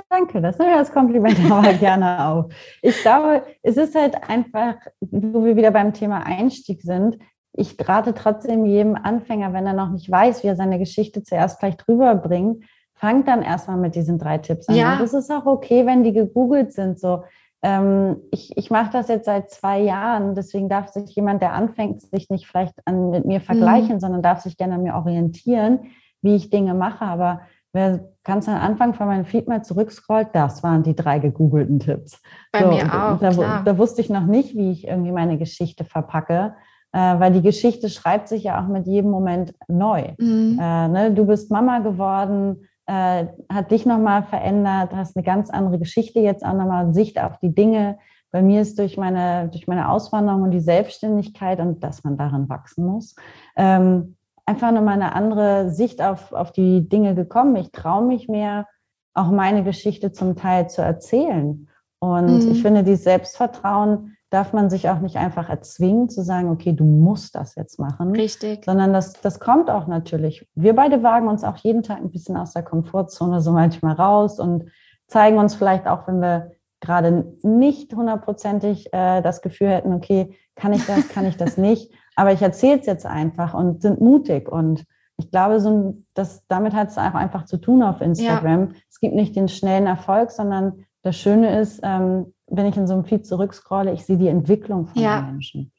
Danke, 0.10 0.42
das 0.42 0.58
nehme 0.58 0.72
ich 0.72 0.78
als 0.78 0.92
Kompliment 0.92 1.38
aber 1.52 1.74
gerne 1.74 2.26
auf. 2.26 2.54
Ich 2.82 3.02
glaube, 3.02 3.44
es 3.62 3.78
ist 3.78 3.96
halt 3.96 4.30
einfach, 4.30 4.76
wo 5.00 5.44
wir 5.46 5.56
wieder 5.56 5.72
beim 5.72 5.94
Thema 5.94 6.26
Einstieg 6.26 6.82
sind, 6.82 7.18
ich 7.56 7.78
rate 7.88 8.14
trotzdem 8.14 8.66
jedem 8.66 8.96
Anfänger, 8.96 9.54
wenn 9.54 9.68
er 9.68 9.74
noch 9.74 9.92
nicht 9.92 10.10
weiß, 10.10 10.44
wie 10.44 10.48
er 10.48 10.56
seine 10.56 10.80
Geschichte 10.80 11.22
zuerst 11.24 11.60
vielleicht 11.60 11.88
rüberbringt, 11.88 12.66
fangt 12.96 13.28
dann 13.28 13.44
erstmal 13.44 13.78
mit 13.78 13.96
diesen 13.96 14.18
drei 14.18 14.40
Tipps 14.40 14.68
an. 14.68 14.76
Ja. 14.76 14.94
Und 14.94 15.02
es 15.02 15.14
ist 15.14 15.32
auch 15.32 15.46
okay, 15.46 15.86
wenn 15.86 16.04
die 16.04 16.14
gegoogelt 16.14 16.74
sind. 16.74 17.00
So, 17.00 17.24
ähm, 17.62 18.18
ich 18.32 18.58
ich 18.58 18.72
mache 18.72 18.92
das 18.92 19.08
jetzt 19.08 19.26
seit 19.26 19.52
zwei 19.52 19.80
Jahren, 19.80 20.34
deswegen 20.34 20.68
darf 20.68 20.90
sich 20.90 21.16
jemand, 21.16 21.42
der 21.42 21.54
anfängt, 21.54 22.02
sich 22.02 22.30
nicht 22.30 22.48
vielleicht 22.48 22.76
an, 22.86 23.12
mit 23.12 23.26
mir 23.26 23.40
vergleichen, 23.40 23.96
mhm. 23.96 24.00
sondern 24.00 24.22
darf 24.24 24.42
sich 24.42 24.58
gerne 24.58 24.76
an 24.76 24.84
mir 24.84 24.96
orientieren, 24.96 25.92
wie 26.22 26.36
ich 26.36 26.50
Dinge 26.50 26.74
mache. 26.74 27.06
Aber 27.06 27.42
wer 27.74 28.06
ganz 28.24 28.48
am 28.48 28.56
Anfang 28.56 28.94
von 28.94 29.08
meinem 29.08 29.26
Feed 29.26 29.48
mal 29.48 29.64
zurückscrollt, 29.64 30.30
das 30.34 30.64
waren 30.64 30.84
die 30.84 30.96
drei 30.96 31.20
gegoogelten 31.20 31.80
Tipps. 31.80 32.22
Bei 32.52 32.62
so, 32.62 32.70
mir 32.70 32.86
auch. 32.86 33.20
Da, 33.20 33.62
da, 33.66 33.78
wusste 33.78 34.02
ich 34.02 34.10
noch 34.10 34.26
nicht, 34.26 34.56
wie 34.56 34.72
ich 34.72 34.88
irgendwie 34.88 35.12
meine 35.12 35.38
Geschichte 35.38 35.84
verpacke. 35.84 36.54
Äh, 36.96 37.20
weil 37.20 37.34
die 37.34 37.42
Geschichte 37.42 37.90
schreibt 37.90 38.28
sich 38.28 38.44
ja 38.44 38.64
auch 38.64 38.68
mit 38.68 38.86
jedem 38.86 39.10
Moment 39.10 39.56
neu. 39.68 40.14
Mhm. 40.20 40.60
Äh, 40.62 40.88
ne? 40.88 41.12
Du 41.12 41.26
bist 41.26 41.50
Mama 41.50 41.80
geworden, 41.80 42.68
äh, 42.86 43.26
hat 43.52 43.72
dich 43.72 43.88
nochmal 43.88 44.22
verändert, 44.24 44.96
hast 44.96 45.18
eine 45.18 45.24
ganz 45.24 45.50
andere 45.50 45.80
Geschichte 45.80 46.20
jetzt 46.20 46.46
auch 46.46 46.54
nochmal, 46.54 46.94
Sicht 46.94 47.20
auf 47.20 47.40
die 47.40 47.54
Dinge. 47.54 47.98
Bei 48.30 48.44
mir 48.44 48.62
ist 48.62 48.78
durch 48.78 48.96
meine, 48.96 49.50
durch 49.50 49.68
meine 49.68 49.90
Auswanderung 49.90 50.44
und 50.44 50.52
die 50.52 50.60
Selbstständigkeit 50.60 51.60
und 51.60 51.84
dass 51.84 52.04
man 52.04 52.16
darin 52.16 52.48
wachsen 52.48 52.86
muss, 52.86 53.16
ähm, 53.56 54.16
einfach 54.46 54.72
nochmal 54.72 54.96
eine 54.96 55.16
andere 55.16 55.70
Sicht 55.70 56.02
auf, 56.02 56.34
auf 56.34 56.52
die 56.52 56.88
Dinge 56.88 57.16
gekommen. 57.16 57.56
Ich 57.56 57.72
traue 57.72 58.06
mich 58.06 58.28
mehr, 58.28 58.68
auch 59.14 59.30
meine 59.30 59.64
Geschichte 59.64 60.12
zum 60.12 60.36
Teil 60.36 60.70
zu 60.70 60.82
erzählen. 60.82 61.68
Und 62.00 62.46
mhm. 62.46 62.52
ich 62.52 62.62
finde, 62.62 62.84
dieses 62.84 63.04
Selbstvertrauen 63.04 64.18
darf 64.30 64.52
man 64.52 64.72
sich 64.72 64.90
auch 64.90 65.00
nicht 65.00 65.18
einfach 65.18 65.48
erzwingen 65.48 66.10
zu 66.10 66.24
sagen, 66.24 66.50
okay, 66.50 66.74
du 66.74 66.84
musst 66.84 67.36
das 67.36 67.54
jetzt 67.56 67.80
machen. 67.80 68.12
Richtig. 68.12 68.66
Sondern 68.66 68.92
das, 68.92 69.14
das 69.14 69.40
kommt 69.40 69.70
auch 69.70 69.86
natürlich. 69.86 70.48
Wir 70.56 70.76
beide 70.76 71.04
wagen 71.04 71.28
uns 71.28 71.44
auch 71.44 71.58
jeden 71.58 71.84
Tag 71.84 72.00
ein 72.00 72.10
bisschen 72.10 72.36
aus 72.36 72.54
der 72.54 72.64
Komfortzone 72.64 73.42
so 73.42 73.52
manchmal 73.52 73.94
raus 73.94 74.40
und 74.40 74.66
zeigen 75.08 75.38
uns 75.38 75.54
vielleicht 75.54 75.88
auch, 75.88 76.08
wenn 76.08 76.20
wir 76.20 76.52
gerade 76.82 77.36
nicht 77.44 77.94
hundertprozentig 77.94 78.92
äh, 78.92 79.22
das 79.22 79.42
Gefühl 79.42 79.70
hätten, 79.70 79.94
okay, 79.94 80.36
kann 80.56 80.74
ich 80.74 80.86
das, 80.86 81.08
kann 81.10 81.28
ich 81.28 81.38
das 81.38 81.58
nicht. 81.58 81.94
Aber 82.16 82.32
ich 82.32 82.42
erzähle 82.42 82.80
es 82.80 82.86
jetzt 82.86 83.06
einfach 83.06 83.54
und 83.54 83.82
sind 83.82 84.02
mutig. 84.02 84.50
Und 84.50 84.84
ich 85.18 85.30
glaube, 85.32 85.60
so 85.60 85.98
das, 86.14 86.46
damit 86.48 86.74
hat 86.74 86.90
es 86.90 86.98
auch 86.98 87.14
einfach 87.14 87.46
zu 87.46 87.58
tun 87.58 87.84
auf 87.84 88.02
Instagram. 88.02 88.70
Ja. 88.70 88.76
Es 88.90 89.00
gibt 89.00 89.16
nicht 89.16 89.36
den 89.36 89.48
schnellen 89.48 89.88
Erfolg, 89.88 90.32
sondern 90.32 90.86
das 91.02 91.18
Schöne 91.18 91.60
ist, 91.60 91.82
ähm, 91.84 92.34
wenn 92.48 92.66
ich 92.66 92.78
in 92.78 92.88
so 92.88 92.94
einem 92.94 93.06
Feed 93.06 93.26
zurückscrolle, 93.26 93.94
ich 93.94 94.06
sehe 94.06 94.18
die 94.18 94.28
Entwicklung 94.28 94.88
von 94.88 95.02
ja. 95.02 95.22
den 95.22 95.32
Menschen. 95.32 95.72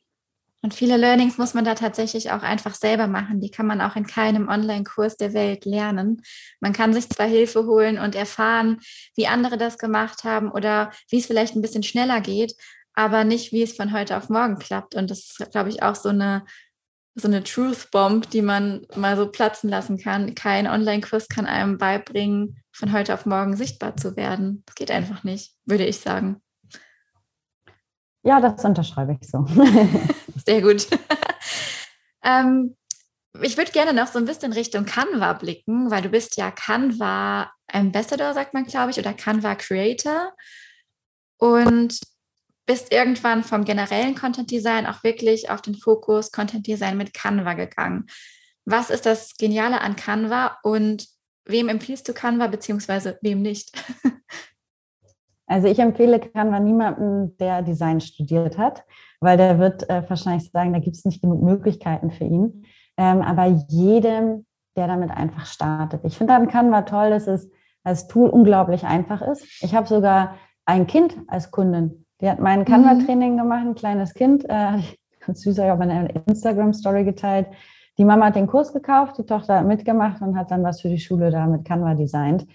Und 0.65 0.73
viele 0.73 0.97
Learnings 0.97 1.37
muss 1.37 1.53
man 1.53 1.67
da 1.67 1.75
tatsächlich 1.75 2.31
auch 2.31 2.43
einfach 2.43 2.75
selber 2.75 3.07
machen. 3.07 3.39
Die 3.39 3.51
kann 3.51 3.67
man 3.67 3.83
auch 3.83 3.97
in 3.97 4.07
keinem 4.07 4.49
Online-Kurs 4.49 5.19
der 5.19 5.35
Welt 5.35 5.67
lernen. 5.67 6.23
Man 6.59 6.73
kann 6.73 6.95
sich 6.95 7.07
zwar 7.11 7.27
Hilfe 7.27 7.67
holen 7.67 7.99
und 7.99 8.15
erfahren, 8.15 8.79
wie 9.15 9.27
andere 9.27 9.59
das 9.59 9.77
gemacht 9.77 10.25
haben 10.25 10.51
oder 10.51 10.91
wie 11.11 11.19
es 11.19 11.27
vielleicht 11.27 11.55
ein 11.55 11.61
bisschen 11.61 11.83
schneller 11.83 12.23
geht, 12.23 12.55
aber 12.95 13.25
nicht, 13.25 13.53
wie 13.53 13.63
es 13.63 13.77
von 13.77 13.93
heute 13.93 14.17
auf 14.17 14.29
morgen 14.29 14.59
klappt. 14.59 14.95
Und 14.95 15.11
das 15.11 15.19
ist, 15.19 15.51
glaube 15.51 15.69
ich, 15.69 15.83
auch 15.83 15.95
so 15.95 16.09
eine, 16.09 16.45
so 17.15 17.29
eine 17.29 17.43
Truth 17.43 17.91
Bomb, 17.91 18.31
die 18.31 18.43
man 18.43 18.87
mal 18.95 19.17
so 19.17 19.29
platzen 19.29 19.69
lassen 19.69 19.99
kann. 19.99 20.35
Kein 20.35 20.67
Online-Kurs 20.67 21.29
kann 21.29 21.47
einem 21.47 21.79
beibringen, 21.79 22.63
von 22.73 22.93
heute 22.93 23.15
auf 23.15 23.27
morgen 23.27 23.57
sichtbar 23.57 23.97
zu 23.97 24.17
werden. 24.17 24.63
Das 24.67 24.75
geht 24.75 24.91
einfach 24.91 25.25
nicht, 25.25 25.55
würde 25.65 25.87
ich 25.87 25.99
sagen. 25.99 26.41
Ja, 28.23 28.41
das 28.41 28.65
unterschreibe 28.65 29.19
ich 29.21 29.29
so. 29.29 29.47
Sehr 30.47 30.63
gut. 30.63 30.89
ähm, 32.25 32.77
ich 33.43 33.57
würde 33.57 33.73
gerne 33.73 33.93
noch 33.93 34.07
so 34.07 34.19
ein 34.19 34.25
bisschen 34.25 34.53
Richtung 34.53 34.87
Canva 34.87 35.35
blicken, 35.35 35.91
weil 35.91 36.03
du 36.03 36.09
bist 36.09 36.37
ja 36.37 36.51
Canva 36.51 37.51
Ambassador, 37.67 38.33
sagt 38.33 38.55
man, 38.55 38.65
glaube 38.65 38.93
ich, 38.93 38.99
oder 38.99 39.13
Canva 39.13 39.57
Creator. 39.57 40.33
Und 41.39 41.99
bist 42.67 42.93
irgendwann 42.93 43.45
vom 43.45 43.65
generellen 43.65 44.15
Content 44.15 44.51
Design 44.51 44.87
auch 44.87 45.05
wirklich 45.05 45.51
auf 45.51 45.61
den 45.63 45.75
Fokus 45.75 46.33
Content 46.33 46.67
Design 46.67 46.97
mit 46.97 47.15
Canva 47.15 47.55
gegangen. 47.55 48.07
Was 48.65 48.91
ist 48.91 49.07
das 49.07 49.35
Geniale 49.37 49.81
an 49.81 49.97
Canva 49.97 50.59
und 50.63 51.07
wem 51.45 51.69
empfiehlst 51.69 52.09
du 52.09 52.15
Canva 52.15 52.47
beziehungsweise 52.47 53.19
wem 53.23 53.43
nicht? 53.43 53.73
Also 55.47 55.69
ich 55.69 55.79
empfehle 55.79 56.21
Canva 56.21 56.59
niemanden, 56.59 57.37
der 57.37 57.63
Design 57.63 58.01
studiert 58.01 58.57
hat, 58.57 58.85
weil 59.21 59.37
der 59.37 59.59
wird 59.59 59.89
äh, 59.91 60.03
wahrscheinlich 60.09 60.51
sagen, 60.51 60.73
da 60.73 60.79
gibt 60.79 60.97
es 60.97 61.05
nicht 61.05 61.21
genug 61.21 61.43
Möglichkeiten 61.43 62.11
für 62.11 62.25
ihn. 62.25 62.65
Ähm, 62.97 63.21
aber 63.21 63.45
jedem, 63.69 64.47
der 64.77 64.87
damit 64.87 65.11
einfach 65.11 65.47
startet. 65.47 66.01
Ich 66.05 66.17
finde 66.17 66.35
an 66.35 66.49
Canva 66.49 66.83
toll, 66.83 67.11
dass 67.11 67.27
es 67.27 67.51
als 67.83 68.09
Tool 68.09 68.31
unglaublich 68.31 68.85
einfach 68.85 69.21
ist. 69.21 69.45
Ich 69.63 69.75
habe 69.75 69.87
sogar 69.87 70.37
ein 70.65 70.87
Kind 70.87 71.17
als 71.29 71.51
Kundin. 71.51 72.04
Die 72.25 72.31
hat 72.31 72.41
mein 72.41 72.65
Canva-Training 72.65 73.37
gemacht, 73.37 73.67
ein 73.67 73.75
kleines 73.75 74.15
Kind. 74.15 74.47
Äh, 74.49 74.79
ganz 75.21 75.43
süß, 75.43 75.59
ich 75.59 75.65
habe 75.65 75.83
eine 75.83 76.09
Instagram-Story 76.27 77.05
geteilt. 77.05 77.49
Die 77.99 78.05
Mama 78.07 78.25
hat 78.27 78.37
den 78.37 78.47
Kurs 78.47 78.73
gekauft, 78.73 79.19
die 79.19 79.27
Tochter 79.27 79.59
hat 79.59 79.67
mitgemacht 79.67 80.23
und 80.23 80.35
hat 80.35 80.51
dann 80.51 80.65
was 80.65 80.81
für 80.81 80.89
die 80.89 80.99
Schule 80.99 81.31
da 81.31 81.47
mit 81.47 81.67
Canva 81.67 81.93
designt. 81.93 82.47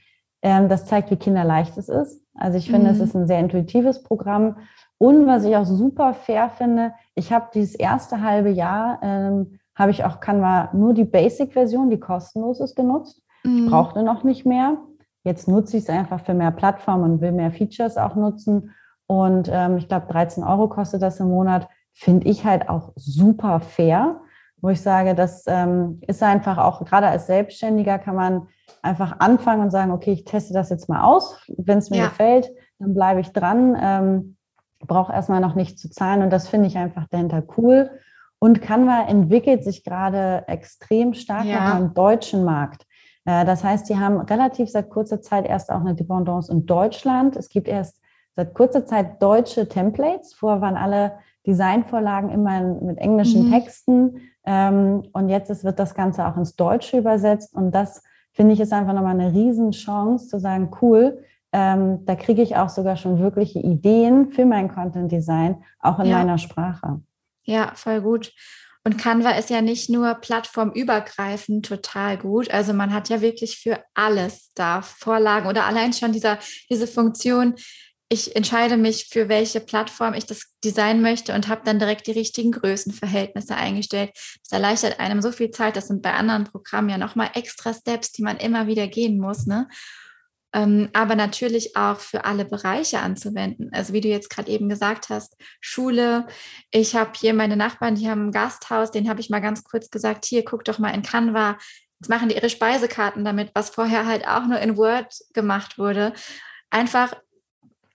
Ähm, 0.42 0.70
das 0.70 0.88
zeigt, 0.88 1.12
wie 1.12 1.18
kinderleicht 1.18 1.78
es 1.78 1.88
ist. 1.88 2.26
Also 2.34 2.58
ich 2.58 2.72
finde, 2.72 2.88
mhm. 2.88 2.96
es 2.96 3.00
ist 3.00 3.16
ein 3.16 3.28
sehr 3.28 3.40
intuitives 3.40 4.02
Programm. 4.02 4.56
Und 4.98 5.28
was 5.28 5.46
ich 5.46 5.56
auch 5.56 5.66
super 5.66 6.16
fair 6.16 6.50
finde, 6.50 6.94
ich 7.14 7.32
habe 7.32 7.50
dieses 7.54 7.76
erste 7.76 8.24
halbe 8.24 8.50
Jahr, 8.50 8.98
ähm, 9.04 9.60
habe 9.76 9.92
ich 9.92 10.04
auch 10.04 10.20
Canva 10.20 10.70
nur 10.74 10.96
die 10.96 11.06
Basic-Version, 11.06 11.92
die 11.92 12.00
kostenlos 12.00 12.60
ist, 12.60 12.76
genutzt. 12.76 13.22
Mhm. 13.44 13.66
Ich 13.66 13.70
brauchte 13.70 14.02
noch 14.02 14.24
nicht 14.24 14.48
mehr. 14.48 14.78
Jetzt 15.24 15.48
nutze 15.48 15.78
ich 15.78 15.84
es 15.84 15.90
einfach 15.92 16.22
für 16.22 16.34
mehr 16.34 16.50
Plattformen 16.50 17.04
und 17.04 17.22
will 17.22 17.34
mehr 17.34 17.52
Features 17.52 17.98
auch 17.98 18.16
nutzen. 18.16 18.72
Und 19.10 19.50
ähm, 19.52 19.78
ich 19.78 19.88
glaube, 19.88 20.06
13 20.06 20.44
Euro 20.44 20.68
kostet 20.68 21.02
das 21.02 21.20
im 21.20 21.30
Monat. 21.30 21.68
Finde 21.94 22.28
ich 22.28 22.46
halt 22.46 22.70
auch 22.70 22.92
super 22.96 23.60
fair, 23.60 24.22
wo 24.62 24.70
ich 24.70 24.82
sage, 24.82 25.16
das 25.16 25.46
ähm, 25.48 26.00
ist 26.06 26.22
einfach 26.22 26.60
auch, 26.60 26.86
gerade 26.86 27.08
als 27.08 27.26
Selbstständiger 27.26 27.98
kann 27.98 28.16
man 28.16 28.48
einfach 28.84 29.20
anfangen 29.20 29.64
und 29.64 29.72
sagen, 29.72 29.92
okay, 29.92 30.12
ich 30.12 30.26
teste 30.26 30.54
das 30.54 30.70
jetzt 30.70 30.90
mal 30.90 31.02
aus. 31.02 31.44
Wenn 31.58 31.80
es 31.80 31.90
mir 31.90 31.98
ja. 31.98 32.08
gefällt, 32.10 32.52
dann 32.78 32.94
bleibe 32.94 33.20
ich 33.20 33.32
dran. 33.34 33.76
Ähm, 33.82 34.36
brauche 34.78 35.12
erstmal 35.12 35.42
noch 35.42 35.56
nicht 35.56 35.80
zu 35.80 35.90
zahlen 35.90 36.22
und 36.22 36.30
das 36.30 36.48
finde 36.48 36.68
ich 36.68 36.78
einfach 36.78 37.08
dahinter 37.10 37.42
cool. 37.58 37.90
Und 38.38 38.62
Canva 38.62 39.08
entwickelt 39.08 39.64
sich 39.64 39.84
gerade 39.84 40.44
extrem 40.46 41.16
stark 41.16 41.46
ja. 41.46 41.74
am 41.74 41.96
deutschen 41.96 42.44
Markt. 42.46 42.86
Äh, 43.26 43.44
das 43.44 43.64
heißt, 43.64 43.90
die 43.90 43.98
haben 43.98 44.20
relativ 44.20 44.70
seit 44.70 44.92
kurzer 44.92 45.20
Zeit 45.20 45.48
erst 45.48 45.72
auch 45.72 45.82
eine 45.82 45.96
Dependance 45.96 46.52
in 46.52 46.68
Deutschland. 46.68 47.36
Es 47.36 47.50
gibt 47.50 47.68
erst 47.68 48.00
seit 48.40 48.54
kurzer 48.54 48.86
Zeit 48.86 49.22
deutsche 49.22 49.68
Templates. 49.68 50.34
Vorher 50.34 50.62
waren 50.62 50.78
alle 50.78 51.14
Designvorlagen 51.46 52.30
immer 52.30 52.62
mit 52.62 52.98
englischen 52.98 53.48
mhm. 53.48 53.52
Texten. 53.52 54.22
Ähm, 54.46 55.04
und 55.12 55.28
jetzt 55.28 55.50
ist, 55.50 55.66
wird 55.66 55.78
das 55.78 55.94
Ganze 55.94 56.26
auch 56.26 56.38
ins 56.38 56.56
Deutsche 56.56 56.98
übersetzt. 56.98 57.54
Und 57.54 57.72
das 57.72 58.02
finde 58.32 58.54
ich, 58.54 58.62
ist 58.62 58.72
einfach 58.72 58.94
nochmal 58.94 59.20
eine 59.20 59.34
Riesenchance 59.34 60.30
zu 60.30 60.40
sagen, 60.40 60.72
cool, 60.82 61.22
ähm, 61.52 62.06
da 62.06 62.16
kriege 62.16 62.42
ich 62.42 62.56
auch 62.56 62.70
sogar 62.70 62.96
schon 62.96 63.20
wirkliche 63.20 63.60
Ideen 63.60 64.32
für 64.32 64.46
mein 64.46 64.74
Content 64.74 65.12
Design, 65.12 65.64
auch 65.80 66.00
in 66.00 66.06
ja. 66.06 66.20
meiner 66.20 66.38
Sprache. 66.38 67.02
Ja, 67.44 67.72
voll 67.76 68.02
gut. 68.02 68.32
Und 68.86 68.98
Canva 68.98 69.32
ist 69.32 69.50
ja 69.50 69.62
nicht 69.62 69.90
nur 69.90 70.14
plattformübergreifend 70.16 71.66
total 71.66 72.18
gut. 72.18 72.50
Also 72.52 72.74
man 72.74 72.94
hat 72.94 73.10
ja 73.10 73.20
wirklich 73.20 73.58
für 73.58 73.80
alles 73.94 74.54
da 74.54 74.82
Vorlagen 74.82 75.50
oder 75.50 75.66
allein 75.66 75.92
schon 75.92 76.14
dieser, 76.14 76.40
diese 76.70 76.88
Funktion, 76.88 77.56
ich 78.10 78.36
entscheide 78.36 78.76
mich, 78.76 79.08
für 79.10 79.30
welche 79.30 79.60
Plattform 79.60 80.14
ich 80.16 80.26
das 80.26 80.56
Design 80.64 81.02
möchte 81.02 81.34
und 81.34 81.48
habe 81.48 81.62
dann 81.64 81.80
direkt 81.80 82.08
die 82.08 82.12
richtigen 82.12 82.52
Größenverhältnisse 82.52 83.56
eingestellt. 83.56 84.12
Das 84.16 84.52
erleichtert 84.52 85.00
einem 85.00 85.22
so 85.22 85.32
viel 85.32 85.52
Zeit. 85.52 85.76
Das 85.76 85.88
sind 85.88 86.02
bei 86.02 86.14
anderen 86.14 86.46
Programmen 86.46 86.90
ja 86.90 86.98
nochmal 86.98 87.30
extra 87.36 87.74
Steps, 87.74 88.12
die 88.12 88.24
man 88.24 88.38
immer 88.38 88.68
wieder 88.68 88.88
gehen 88.88 89.20
muss. 89.20 89.46
Ne? 89.46 89.68
ähm, 90.54 90.90
aber 90.94 91.16
natürlich 91.16 91.76
auch 91.76 92.00
für 92.00 92.26
alle 92.26 92.46
Bereiche 92.46 93.00
anzuwenden. 93.00 93.70
Also 93.72 93.94
wie 93.94 94.02
du 94.02 94.08
jetzt 94.08 94.30
gerade 94.30 94.52
eben 94.52 94.68
gesagt 94.68 95.10
hast, 95.10 95.36
Schule. 95.62 96.26
Ich 96.72 96.96
habe 96.96 97.12
hier 97.16 97.34
meine 97.34 97.56
Nachbarn, 97.56 97.96
die 97.96 98.10
haben 98.10 98.28
ein 98.28 98.32
Gasthaus, 98.32 98.92
den 98.92 99.10
habe 99.10 99.20
ich 99.20 99.30
mal 99.30 99.42
ganz 99.42 99.64
kurz 99.64 99.90
gesagt, 99.90 100.26
hier, 100.26 100.44
guck 100.44 100.64
doch 100.66 100.80
mal 100.80 100.94
in 100.94 101.04
Canva. 101.04 101.58
Jetzt 102.00 102.10
machen 102.10 102.30
die 102.30 102.36
ihre 102.36 102.50
Speisekarten 102.50 103.26
damit, 103.26 103.52
was 103.54 103.70
vorher 103.70 104.08
halt 104.08 104.28
auch 104.28 104.48
nur 104.48 104.60
in 104.60 104.78
Word 104.78 105.14
gemacht 105.34 105.78
wurde. 105.78 106.14
Einfach 106.72 107.14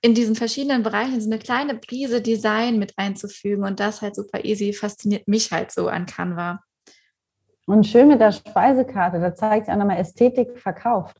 in 0.05 0.13
diesen 0.13 0.35
verschiedenen 0.35 0.83
Bereichen 0.83 1.19
so 1.19 1.31
eine 1.31 1.39
kleine 1.39 1.77
Prise 1.77 2.21
Design 2.21 2.79
mit 2.79 2.93
einzufügen 2.99 3.65
und 3.65 3.81
das 3.81 4.03
halt 4.03 4.15
super 4.15 4.45
easy 4.45 4.75
fasziniert 4.75 5.27
mich 5.27 5.51
halt 5.51 5.73
so 5.73 5.89
an 5.89 6.05
Canva. 6.05 6.61
Und 7.67 7.87
schön 7.87 8.09
mit 8.09 8.21
der 8.21 8.33
Speisekarte, 8.33 9.19
da 9.19 9.35
zeigt 9.35 9.69
ja 9.69 9.77
nochmal 9.77 9.97
Ästhetik 9.97 10.59
verkauft. 10.59 11.17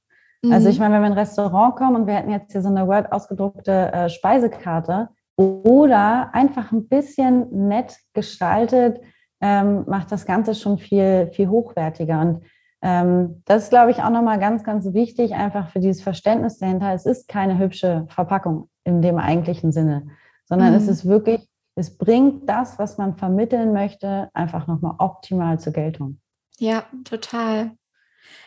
Also 0.51 0.69
ich 0.69 0.77
mhm. 0.77 0.83
meine, 0.83 0.95
wenn 0.97 1.01
wir 1.01 1.07
in 1.07 1.13
ein 1.15 1.19
Restaurant 1.19 1.77
kommen 1.77 1.97
und 1.97 2.07
wir 2.07 2.13
hätten 2.13 2.31
jetzt 2.31 2.53
hier 2.53 2.61
so 2.61 2.69
eine 2.69 2.87
Word 2.87 3.11
ausgedruckte 3.11 3.91
äh, 3.91 4.11
Speisekarte 4.11 5.09
oder 5.37 6.29
einfach 6.35 6.71
ein 6.71 6.87
bisschen 6.87 7.69
nett 7.69 7.97
gestaltet, 8.13 9.01
ähm, 9.41 9.85
macht 9.87 10.13
das 10.13 10.27
Ganze 10.27 10.55
schon 10.55 10.77
viel, 10.77 11.31
viel 11.33 11.49
hochwertiger. 11.49 12.21
Und 12.21 12.45
ähm, 12.83 13.41
das 13.47 13.63
ist, 13.63 13.71
glaube 13.71 13.93
ich, 13.93 14.03
auch 14.03 14.11
nochmal 14.11 14.39
ganz, 14.39 14.63
ganz 14.63 14.93
wichtig, 14.93 15.33
einfach 15.33 15.71
für 15.71 15.81
dieses 15.81 16.03
Verständnis 16.03 16.59
dahinter. 16.59 16.93
Es 16.93 17.07
ist 17.07 17.29
keine 17.29 17.57
hübsche 17.57 18.05
Verpackung 18.11 18.69
in 18.85 19.03
dem 19.03 19.19
eigentlichen 19.19 19.73
Sinne, 19.73 20.11
sondern 20.45 20.71
mhm. 20.71 20.77
es 20.77 20.89
ist 20.89 21.07
wirklich, 21.07 21.41
es 21.75 21.97
bringt 21.97 22.49
das, 22.49 22.79
was 22.79 22.99
man 22.99 23.17
vermitteln 23.17 23.73
möchte, 23.73 24.31
einfach 24.35 24.67
nochmal 24.67 24.95
optimal 24.99 25.59
zur 25.59 25.73
Geltung. 25.73 26.21
Ja, 26.59 26.85
total. 27.05 27.73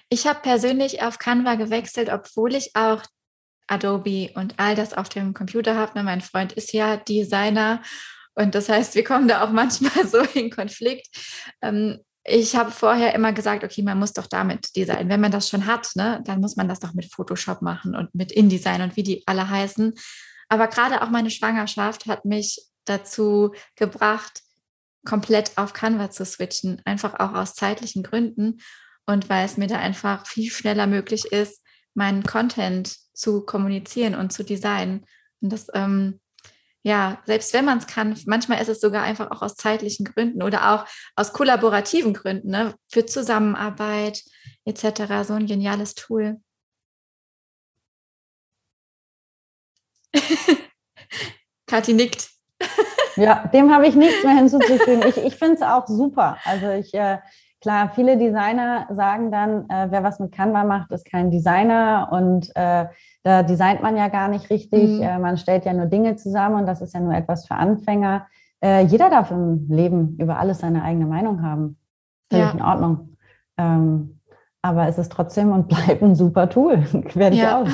Ich 0.09 0.27
habe 0.27 0.39
persönlich 0.41 1.03
auf 1.03 1.19
Canva 1.19 1.55
gewechselt, 1.55 2.09
obwohl 2.11 2.55
ich 2.55 2.75
auch 2.75 3.03
Adobe 3.67 4.31
und 4.35 4.55
all 4.57 4.75
das 4.75 4.93
auf 4.93 5.09
dem 5.09 5.33
Computer 5.33 5.75
habe. 5.75 5.97
Ne, 5.97 6.03
mein 6.03 6.21
Freund 6.21 6.53
ist 6.53 6.71
ja 6.71 6.95
Designer 6.95 7.81
und 8.33 8.55
das 8.55 8.69
heißt, 8.69 8.95
wir 8.95 9.03
kommen 9.03 9.27
da 9.27 9.43
auch 9.43 9.51
manchmal 9.51 10.07
so 10.07 10.19
in 10.19 10.49
Konflikt. 10.49 11.07
Ähm, 11.61 11.99
ich 12.29 12.55
habe 12.55 12.71
vorher 12.71 13.15
immer 13.15 13.31
gesagt, 13.31 13.63
okay, 13.63 13.81
man 13.81 13.97
muss 13.97 14.11
doch 14.13 14.27
damit 14.27 14.75
designen. 14.75 15.09
Wenn 15.09 15.21
man 15.21 15.31
das 15.31 15.47
schon 15.49 15.65
hat, 15.65 15.89
ne, 15.95 16.21
dann 16.25 16.41
muss 16.41 16.55
man 16.55 16.67
das 16.67 16.79
doch 16.79 16.93
mit 16.93 17.11
Photoshop 17.11 17.61
machen 17.61 17.95
und 17.95 18.13
mit 18.13 18.31
InDesign 18.31 18.81
und 18.81 18.95
wie 18.95 19.03
die 19.03 19.23
alle 19.25 19.49
heißen. 19.49 19.93
Aber 20.49 20.67
gerade 20.67 21.01
auch 21.01 21.09
meine 21.09 21.29
Schwangerschaft 21.29 22.05
hat 22.05 22.25
mich 22.25 22.61
dazu 22.85 23.53
gebracht, 23.75 24.41
komplett 25.05 25.57
auf 25.57 25.73
Canva 25.73 26.09
zu 26.09 26.25
switchen, 26.25 26.81
einfach 26.85 27.19
auch 27.19 27.33
aus 27.33 27.53
zeitlichen 27.53 28.03
Gründen 28.03 28.59
und 29.05 29.29
weil 29.29 29.45
es 29.45 29.57
mir 29.57 29.67
da 29.67 29.77
einfach 29.77 30.27
viel 30.27 30.51
schneller 30.51 30.85
möglich 30.85 31.25
ist, 31.31 31.63
meinen 31.93 32.23
Content 32.23 32.95
zu 33.13 33.41
kommunizieren 33.45 34.15
und 34.15 34.31
zu 34.31 34.43
designen. 34.43 35.05
Und 35.41 35.53
das, 35.53 35.67
ähm, 35.73 36.19
ja, 36.83 37.21
selbst 37.25 37.53
wenn 37.53 37.65
man 37.65 37.79
es 37.79 37.87
kann, 37.87 38.19
manchmal 38.25 38.61
ist 38.61 38.67
es 38.67 38.79
sogar 38.79 39.03
einfach 39.03 39.31
auch 39.31 39.41
aus 39.41 39.55
zeitlichen 39.55 40.05
Gründen 40.05 40.43
oder 40.43 40.73
auch 40.73 40.85
aus 41.15 41.33
kollaborativen 41.33 42.13
Gründen, 42.13 42.49
ne, 42.49 42.75
für 42.87 43.05
Zusammenarbeit 43.05 44.23
etc. 44.65 45.25
So 45.25 45.33
ein 45.33 45.47
geniales 45.47 45.95
Tool. 45.95 46.39
Kathi 51.67 51.93
nickt. 51.93 52.29
ja, 53.15 53.47
dem 53.53 53.73
habe 53.73 53.87
ich 53.87 53.95
nichts 53.95 54.23
mehr 54.23 54.35
hinzuzufügen. 54.35 55.03
Ich, 55.07 55.17
ich 55.17 55.35
finde 55.35 55.55
es 55.55 55.61
auch 55.61 55.87
super. 55.87 56.37
Also 56.45 56.71
ich 56.71 56.93
äh, 56.93 57.17
Klar, 57.59 57.89
viele 57.95 58.17
Designer 58.17 58.85
sagen 58.91 59.31
dann, 59.31 59.67
äh, 59.69 59.87
wer 59.89 60.03
was 60.03 60.19
mit 60.19 60.31
Canva 60.31 60.63
macht, 60.63 60.91
ist 60.91 61.09
kein 61.09 61.31
Designer 61.31 62.09
und 62.11 62.49
äh, 62.55 62.85
da 63.23 63.43
designt 63.43 63.81
man 63.81 63.97
ja 63.97 64.09
gar 64.09 64.27
nicht 64.27 64.51
richtig. 64.51 64.99
Mhm. 64.99 65.01
Äh, 65.01 65.19
man 65.19 65.37
stellt 65.37 65.65
ja 65.65 65.73
nur 65.73 65.87
Dinge 65.87 66.15
zusammen 66.17 66.55
und 66.55 66.65
das 66.67 66.81
ist 66.81 66.93
ja 66.93 66.99
nur 66.99 67.15
etwas 67.15 67.47
für 67.47 67.55
Anfänger. 67.55 68.27
Äh, 68.63 68.85
jeder 68.85 69.09
darf 69.09 69.31
im 69.31 69.67
Leben 69.69 70.17
über 70.19 70.37
alles 70.37 70.59
seine 70.59 70.83
eigene 70.83 71.07
Meinung 71.07 71.41
haben. 71.41 71.77
Völlig 72.31 72.45
ja. 72.45 72.51
in 72.51 72.61
Ordnung. 72.61 73.17
Ähm, 73.57 74.19
aber 74.61 74.87
es 74.87 74.99
ist 74.99 75.11
trotzdem 75.11 75.51
und 75.51 75.67
bleibt 75.67 76.03
ein 76.03 76.15
super 76.15 76.49
Tool. 76.49 76.83
Werde 77.15 77.35
ich 77.35 77.41
ja. 77.41 77.61
auch. 77.61 77.67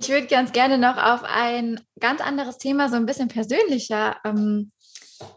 Ich 0.00 0.08
würde 0.08 0.26
ganz 0.26 0.52
gerne 0.52 0.78
noch 0.78 0.96
auf 0.96 1.22
ein 1.24 1.78
ganz 2.00 2.22
anderes 2.22 2.56
Thema, 2.56 2.88
so 2.88 2.96
ein 2.96 3.06
bisschen 3.06 3.28
persönlicher 3.28 4.16
ähm, 4.24 4.70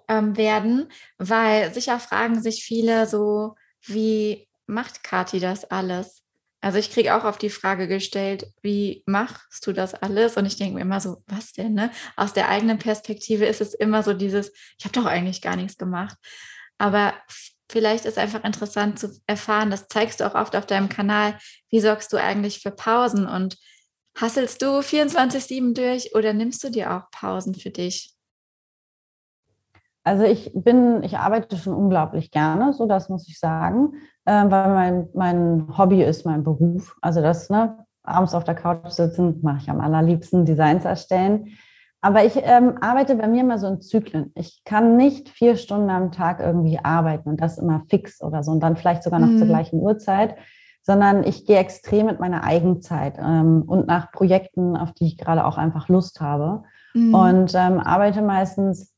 ähm, 0.07 0.37
werden, 0.37 0.89
weil 1.17 1.73
sicher 1.73 1.99
fragen 1.99 2.41
sich 2.41 2.63
viele 2.63 3.05
so, 3.05 3.55
wie 3.85 4.47
macht 4.65 5.03
Kathi 5.03 5.41
das 5.41 5.65
alles? 5.65 6.23
Also 6.61 6.77
ich 6.77 6.91
kriege 6.91 7.13
auch 7.13 7.25
auf 7.25 7.37
die 7.37 7.49
Frage 7.49 7.89
gestellt, 7.89 8.47
wie 8.61 9.03
machst 9.05 9.67
du 9.67 9.73
das 9.73 9.95
alles? 9.95 10.37
Und 10.37 10.45
ich 10.45 10.55
denke 10.55 10.75
mir 10.75 10.81
immer 10.81 11.01
so, 11.01 11.21
was 11.27 11.51
denn? 11.51 11.73
Ne? 11.73 11.91
Aus 12.15 12.31
der 12.31 12.47
eigenen 12.47 12.79
Perspektive 12.79 13.45
ist 13.45 13.59
es 13.59 13.73
immer 13.73 14.01
so 14.01 14.13
dieses, 14.13 14.53
ich 14.79 14.85
habe 14.85 14.93
doch 14.93 15.05
eigentlich 15.05 15.41
gar 15.41 15.57
nichts 15.57 15.77
gemacht. 15.77 16.15
Aber 16.77 17.13
vielleicht 17.69 18.05
ist 18.05 18.17
einfach 18.17 18.45
interessant 18.45 18.97
zu 18.97 19.19
erfahren, 19.27 19.71
das 19.71 19.89
zeigst 19.89 20.21
du 20.21 20.23
auch 20.25 20.35
oft 20.35 20.55
auf 20.55 20.65
deinem 20.65 20.87
Kanal, 20.87 21.37
wie 21.69 21.81
sorgst 21.81 22.13
du 22.13 22.17
eigentlich 22.17 22.61
für 22.61 22.71
Pausen 22.71 23.27
und 23.27 23.57
hasselst 24.19 24.61
du 24.61 24.79
24-7 24.79 25.73
durch 25.73 26.15
oder 26.15 26.33
nimmst 26.33 26.63
du 26.63 26.69
dir 26.69 26.93
auch 26.93 27.11
Pausen 27.11 27.55
für 27.55 27.69
dich? 27.69 28.15
Also 30.03 30.23
ich 30.25 30.51
bin, 30.53 31.01
ich 31.03 31.17
arbeite 31.17 31.55
schon 31.57 31.73
unglaublich 31.73 32.29
gerne, 32.29 32.73
so 32.73 32.85
das 32.85 33.07
muss 33.07 33.27
ich 33.27 33.39
sagen, 33.39 33.93
äh, 34.25 34.43
weil 34.49 34.69
mein, 34.69 35.09
mein 35.13 35.77
Hobby 35.77 36.03
ist 36.03 36.25
mein 36.25 36.43
Beruf. 36.43 36.95
Also 37.01 37.21
das, 37.21 37.49
ne, 37.49 37.85
abends 38.03 38.33
auf 38.33 38.43
der 38.43 38.55
Couch 38.55 38.89
sitzen, 38.89 39.39
mache 39.41 39.59
ich 39.61 39.69
am 39.69 39.79
allerliebsten, 39.79 40.45
Designs 40.45 40.83
erstellen. 40.83 41.57
Aber 42.01 42.25
ich 42.25 42.33
ähm, 42.35 42.77
arbeite 42.81 43.15
bei 43.15 43.29
mir 43.29 43.41
immer 43.41 43.57
so 43.57 43.67
in 43.67 43.79
Zyklen. 43.79 44.33
Ich 44.35 44.65
kann 44.65 44.97
nicht 44.97 45.29
vier 45.29 45.55
Stunden 45.55 45.89
am 45.89 46.11
Tag 46.11 46.41
irgendwie 46.41 46.77
arbeiten 46.83 47.29
und 47.29 47.39
das 47.39 47.57
immer 47.57 47.83
fix 47.89 48.21
oder 48.21 48.43
so 48.43 48.51
und 48.51 48.59
dann 48.59 48.75
vielleicht 48.75 49.03
sogar 49.03 49.19
noch 49.19 49.29
mhm. 49.29 49.37
zur 49.37 49.47
gleichen 49.47 49.79
Uhrzeit, 49.79 50.35
sondern 50.83 51.23
ich 51.23 51.45
gehe 51.45 51.57
extrem 51.57 52.05
mit 52.05 52.19
meiner 52.19 52.43
Eigenzeit 52.43 53.17
ähm, 53.17 53.63
und 53.65 53.87
nach 53.87 54.11
Projekten, 54.11 54.75
auf 54.77 54.91
die 54.91 55.07
ich 55.07 55.17
gerade 55.17 55.45
auch 55.45 55.57
einfach 55.57 55.87
Lust 55.87 56.19
habe. 56.21 56.63
Mhm. 56.93 57.15
Und 57.15 57.55
ähm, 57.55 57.79
arbeite 57.79 58.21
meistens 58.21 58.93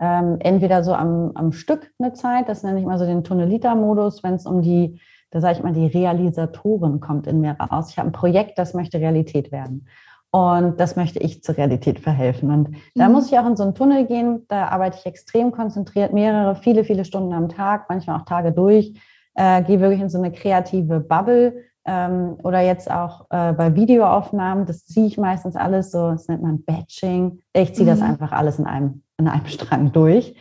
ähm, 0.00 0.36
entweder 0.40 0.82
so 0.82 0.92
am, 0.92 1.30
am 1.34 1.52
Stück 1.52 1.92
eine 1.98 2.12
Zeit, 2.12 2.48
das 2.48 2.62
nenne 2.62 2.80
ich 2.80 2.86
mal 2.86 2.98
so 2.98 3.06
den 3.06 3.24
Tunnelita-Modus, 3.24 4.22
wenn 4.24 4.34
es 4.34 4.46
um 4.46 4.62
die, 4.62 5.00
da 5.30 5.40
sage 5.40 5.58
ich 5.58 5.62
mal, 5.62 5.72
die 5.72 5.86
Realisatoren 5.86 7.00
kommt 7.00 7.28
in 7.28 7.40
mir 7.40 7.52
raus. 7.52 7.90
Ich 7.90 7.98
habe 7.98 8.08
ein 8.08 8.12
Projekt, 8.12 8.58
das 8.58 8.74
möchte 8.74 8.98
Realität 8.98 9.52
werden. 9.52 9.86
Und 10.32 10.80
das 10.80 10.96
möchte 10.96 11.20
ich 11.20 11.42
zur 11.44 11.56
Realität 11.56 12.00
verhelfen. 12.00 12.50
Und 12.50 12.70
mhm. 12.70 12.76
da 12.96 13.08
muss 13.08 13.30
ich 13.30 13.38
auch 13.38 13.46
in 13.46 13.56
so 13.56 13.62
einen 13.62 13.76
Tunnel 13.76 14.06
gehen. 14.06 14.44
Da 14.48 14.68
arbeite 14.68 14.98
ich 14.98 15.06
extrem 15.06 15.52
konzentriert, 15.52 16.12
mehrere, 16.12 16.56
viele, 16.56 16.84
viele 16.84 17.04
Stunden 17.04 17.32
am 17.32 17.48
Tag, 17.48 17.86
manchmal 17.88 18.20
auch 18.20 18.24
Tage 18.24 18.50
durch. 18.50 18.92
Äh, 19.36 19.62
gehe 19.62 19.80
wirklich 19.80 20.00
in 20.00 20.08
so 20.08 20.18
eine 20.18 20.32
kreative 20.32 21.00
Bubble. 21.00 21.64
Ähm, 21.84 22.36
oder 22.42 22.60
jetzt 22.60 22.90
auch 22.90 23.26
äh, 23.30 23.52
bei 23.52 23.74
Videoaufnahmen, 23.76 24.66
das 24.66 24.86
ziehe 24.86 25.06
ich 25.06 25.18
meistens 25.18 25.54
alles 25.54 25.92
so, 25.92 26.10
das 26.10 26.26
nennt 26.26 26.42
man 26.42 26.64
Batching. 26.64 27.40
Ich 27.52 27.74
ziehe 27.74 27.86
mhm. 27.86 27.90
das 27.90 28.02
einfach 28.02 28.32
alles 28.32 28.58
in 28.58 28.66
einem 28.66 29.02
an 29.18 29.28
einem 29.28 29.46
Strang 29.46 29.92
durch. 29.92 30.34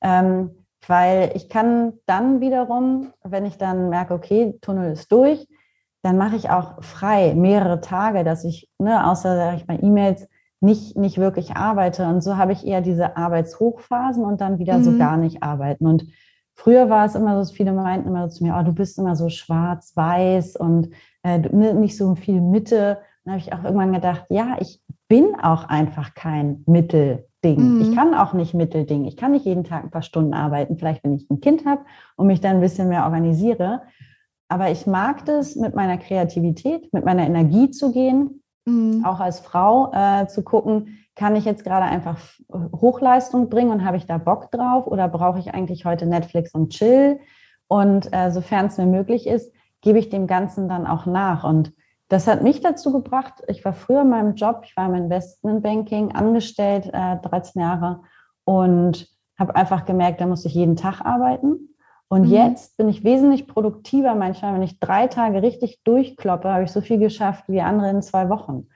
Ähm, 0.00 0.50
weil 0.86 1.32
ich 1.34 1.48
kann 1.48 1.94
dann 2.06 2.40
wiederum, 2.40 3.12
wenn 3.22 3.46
ich 3.46 3.56
dann 3.56 3.88
merke, 3.88 4.14
okay, 4.14 4.58
Tunnel 4.60 4.92
ist 4.92 5.12
durch, 5.12 5.46
dann 6.02 6.18
mache 6.18 6.36
ich 6.36 6.50
auch 6.50 6.82
frei 6.82 7.34
mehrere 7.34 7.80
Tage, 7.80 8.24
dass 8.24 8.44
ich, 8.44 8.68
ne, 8.78 9.06
außer 9.06 9.36
sage 9.36 9.56
ich 9.56 9.66
mal 9.68 9.82
E-Mails, 9.82 10.28
nicht, 10.60 10.96
nicht 10.96 11.18
wirklich 11.18 11.56
arbeite. 11.56 12.06
Und 12.06 12.22
so 12.22 12.36
habe 12.36 12.52
ich 12.52 12.66
eher 12.66 12.80
diese 12.80 13.16
Arbeitshochphasen 13.16 14.24
und 14.24 14.40
dann 14.40 14.58
wieder 14.58 14.78
mhm. 14.78 14.84
so 14.84 14.98
gar 14.98 15.16
nicht 15.16 15.42
arbeiten. 15.42 15.86
Und 15.86 16.06
früher 16.54 16.90
war 16.90 17.06
es 17.06 17.14
immer 17.14 17.44
so, 17.44 17.52
viele 17.52 17.72
meinten 17.72 18.08
immer 18.08 18.28
so 18.28 18.38
zu 18.38 18.44
mir, 18.44 18.56
oh, 18.58 18.64
du 18.64 18.72
bist 18.72 18.98
immer 18.98 19.16
so 19.16 19.28
schwarz-weiß 19.28 20.56
und 20.56 20.90
äh, 21.22 21.38
nicht 21.38 21.96
so 21.96 22.14
viel 22.14 22.40
Mitte. 22.40 22.98
Dann 23.24 23.34
habe 23.34 23.40
ich 23.40 23.52
auch 23.52 23.64
irgendwann 23.64 23.92
gedacht, 23.92 24.24
ja, 24.28 24.56
ich 24.60 24.80
bin 25.08 25.34
auch 25.40 25.64
einfach 25.64 26.14
kein 26.14 26.62
Mittel. 26.66 27.26
Ding. 27.44 27.76
Mhm. 27.76 27.80
Ich 27.80 27.96
kann 27.96 28.14
auch 28.14 28.32
nicht 28.32 28.54
Mittelding. 28.54 29.04
Ich 29.04 29.16
kann 29.16 29.32
nicht 29.32 29.44
jeden 29.44 29.64
Tag 29.64 29.84
ein 29.84 29.90
paar 29.90 30.02
Stunden 30.02 30.34
arbeiten, 30.34 30.76
vielleicht 30.76 31.02
wenn 31.04 31.14
ich 31.14 31.28
ein 31.30 31.40
Kind 31.40 31.66
habe 31.66 31.82
und 32.16 32.26
mich 32.26 32.40
dann 32.40 32.56
ein 32.56 32.60
bisschen 32.60 32.88
mehr 32.88 33.04
organisiere. 33.04 33.82
Aber 34.48 34.70
ich 34.70 34.86
mag 34.86 35.24
das, 35.24 35.56
mit 35.56 35.74
meiner 35.74 35.98
Kreativität, 35.98 36.92
mit 36.92 37.04
meiner 37.04 37.26
Energie 37.26 37.70
zu 37.70 37.92
gehen, 37.92 38.42
mhm. 38.64 39.04
auch 39.04 39.18
als 39.18 39.40
Frau 39.40 39.92
äh, 39.92 40.26
zu 40.28 40.42
gucken, 40.42 40.98
kann 41.14 41.36
ich 41.36 41.44
jetzt 41.44 41.64
gerade 41.64 41.84
einfach 41.84 42.18
Hochleistung 42.50 43.48
bringen 43.48 43.70
und 43.70 43.84
habe 43.84 43.96
ich 43.96 44.06
da 44.06 44.18
Bock 44.18 44.50
drauf 44.50 44.86
oder 44.86 45.08
brauche 45.08 45.38
ich 45.38 45.52
eigentlich 45.52 45.84
heute 45.84 46.06
Netflix 46.06 46.54
und 46.54 46.70
Chill? 46.70 47.20
Und 47.68 48.12
äh, 48.12 48.30
sofern 48.30 48.66
es 48.66 48.78
mir 48.78 48.86
möglich 48.86 49.26
ist, 49.26 49.52
gebe 49.80 49.98
ich 49.98 50.08
dem 50.08 50.26
Ganzen 50.26 50.68
dann 50.68 50.86
auch 50.86 51.06
nach. 51.06 51.44
Und 51.44 51.72
das 52.08 52.26
hat 52.26 52.42
mich 52.42 52.60
dazu 52.60 52.92
gebracht, 52.92 53.42
ich 53.48 53.64
war 53.64 53.72
früher 53.72 54.02
in 54.02 54.10
meinem 54.10 54.34
Job, 54.34 54.62
ich 54.64 54.76
war 54.76 54.86
im 54.86 54.94
Investmentbanking 54.94 56.14
angestellt, 56.14 56.86
äh, 56.92 57.16
13 57.16 57.62
Jahre, 57.62 58.02
und 58.44 59.08
habe 59.38 59.56
einfach 59.56 59.84
gemerkt, 59.84 60.20
da 60.20 60.26
muss 60.26 60.44
ich 60.44 60.54
jeden 60.54 60.76
Tag 60.76 61.00
arbeiten. 61.00 61.74
Und 62.08 62.26
mhm. 62.26 62.32
jetzt 62.32 62.76
bin 62.76 62.88
ich 62.88 63.04
wesentlich 63.04 63.46
produktiver 63.46 64.14
manchmal, 64.14 64.54
wenn 64.54 64.62
ich 64.62 64.78
drei 64.78 65.06
Tage 65.06 65.42
richtig 65.42 65.82
durchkloppe, 65.84 66.50
habe 66.50 66.64
ich 66.64 66.72
so 66.72 66.82
viel 66.82 66.98
geschafft 66.98 67.44
wie 67.48 67.62
andere 67.62 67.88
in 67.88 68.02
zwei 68.02 68.28
Wochen. 68.28 68.68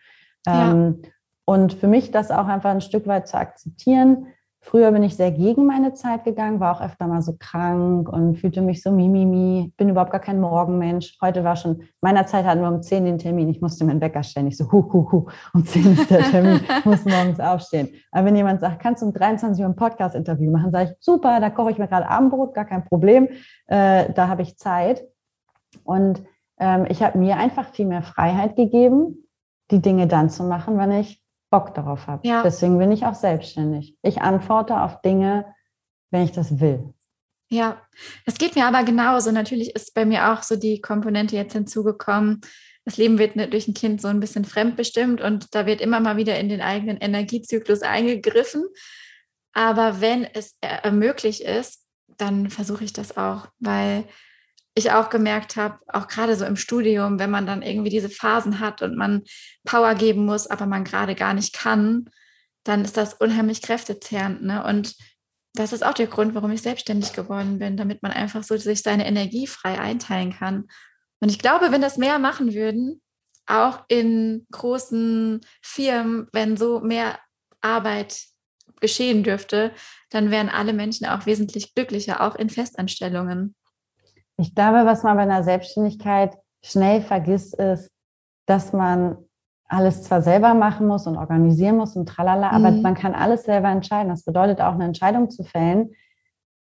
Ja. 0.46 0.72
Ähm, 0.72 1.02
und 1.46 1.72
für 1.72 1.88
mich 1.88 2.10
das 2.10 2.30
auch 2.30 2.46
einfach 2.46 2.70
ein 2.70 2.82
Stück 2.82 3.06
weit 3.06 3.26
zu 3.26 3.38
akzeptieren, 3.38 4.26
Früher 4.66 4.90
bin 4.90 5.04
ich 5.04 5.14
sehr 5.14 5.30
gegen 5.30 5.64
meine 5.64 5.94
Zeit 5.94 6.24
gegangen, 6.24 6.58
war 6.58 6.74
auch 6.74 6.80
öfter 6.80 7.06
mal 7.06 7.22
so 7.22 7.36
krank 7.38 8.08
und 8.08 8.34
fühlte 8.34 8.62
mich 8.62 8.82
so 8.82 8.90
mimimi, 8.90 9.72
bin 9.76 9.88
überhaupt 9.90 10.10
gar 10.10 10.20
kein 10.20 10.40
Morgenmensch. 10.40 11.16
Heute 11.22 11.44
war 11.44 11.54
schon, 11.54 11.84
meiner 12.00 12.26
Zeit 12.26 12.44
hatten 12.44 12.62
wir 12.62 12.68
um 12.68 12.82
10 12.82 13.04
den 13.04 13.18
Termin, 13.18 13.48
ich 13.48 13.60
musste 13.60 13.84
meinen 13.84 14.00
Wecker 14.00 14.24
stellen. 14.24 14.48
Ich 14.48 14.56
so, 14.56 14.72
hu, 14.72 14.92
hu, 14.92 15.12
hu, 15.12 15.26
um 15.54 15.64
10 15.64 15.92
ist 15.92 16.10
der 16.10 16.18
Termin, 16.18 16.60
muss 16.84 17.04
morgens 17.04 17.38
aufstehen. 17.38 17.90
Aber 18.10 18.26
wenn 18.26 18.34
jemand 18.34 18.60
sagt, 18.60 18.82
kannst 18.82 19.02
du 19.02 19.06
um 19.06 19.12
23 19.12 19.62
Uhr 19.62 19.70
ein 19.70 19.76
Podcast-Interview 19.76 20.50
machen, 20.50 20.72
sage 20.72 20.90
ich, 20.90 20.96
super, 20.98 21.38
da 21.38 21.48
koche 21.50 21.70
ich 21.70 21.78
mir 21.78 21.86
gerade 21.86 22.08
Abendbrot, 22.08 22.52
gar 22.52 22.64
kein 22.64 22.84
Problem, 22.84 23.28
äh, 23.68 24.12
da 24.12 24.26
habe 24.26 24.42
ich 24.42 24.58
Zeit. 24.58 25.04
Und 25.84 26.24
ähm, 26.58 26.86
ich 26.88 27.04
habe 27.04 27.18
mir 27.18 27.36
einfach 27.36 27.66
viel 27.66 27.86
mehr 27.86 28.02
Freiheit 28.02 28.56
gegeben, 28.56 29.28
die 29.70 29.80
Dinge 29.80 30.08
dann 30.08 30.28
zu 30.28 30.42
machen, 30.42 30.76
wenn 30.76 30.90
ich 30.90 31.22
Bock 31.50 31.74
darauf 31.74 32.06
habe. 32.06 32.26
Ja. 32.26 32.42
Deswegen 32.42 32.78
bin 32.78 32.92
ich 32.92 33.04
auch 33.04 33.14
selbstständig. 33.14 33.96
Ich 34.02 34.20
antworte 34.20 34.80
auf 34.80 35.00
Dinge, 35.02 35.54
wenn 36.10 36.22
ich 36.22 36.32
das 36.32 36.60
will. 36.60 36.92
Ja, 37.48 37.80
es 38.24 38.38
geht 38.38 38.56
mir 38.56 38.66
aber 38.66 38.82
genauso. 38.82 39.30
Natürlich 39.30 39.74
ist 39.74 39.94
bei 39.94 40.04
mir 40.04 40.32
auch 40.32 40.42
so 40.42 40.56
die 40.56 40.80
Komponente 40.80 41.36
jetzt 41.36 41.52
hinzugekommen. 41.52 42.40
Das 42.84 42.96
Leben 42.96 43.18
wird 43.18 43.36
durch 43.52 43.68
ein 43.68 43.74
Kind 43.74 44.00
so 44.00 44.08
ein 44.08 44.20
bisschen 44.20 44.44
fremdbestimmt 44.44 45.20
und 45.20 45.54
da 45.54 45.66
wird 45.66 45.80
immer 45.80 46.00
mal 46.00 46.16
wieder 46.16 46.38
in 46.38 46.48
den 46.48 46.60
eigenen 46.60 46.96
Energiezyklus 46.96 47.82
eingegriffen. 47.82 48.64
Aber 49.52 50.00
wenn 50.00 50.24
es 50.24 50.58
möglich 50.90 51.44
ist, 51.44 51.84
dann 52.16 52.50
versuche 52.50 52.84
ich 52.84 52.92
das 52.92 53.16
auch, 53.16 53.48
weil 53.58 54.04
ich 54.76 54.92
auch 54.92 55.08
gemerkt 55.08 55.56
habe, 55.56 55.78
auch 55.88 56.06
gerade 56.06 56.36
so 56.36 56.44
im 56.44 56.56
Studium, 56.56 57.18
wenn 57.18 57.30
man 57.30 57.46
dann 57.46 57.62
irgendwie 57.62 57.88
diese 57.88 58.10
Phasen 58.10 58.60
hat 58.60 58.82
und 58.82 58.96
man 58.96 59.22
Power 59.64 59.94
geben 59.94 60.26
muss, 60.26 60.46
aber 60.46 60.66
man 60.66 60.84
gerade 60.84 61.14
gar 61.14 61.32
nicht 61.32 61.54
kann, 61.54 62.10
dann 62.62 62.84
ist 62.84 62.96
das 62.96 63.14
unheimlich 63.14 63.62
kräftezehrend. 63.62 64.42
Ne? 64.42 64.62
Und 64.64 64.94
das 65.54 65.72
ist 65.72 65.84
auch 65.84 65.94
der 65.94 66.08
Grund, 66.08 66.34
warum 66.34 66.50
ich 66.50 66.60
selbstständig 66.60 67.14
geworden 67.14 67.58
bin, 67.58 67.78
damit 67.78 68.02
man 68.02 68.12
einfach 68.12 68.44
so 68.44 68.56
sich 68.58 68.82
seine 68.82 69.06
Energie 69.06 69.46
frei 69.46 69.80
einteilen 69.80 70.32
kann. 70.32 70.68
Und 71.20 71.30
ich 71.30 71.38
glaube, 71.38 71.72
wenn 71.72 71.80
das 71.80 71.96
mehr 71.96 72.18
machen 72.18 72.52
würden, 72.52 73.00
auch 73.46 73.84
in 73.88 74.46
großen 74.52 75.40
Firmen, 75.62 76.28
wenn 76.32 76.58
so 76.58 76.80
mehr 76.80 77.18
Arbeit 77.62 78.18
geschehen 78.80 79.22
dürfte, 79.22 79.72
dann 80.10 80.30
wären 80.30 80.50
alle 80.50 80.74
Menschen 80.74 81.06
auch 81.06 81.24
wesentlich 81.24 81.74
glücklicher, 81.74 82.20
auch 82.20 82.34
in 82.34 82.50
Festanstellungen. 82.50 83.54
Ich 84.38 84.54
glaube, 84.54 84.84
was 84.84 85.02
man 85.02 85.16
bei 85.16 85.22
einer 85.22 85.42
Selbstständigkeit 85.42 86.36
schnell 86.62 87.00
vergisst, 87.00 87.54
ist, 87.54 87.90
dass 88.46 88.72
man 88.72 89.16
alles 89.68 90.02
zwar 90.02 90.22
selber 90.22 90.54
machen 90.54 90.86
muss 90.86 91.06
und 91.06 91.16
organisieren 91.16 91.76
muss 91.76 91.96
und 91.96 92.08
tralala, 92.08 92.50
mhm. 92.50 92.64
aber 92.64 92.76
man 92.76 92.94
kann 92.94 93.14
alles 93.14 93.44
selber 93.44 93.68
entscheiden. 93.68 94.10
Das 94.10 94.24
bedeutet 94.24 94.60
auch 94.60 94.74
eine 94.74 94.84
Entscheidung 94.84 95.30
zu 95.30 95.42
fällen. 95.42 95.90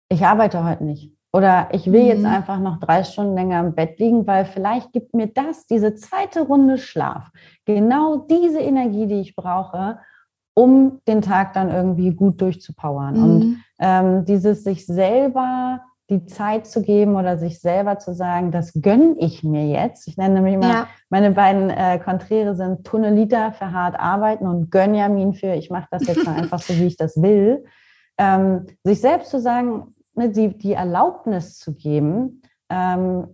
Ich 0.09 0.25
arbeite 0.25 0.63
heute 0.63 0.83
nicht. 0.83 1.11
Oder 1.33 1.69
ich 1.71 1.91
will 1.91 2.03
mhm. 2.03 2.07
jetzt 2.07 2.25
einfach 2.25 2.59
noch 2.59 2.79
drei 2.79 3.03
Stunden 3.03 3.35
länger 3.35 3.61
im 3.61 3.73
Bett 3.73 3.99
liegen, 3.99 4.27
weil 4.27 4.45
vielleicht 4.45 4.91
gibt 4.91 5.13
mir 5.13 5.27
das, 5.27 5.65
diese 5.65 5.95
zweite 5.95 6.41
Runde 6.41 6.77
Schlaf, 6.77 7.31
genau 7.65 8.17
diese 8.17 8.59
Energie, 8.59 9.07
die 9.07 9.21
ich 9.21 9.35
brauche, 9.35 9.99
um 10.53 10.99
den 11.07 11.21
Tag 11.21 11.53
dann 11.53 11.69
irgendwie 11.69 12.13
gut 12.13 12.41
durchzupowern. 12.41 13.15
Mhm. 13.15 13.23
Und 13.23 13.63
ähm, 13.79 14.25
dieses 14.25 14.63
sich 14.63 14.85
selber 14.85 15.81
die 16.11 16.25
Zeit 16.25 16.67
zu 16.67 16.81
geben 16.81 17.15
oder 17.15 17.37
sich 17.37 17.61
selber 17.61 17.97
zu 17.97 18.13
sagen, 18.13 18.51
das 18.51 18.73
gönne 18.81 19.15
ich 19.17 19.43
mir 19.43 19.65
jetzt. 19.67 20.07
Ich 20.07 20.17
nenne 20.17 20.35
nämlich 20.35 20.55
immer, 20.55 20.67
ja. 20.67 20.87
meine 21.09 21.31
beiden 21.31 21.69
äh, 21.69 21.99
Konträre 21.99 22.53
sind 22.53 22.85
Tunnelita 22.85 23.53
für 23.53 23.71
hart 23.71 23.97
arbeiten 23.97 24.45
und 24.45 24.69
Gönjamin 24.69 25.33
für, 25.33 25.53
ich 25.53 25.69
mache 25.69 25.87
das 25.89 26.05
jetzt 26.05 26.25
mal 26.25 26.35
einfach 26.41 26.59
so, 26.59 26.75
wie 26.75 26.85
ich 26.85 26.97
das 26.97 27.21
will. 27.21 27.63
Ähm, 28.17 28.67
sich 28.83 28.99
selbst 28.99 29.31
zu 29.31 29.39
sagen, 29.39 29.95
ne, 30.13 30.29
die, 30.29 30.57
die 30.57 30.73
Erlaubnis 30.73 31.57
zu 31.57 31.73
geben, 31.73 32.41
ähm, 32.69 33.29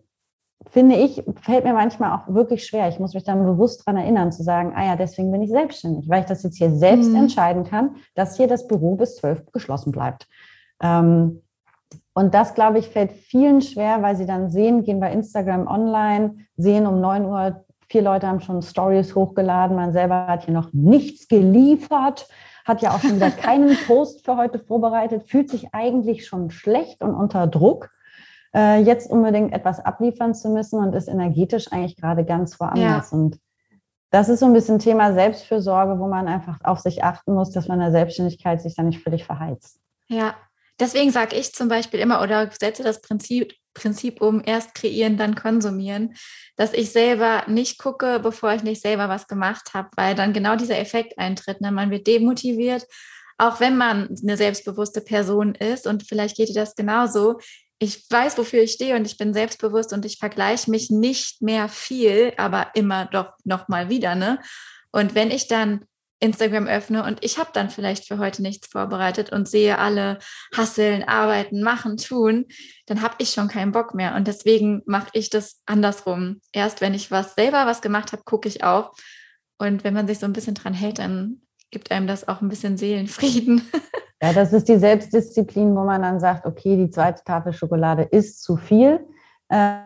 finde 0.70 0.98
ich, 0.98 1.24
fällt 1.42 1.64
mir 1.64 1.74
manchmal 1.74 2.12
auch 2.12 2.32
wirklich 2.32 2.64
schwer. 2.66 2.90
Ich 2.90 3.00
muss 3.00 3.16
mich 3.16 3.24
dann 3.24 3.44
bewusst 3.44 3.88
daran 3.88 4.00
erinnern, 4.00 4.32
zu 4.32 4.44
sagen, 4.44 4.74
ah 4.76 4.86
ja, 4.86 4.96
deswegen 4.96 5.32
bin 5.32 5.42
ich 5.42 5.50
selbstständig, 5.50 6.08
weil 6.08 6.22
ich 6.22 6.28
das 6.28 6.44
jetzt 6.44 6.58
hier 6.58 6.72
selbst 6.72 7.10
mhm. 7.10 7.16
entscheiden 7.16 7.64
kann, 7.64 7.96
dass 8.14 8.38
hier 8.38 8.48
das 8.48 8.68
Büro 8.68 8.96
bis 8.96 9.16
zwölf 9.16 9.44
geschlossen 9.52 9.92
bleibt. 9.92 10.28
Ähm, 10.82 11.42
und 12.14 12.34
das, 12.34 12.56
glaube 12.56 12.80
ich, 12.80 12.90
fällt 12.90 13.12
vielen 13.12 13.62
schwer, 13.62 14.02
weil 14.02 14.16
sie 14.16 14.26
dann 14.26 14.50
sehen, 14.50 14.84
gehen 14.84 15.00
bei 15.00 15.12
Instagram 15.12 15.68
online, 15.68 16.38
sehen 16.56 16.88
um 16.88 17.00
9 17.00 17.26
Uhr, 17.26 17.64
vier 17.90 18.02
Leute 18.02 18.28
haben 18.28 18.42
schon 18.42 18.62
Stories 18.62 19.14
hochgeladen, 19.14 19.76
man 19.76 19.94
selber 19.94 20.28
hat 20.28 20.46
hier 20.46 20.54
noch 20.54 20.74
nichts 20.74 21.28
geliefert, 21.28 22.28
hat 22.66 22.82
ja 22.82 22.92
auch 22.92 23.00
schon 23.00 23.18
wieder 23.18 23.30
keinen 23.46 23.78
Post 23.86 24.26
für 24.26 24.36
heute 24.36 24.60
vorbereitet, 24.60 25.28
fühlt 25.28 25.50
sich 25.50 25.74
eigentlich 25.74 26.26
schon 26.26 26.50
schlecht 26.50 27.02
und 27.02 27.14
unter 27.14 27.46
Druck, 27.46 27.92
äh, 28.56 28.82
jetzt 28.82 29.12
unbedingt 29.12 29.54
etwas 29.54 29.80
abliefern 29.80 30.34
zu 30.34 30.50
müssen 30.50 30.80
und 30.80 30.96
ist 30.96 31.08
energetisch 31.08 31.72
eigentlich 31.72 31.98
gerade 31.98 32.26
ganz 32.26 32.60
woanders. 32.60 33.12
Ja. 33.12 33.18
Und 33.18 33.40
das 34.10 34.30
ist 34.30 34.40
so 34.40 34.48
ein 34.48 34.54
bisschen 34.54 34.80
Thema 34.80 35.14
Selbstfürsorge, 35.14 36.00
wo 36.00 36.08
man 36.08 36.28
einfach 36.28 36.58
auf 36.64 36.80
sich 36.80 37.04
achten 37.04 37.34
muss, 37.34 37.52
dass 37.52 37.68
man 37.68 37.78
in 37.78 37.84
der 37.84 37.92
Selbstständigkeit 37.92 38.60
sich 38.60 38.76
dann 38.76 38.88
nicht 38.88 39.04
völlig 39.04 39.26
verheizt. 39.26 39.80
Ja, 40.08 40.34
Deswegen 40.80 41.12
sage 41.12 41.36
ich 41.36 41.54
zum 41.54 41.70
Beispiel 41.70 42.00
immer 42.00 42.22
oder 42.22 42.50
setze 42.60 42.84
das 42.84 43.02
Prinzip, 43.02 43.54
Prinzip 43.74 44.22
um, 44.22 44.42
erst 44.46 44.76
kreieren, 44.76 45.18
dann 45.18 45.36
konsumieren, 45.36 46.16
dass 46.56 46.74
ich 46.74 46.92
selber 46.92 47.44
nicht 47.48 47.78
gucke, 47.78 48.20
bevor 48.20 48.54
ich 48.54 48.64
nicht 48.64 48.82
selber 48.82 49.10
was 49.10 49.28
gemacht 49.28 49.74
habe, 49.74 49.90
weil 49.96 50.16
dann 50.16 50.34
genau 50.34 50.56
dieser 50.56 50.80
Effekt 50.80 51.18
eintritt. 51.18 51.62
Ne? 51.62 51.72
Man 51.72 51.92
wird 51.92 52.08
demotiviert, 52.08 52.86
auch 53.38 53.60
wenn 53.60 53.78
man 53.78 54.16
eine 54.22 54.38
selbstbewusste 54.38 55.02
Person 55.02 55.56
ist 55.56 55.86
und 55.88 56.04
vielleicht 56.08 56.38
geht 56.38 56.50
dir 56.50 56.56
das 56.56 56.76
genauso. 56.76 57.40
Ich 57.80 58.10
weiß, 58.10 58.38
wofür 58.40 58.64
ich 58.64 58.72
stehe 58.72 58.96
und 58.96 59.06
ich 59.06 59.18
bin 59.18 59.34
selbstbewusst 59.34 59.94
und 59.94 60.06
ich 60.06 60.18
vergleiche 60.18 60.72
mich 60.72 60.90
nicht 60.90 61.44
mehr 61.44 61.70
viel, 61.70 62.34
aber 62.38 62.72
immer 62.74 63.06
doch 63.06 63.34
noch 63.44 63.68
mal 63.68 63.90
wieder. 63.90 64.16
Ne? 64.16 64.40
Und 64.92 65.14
wenn 65.14 65.30
ich 65.30 65.48
dann 65.48 65.86
Instagram 66.20 66.68
öffne 66.68 67.04
und 67.04 67.24
ich 67.24 67.38
habe 67.38 67.50
dann 67.54 67.70
vielleicht 67.70 68.08
für 68.08 68.18
heute 68.18 68.42
nichts 68.42 68.68
vorbereitet 68.68 69.32
und 69.32 69.48
sehe 69.48 69.78
alle 69.78 70.18
hasseln, 70.56 71.04
arbeiten, 71.04 71.62
machen, 71.62 71.98
tun, 71.98 72.46
dann 72.88 73.02
habe 73.02 73.16
ich 73.20 73.30
schon 73.30 73.48
keinen 73.48 73.72
Bock 73.72 73.94
mehr. 73.94 74.16
Und 74.16 74.28
deswegen 74.28 74.82
mache 74.86 75.10
ich 75.14 75.30
das 75.30 75.62
andersrum. 75.66 76.42
Erst 76.52 76.82
wenn 76.82 76.94
ich 76.94 77.12
was 77.12 77.36
selber 77.36 77.66
was 77.66 77.82
gemacht 77.82 78.14
habe, 78.14 78.24
gucke 78.26 78.48
ich 78.48 78.64
auch. 78.64 78.94
Und 79.60 79.84
wenn 79.84 79.94
man 79.94 80.08
sich 80.08 80.20
so 80.20 80.26
ein 80.26 80.34
bisschen 80.34 80.56
dran 80.56 80.74
hält, 80.74 81.00
dann 81.00 81.42
gibt 81.72 81.92
einem 81.92 82.08
das 82.08 82.28
auch 82.28 82.42
ein 82.42 82.50
bisschen 82.50 82.78
Seelenfrieden. 82.78 83.62
Ja, 84.20 84.34
das 84.34 84.52
ist 84.52 84.68
die 84.68 84.78
Selbstdisziplin, 84.80 85.76
wo 85.76 85.84
man 85.84 86.02
dann 86.02 86.20
sagt, 86.20 86.48
okay, 86.48 86.76
die 86.76 86.90
zweite 86.90 87.24
Tafel 87.24 87.54
Schokolade 87.54 88.02
ist 88.02 88.42
zu 88.42 88.58
viel. 88.58 89.06
Äh, 89.48 89.82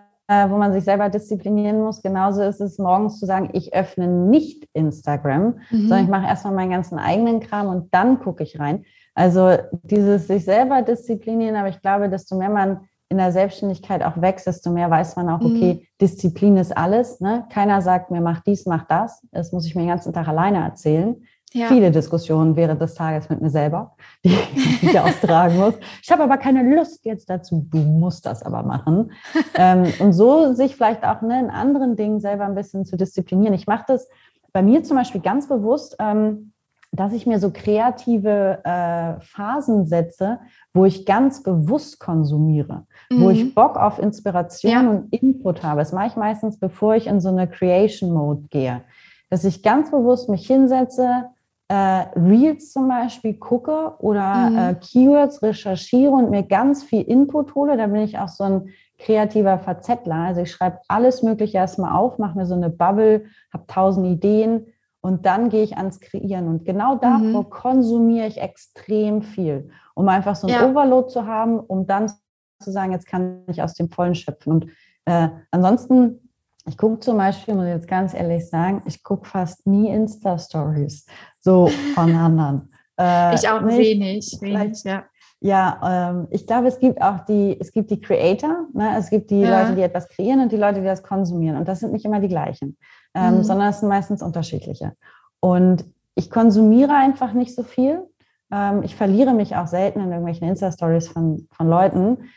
wo 0.49 0.57
man 0.57 0.73
sich 0.73 0.83
selber 0.83 1.09
disziplinieren 1.09 1.81
muss. 1.81 2.01
Genauso 2.01 2.41
ist 2.41 2.61
es 2.61 2.77
morgens 2.77 3.19
zu 3.19 3.25
sagen, 3.25 3.49
ich 3.53 3.73
öffne 3.73 4.07
nicht 4.07 4.67
Instagram, 4.73 5.55
mhm. 5.69 5.87
sondern 5.87 6.03
ich 6.03 6.09
mache 6.09 6.27
erstmal 6.27 6.53
meinen 6.53 6.71
ganzen 6.71 6.99
eigenen 6.99 7.39
Kram 7.39 7.67
und 7.67 7.93
dann 7.93 8.19
gucke 8.19 8.43
ich 8.43 8.59
rein. 8.59 8.85
Also 9.13 9.57
dieses 9.83 10.27
sich 10.27 10.45
selber 10.45 10.81
disziplinieren, 10.81 11.55
aber 11.55 11.69
ich 11.69 11.81
glaube, 11.81 12.09
desto 12.09 12.37
mehr 12.37 12.49
man 12.49 12.81
in 13.09 13.17
der 13.17 13.33
Selbstständigkeit 13.33 14.03
auch 14.03 14.21
wächst, 14.21 14.47
desto 14.47 14.71
mehr 14.71 14.89
weiß 14.89 15.17
man 15.17 15.27
auch, 15.27 15.41
okay, 15.41 15.73
mhm. 15.73 15.87
Disziplin 15.99 16.55
ist 16.55 16.75
alles. 16.75 17.19
Ne? 17.19 17.45
Keiner 17.51 17.81
sagt 17.81 18.09
mir, 18.09 18.21
mach 18.21 18.39
dies, 18.41 18.65
mach 18.65 18.85
das. 18.85 19.21
Das 19.31 19.51
muss 19.51 19.65
ich 19.65 19.75
mir 19.75 19.81
den 19.81 19.89
ganzen 19.89 20.13
Tag 20.13 20.29
alleine 20.29 20.59
erzählen 20.59 21.17
ja. 21.53 21.67
viele 21.67 21.91
Diskussionen 21.91 22.55
während 22.55 22.81
des 22.81 22.93
Tages 22.93 23.29
mit 23.29 23.41
mir 23.41 23.49
selber, 23.49 23.95
die 24.25 24.37
ich 24.81 24.99
austragen 24.99 25.57
muss. 25.57 25.75
Ich 26.01 26.11
habe 26.11 26.23
aber 26.23 26.37
keine 26.37 26.75
Lust 26.75 27.05
jetzt 27.05 27.29
dazu, 27.29 27.65
du 27.69 27.77
musst 27.77 28.25
das 28.25 28.43
aber 28.43 28.63
machen. 28.63 29.11
ähm, 29.55 29.91
und 29.99 30.13
so 30.13 30.53
sich 30.53 30.75
vielleicht 30.75 31.03
auch 31.03 31.21
ne, 31.21 31.39
in 31.39 31.49
anderen 31.49 31.95
Dingen 31.95 32.19
selber 32.19 32.45
ein 32.45 32.55
bisschen 32.55 32.85
zu 32.85 32.97
disziplinieren. 32.97 33.53
Ich 33.53 33.67
mache 33.67 33.85
das 33.87 34.07
bei 34.53 34.61
mir 34.61 34.83
zum 34.83 34.97
Beispiel 34.97 35.21
ganz 35.21 35.47
bewusst, 35.47 35.95
ähm, 35.99 36.51
dass 36.93 37.13
ich 37.13 37.25
mir 37.25 37.39
so 37.39 37.51
kreative 37.51 38.59
äh, 38.65 39.21
Phasen 39.21 39.85
setze, 39.85 40.39
wo 40.73 40.83
ich 40.83 41.05
ganz 41.05 41.41
bewusst 41.41 41.99
konsumiere, 41.99 42.85
mhm. 43.09 43.21
wo 43.21 43.29
ich 43.29 43.45
mhm. 43.45 43.53
Bock 43.53 43.77
auf 43.77 43.97
Inspiration 43.97 44.71
ja. 44.71 44.89
und 44.89 45.13
Input 45.13 45.63
habe. 45.63 45.79
Das 45.79 45.93
mache 45.93 46.07
ich 46.07 46.15
meistens, 46.17 46.59
bevor 46.59 46.95
ich 46.95 47.07
in 47.07 47.21
so 47.21 47.29
eine 47.29 47.47
Creation 47.47 48.11
Mode 48.11 48.43
gehe. 48.49 48.81
Dass 49.29 49.45
ich 49.45 49.63
ganz 49.63 49.89
bewusst 49.89 50.27
mich 50.27 50.45
hinsetze, 50.45 51.29
Reels 51.73 52.71
zum 52.71 52.87
Beispiel 52.87 53.35
gucke 53.35 53.93
oder 53.99 54.49
mhm. 54.49 54.57
äh, 54.57 54.75
Keywords 54.75 55.41
recherchiere 55.41 56.11
und 56.11 56.29
mir 56.29 56.43
ganz 56.43 56.83
viel 56.83 57.01
Input 57.01 57.55
hole, 57.55 57.77
da 57.77 57.87
bin 57.87 58.01
ich 58.01 58.17
auch 58.17 58.27
so 58.27 58.43
ein 58.43 58.69
kreativer 58.99 59.57
Verzettler. 59.59 60.15
Also 60.15 60.41
ich 60.41 60.51
schreibe 60.51 60.79
alles 60.87 61.23
Mögliche 61.23 61.57
erstmal 61.57 61.97
auf, 61.97 62.17
mache 62.17 62.37
mir 62.37 62.45
so 62.45 62.55
eine 62.55 62.69
Bubble, 62.69 63.25
habe 63.53 63.65
tausend 63.67 64.05
Ideen 64.07 64.67
und 65.01 65.25
dann 65.25 65.49
gehe 65.49 65.63
ich 65.63 65.77
ans 65.77 65.99
Kreieren. 65.99 66.47
Und 66.47 66.65
genau 66.65 66.95
davor 66.95 67.43
mhm. 67.43 67.49
konsumiere 67.49 68.27
ich 68.27 68.39
extrem 68.39 69.21
viel, 69.23 69.69
um 69.95 70.07
einfach 70.07 70.35
so 70.35 70.47
ein 70.47 70.53
ja. 70.53 70.69
Overload 70.69 71.09
zu 71.09 71.25
haben, 71.25 71.59
um 71.59 71.87
dann 71.87 72.11
zu 72.59 72.71
sagen, 72.71 72.91
jetzt 72.91 73.07
kann 73.07 73.43
ich 73.47 73.61
aus 73.63 73.73
dem 73.73 73.89
Vollen 73.89 74.15
schöpfen. 74.15 74.53
Und 74.53 74.67
äh, 75.05 75.29
ansonsten, 75.49 76.20
ich 76.67 76.77
gucke 76.77 76.99
zum 76.99 77.17
Beispiel, 77.17 77.55
muss 77.55 77.65
ich 77.65 77.71
jetzt 77.71 77.87
ganz 77.87 78.13
ehrlich 78.13 78.49
sagen, 78.49 78.81
ich 78.85 79.03
gucke 79.03 79.27
fast 79.27 79.65
nie 79.65 79.89
Insta-Stories 79.89 81.05
so 81.39 81.67
von 81.95 82.15
anderen. 82.15 82.69
Äh, 82.99 83.33
ich 83.33 83.49
auch 83.49 83.61
nicht, 83.61 83.79
wenig, 83.79 84.37
wenig, 84.41 84.83
ja. 84.83 85.05
Ja, 85.39 86.11
ähm, 86.11 86.27
ich 86.29 86.45
glaube, 86.45 86.67
es 86.67 86.77
gibt 86.77 87.01
auch 87.01 87.25
die, 87.25 87.57
es 87.59 87.71
gibt 87.71 87.89
die 87.89 87.99
Creator, 87.99 88.67
ne? 88.73 88.95
es 88.95 89.09
gibt 89.09 89.31
die 89.31 89.39
ja. 89.39 89.61
Leute, 89.61 89.75
die 89.75 89.81
etwas 89.81 90.07
kreieren 90.07 90.41
und 90.41 90.51
die 90.51 90.57
Leute, 90.57 90.81
die 90.81 90.85
das 90.85 91.01
konsumieren. 91.01 91.57
Und 91.57 91.67
das 91.67 91.79
sind 91.79 91.93
nicht 91.93 92.05
immer 92.05 92.19
die 92.19 92.27
gleichen, 92.27 92.77
ähm, 93.15 93.37
mhm. 93.37 93.43
sondern 93.43 93.69
es 93.69 93.79
sind 93.79 93.89
meistens 93.89 94.21
unterschiedliche. 94.21 94.93
Und 95.39 95.83
ich 96.13 96.29
konsumiere 96.29 96.93
einfach 96.93 97.33
nicht 97.33 97.55
so 97.55 97.63
viel. 97.63 98.03
Ähm, 98.51 98.83
ich 98.83 98.95
verliere 98.95 99.33
mich 99.33 99.55
auch 99.55 99.67
selten 99.67 99.99
in 99.99 100.09
irgendwelchen 100.09 100.47
Insta-Stories 100.47 101.07
von, 101.07 101.47
von 101.51 101.67
Leuten. 101.67 102.29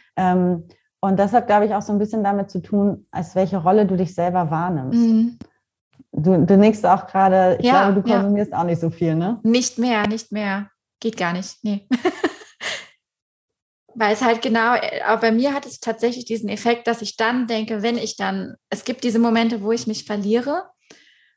Und 1.04 1.18
das 1.18 1.34
hat, 1.34 1.48
glaube 1.48 1.66
ich, 1.66 1.74
auch 1.74 1.82
so 1.82 1.92
ein 1.92 1.98
bisschen 1.98 2.24
damit 2.24 2.50
zu 2.50 2.62
tun, 2.62 3.06
als 3.10 3.34
welche 3.34 3.58
Rolle 3.58 3.84
du 3.84 3.94
dich 3.94 4.14
selber 4.14 4.50
wahrnimmst. 4.50 4.98
Mhm. 4.98 5.38
Du, 6.12 6.46
du 6.46 6.56
nickst 6.56 6.86
auch 6.86 7.06
gerade, 7.06 7.58
ich 7.60 7.66
ja, 7.66 7.84
glaube, 7.84 8.00
du 8.00 8.10
konsumierst 8.10 8.52
ja. 8.52 8.58
auch 8.58 8.64
nicht 8.64 8.80
so 8.80 8.88
viel, 8.88 9.14
ne? 9.14 9.38
Nicht 9.42 9.78
mehr, 9.78 10.06
nicht 10.06 10.32
mehr. 10.32 10.70
Geht 11.00 11.18
gar 11.18 11.34
nicht, 11.34 11.62
nee. 11.62 11.86
Weil 13.94 14.14
es 14.14 14.22
halt 14.22 14.40
genau, 14.40 14.76
äh, 14.76 15.02
auch 15.06 15.20
bei 15.20 15.30
mir 15.30 15.52
hat 15.52 15.66
es 15.66 15.78
tatsächlich 15.78 16.24
diesen 16.24 16.48
Effekt, 16.48 16.86
dass 16.86 17.02
ich 17.02 17.18
dann 17.18 17.48
denke, 17.48 17.82
wenn 17.82 17.98
ich 17.98 18.16
dann, 18.16 18.54
es 18.70 18.86
gibt 18.86 19.04
diese 19.04 19.18
Momente, 19.18 19.62
wo 19.62 19.72
ich 19.72 19.86
mich 19.86 20.06
verliere 20.06 20.70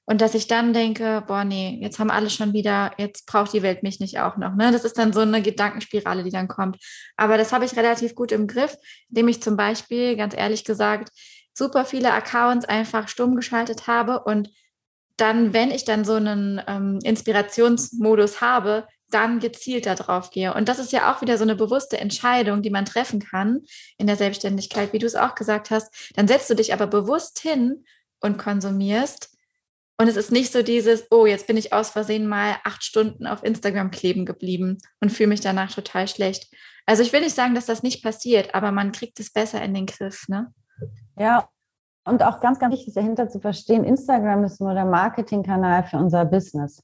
und 0.09 0.21
dass 0.21 0.35
ich 0.35 0.47
dann 0.47 0.71
denke, 0.73 1.21
boah, 1.27 1.43
nee, 1.43 1.79
jetzt 1.81 1.99
haben 1.99 2.09
alle 2.09 2.29
schon 2.29 2.53
wieder, 2.53 2.93
jetzt 2.97 3.25
braucht 3.25 3.51
die 3.51 3.61
Welt 3.61 3.83
mich 3.83 3.99
nicht 3.99 4.19
auch 4.19 4.37
noch. 4.37 4.55
Ne? 4.55 4.71
Das 4.71 4.85
ist 4.85 4.97
dann 4.97 5.11
so 5.11 5.19
eine 5.19 5.41
Gedankenspirale, 5.41 6.23
die 6.23 6.31
dann 6.31 6.47
kommt. 6.47 6.77
Aber 7.17 7.37
das 7.37 7.51
habe 7.51 7.65
ich 7.65 7.75
relativ 7.75 8.15
gut 8.15 8.31
im 8.31 8.47
Griff, 8.47 8.77
indem 9.09 9.27
ich 9.27 9.43
zum 9.43 9.57
Beispiel, 9.57 10.15
ganz 10.15 10.33
ehrlich 10.33 10.63
gesagt, 10.63 11.09
super 11.53 11.83
viele 11.83 12.13
Accounts 12.13 12.65
einfach 12.65 13.09
stumm 13.09 13.35
geschaltet 13.35 13.87
habe 13.87 14.23
und 14.23 14.49
dann, 15.17 15.51
wenn 15.51 15.71
ich 15.71 15.83
dann 15.83 16.05
so 16.05 16.13
einen 16.13 16.61
ähm, 16.67 16.99
Inspirationsmodus 17.03 18.39
habe, 18.39 18.87
dann 19.09 19.39
gezielt 19.39 19.87
darauf 19.87 20.31
gehe. 20.31 20.53
Und 20.53 20.69
das 20.69 20.79
ist 20.79 20.93
ja 20.93 21.11
auch 21.11 21.21
wieder 21.21 21.37
so 21.37 21.43
eine 21.43 21.55
bewusste 21.55 21.97
Entscheidung, 21.97 22.61
die 22.61 22.69
man 22.69 22.85
treffen 22.85 23.19
kann 23.19 23.61
in 23.97 24.07
der 24.07 24.15
Selbstständigkeit, 24.15 24.93
wie 24.93 24.99
du 24.99 25.05
es 25.05 25.15
auch 25.15 25.35
gesagt 25.35 25.69
hast. 25.69 26.13
Dann 26.15 26.27
setzt 26.27 26.49
du 26.49 26.55
dich 26.55 26.71
aber 26.71 26.87
bewusst 26.87 27.39
hin 27.39 27.83
und 28.21 28.37
konsumierst. 28.37 29.36
Und 29.99 30.07
es 30.07 30.15
ist 30.15 30.31
nicht 30.31 30.51
so 30.51 30.61
dieses, 30.61 31.07
oh, 31.09 31.25
jetzt 31.25 31.47
bin 31.47 31.57
ich 31.57 31.73
aus 31.73 31.89
Versehen 31.89 32.27
mal 32.27 32.55
acht 32.63 32.83
Stunden 32.83 33.25
auf 33.25 33.43
Instagram 33.43 33.89
kleben 33.89 34.25
geblieben 34.25 34.77
und 35.01 35.11
fühle 35.11 35.29
mich 35.29 35.41
danach 35.41 35.71
total 35.71 36.07
schlecht. 36.07 36.53
Also 36.85 37.01
ich 37.01 37.11
will 37.11 37.21
nicht 37.21 37.35
sagen, 37.35 37.55
dass 37.55 37.65
das 37.65 37.83
nicht 37.83 38.03
passiert, 38.03 38.53
aber 38.53 38.71
man 38.71 38.91
kriegt 38.91 39.19
es 39.19 39.33
besser 39.33 39.61
in 39.61 39.73
den 39.73 39.87
Griff, 39.87 40.27
ne? 40.27 40.53
Ja, 41.17 41.49
und 42.05 42.23
auch 42.23 42.39
ganz, 42.39 42.59
ganz 42.59 42.73
wichtig 42.73 42.93
dahinter 42.93 43.27
zu 43.27 43.39
verstehen, 43.39 43.83
Instagram 43.83 44.43
ist 44.45 44.61
nur 44.61 44.73
der 44.73 44.85
Marketingkanal 44.85 45.83
für 45.83 45.97
unser 45.97 46.23
Business. 46.25 46.81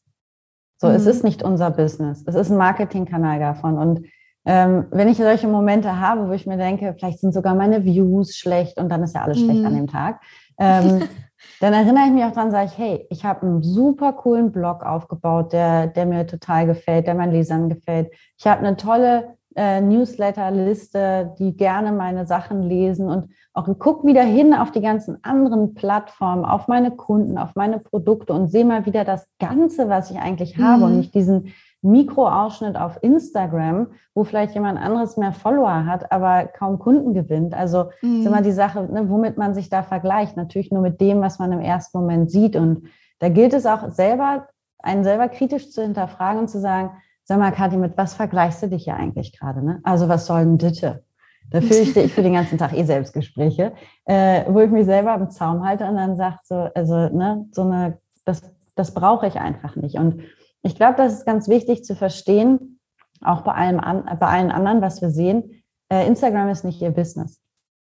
So, 0.81 0.89
mhm. 0.89 0.95
es 0.95 1.05
ist 1.05 1.23
nicht 1.23 1.43
unser 1.43 1.71
Business. 1.71 2.23
Es 2.25 2.35
ist 2.35 2.49
ein 2.49 2.57
Marketingkanal 2.57 3.39
davon. 3.39 3.77
Und 3.77 4.05
ähm, 4.45 4.87
wenn 4.91 5.07
ich 5.07 5.17
solche 5.17 5.47
Momente 5.47 5.97
habe, 5.99 6.27
wo 6.27 6.33
ich 6.33 6.45
mir 6.45 6.57
denke, 6.57 6.93
vielleicht 6.97 7.19
sind 7.19 7.33
sogar 7.33 7.55
meine 7.55 7.85
Views 7.85 8.35
schlecht 8.35 8.77
und 8.77 8.89
dann 8.89 9.01
ist 9.03 9.15
ja 9.15 9.21
alles 9.21 9.39
mhm. 9.39 9.45
schlecht 9.45 9.65
an 9.65 9.71
mhm. 9.71 9.77
dem 9.77 9.87
Tag, 9.87 10.21
ähm, 10.59 11.07
dann 11.59 11.73
erinnere 11.73 12.05
ich 12.05 12.11
mich 12.11 12.23
auch 12.23 12.31
dran, 12.31 12.51
sage 12.51 12.65
ich, 12.71 12.77
hey, 12.77 13.07
ich 13.09 13.25
habe 13.25 13.43
einen 13.43 13.63
super 13.63 14.13
coolen 14.13 14.51
Blog 14.51 14.83
aufgebaut, 14.83 15.53
der, 15.53 15.87
der 15.87 16.05
mir 16.05 16.27
total 16.27 16.65
gefällt, 16.65 17.07
der 17.07 17.15
meinen 17.15 17.31
Lesern 17.31 17.69
gefällt. 17.69 18.11
Ich 18.37 18.45
habe 18.47 18.65
eine 18.65 18.75
tolle 18.75 19.37
äh, 19.55 19.81
Newsletter-Liste, 19.81 21.35
die 21.39 21.55
gerne 21.55 21.91
meine 21.91 22.25
Sachen 22.25 22.63
lesen 22.63 23.07
und 23.07 23.29
auch 23.53 23.67
guck 23.77 24.05
wieder 24.05 24.23
hin 24.23 24.53
auf 24.53 24.71
die 24.71 24.81
ganzen 24.81 25.23
anderen 25.23 25.73
Plattformen, 25.75 26.43
auf 26.43 26.67
meine 26.67 26.91
Kunden, 26.91 27.37
auf 27.37 27.55
meine 27.55 27.79
Produkte 27.79 28.33
und 28.33 28.47
sehe 28.47 28.65
mal 28.65 28.85
wieder 28.85 29.05
das 29.05 29.27
Ganze, 29.39 29.89
was 29.89 30.09
ich 30.11 30.17
eigentlich 30.17 30.57
habe 30.57 30.79
mhm. 30.79 30.83
und 30.83 30.97
nicht 30.97 31.13
diesen 31.13 31.53
Mikroausschnitt 31.83 32.75
auf 32.75 32.97
Instagram, 33.01 33.87
wo 34.13 34.23
vielleicht 34.23 34.53
jemand 34.53 34.79
anderes 34.79 35.17
mehr 35.17 35.33
Follower 35.33 35.85
hat, 35.85 36.11
aber 36.11 36.45
kaum 36.45 36.79
Kunden 36.79 37.13
gewinnt. 37.13 37.53
Also 37.53 37.89
mhm. 38.01 38.19
ist 38.19 38.25
immer 38.25 38.41
die 38.41 38.51
Sache, 38.51 38.83
ne, 38.91 39.09
womit 39.09 39.37
man 39.37 39.53
sich 39.53 39.69
da 39.69 39.83
vergleicht. 39.83 40.37
Natürlich 40.37 40.71
nur 40.71 40.81
mit 40.81 41.01
dem, 41.01 41.21
was 41.21 41.39
man 41.39 41.51
im 41.51 41.59
ersten 41.59 41.97
Moment 41.97 42.31
sieht. 42.31 42.55
Und 42.55 42.87
da 43.19 43.29
gilt 43.29 43.53
es 43.53 43.65
auch 43.65 43.91
selber, 43.91 44.47
einen 44.79 45.03
selber 45.03 45.29
kritisch 45.29 45.71
zu 45.71 45.81
hinterfragen 45.81 46.41
und 46.41 46.47
zu 46.49 46.59
sagen, 46.59 46.91
Sag 47.25 47.39
mal, 47.39 47.51
Kathi, 47.51 47.77
mit 47.77 47.97
was 47.97 48.13
vergleichst 48.15 48.63
du 48.63 48.67
dich 48.67 48.85
ja 48.85 48.95
eigentlich 48.95 49.37
gerade? 49.37 49.63
Ne? 49.63 49.79
Also 49.83 50.09
was 50.09 50.25
soll 50.25 50.41
denn 50.41 50.57
Ditte? 50.57 51.03
Da 51.49 51.61
fürchte 51.61 52.01
ich 52.01 52.13
für 52.13 52.23
den 52.23 52.33
ganzen 52.33 52.57
Tag 52.57 52.73
eh 52.73 52.83
Selbstgespräche, 52.83 53.73
äh, 54.05 54.43
wo 54.47 54.59
ich 54.59 54.71
mich 54.71 54.85
selber 54.85 55.13
im 55.15 55.29
Zaum 55.29 55.65
halte 55.65 55.85
und 55.85 55.95
dann 55.95 56.17
sage 56.17 56.39
so, 56.43 56.55
also 56.55 56.95
ne, 57.09 57.45
so 57.51 57.61
eine, 57.61 57.99
das, 58.25 58.41
das 58.75 58.93
brauche 58.93 59.27
ich 59.27 59.39
einfach 59.39 59.75
nicht. 59.75 59.95
Und 59.95 60.23
ich 60.63 60.75
glaube, 60.75 60.95
das 60.95 61.13
ist 61.13 61.25
ganz 61.25 61.47
wichtig 61.47 61.83
zu 61.83 61.95
verstehen, 61.95 62.79
auch 63.21 63.41
bei 63.41 63.53
allem 63.53 63.79
an, 63.79 64.03
bei 64.19 64.27
allen 64.27 64.51
anderen, 64.51 64.81
was 64.81 65.01
wir 65.01 65.11
sehen. 65.11 65.63
Äh, 65.89 66.07
Instagram 66.07 66.49
ist 66.49 66.63
nicht 66.63 66.81
ihr 66.81 66.91
Business. 66.91 67.41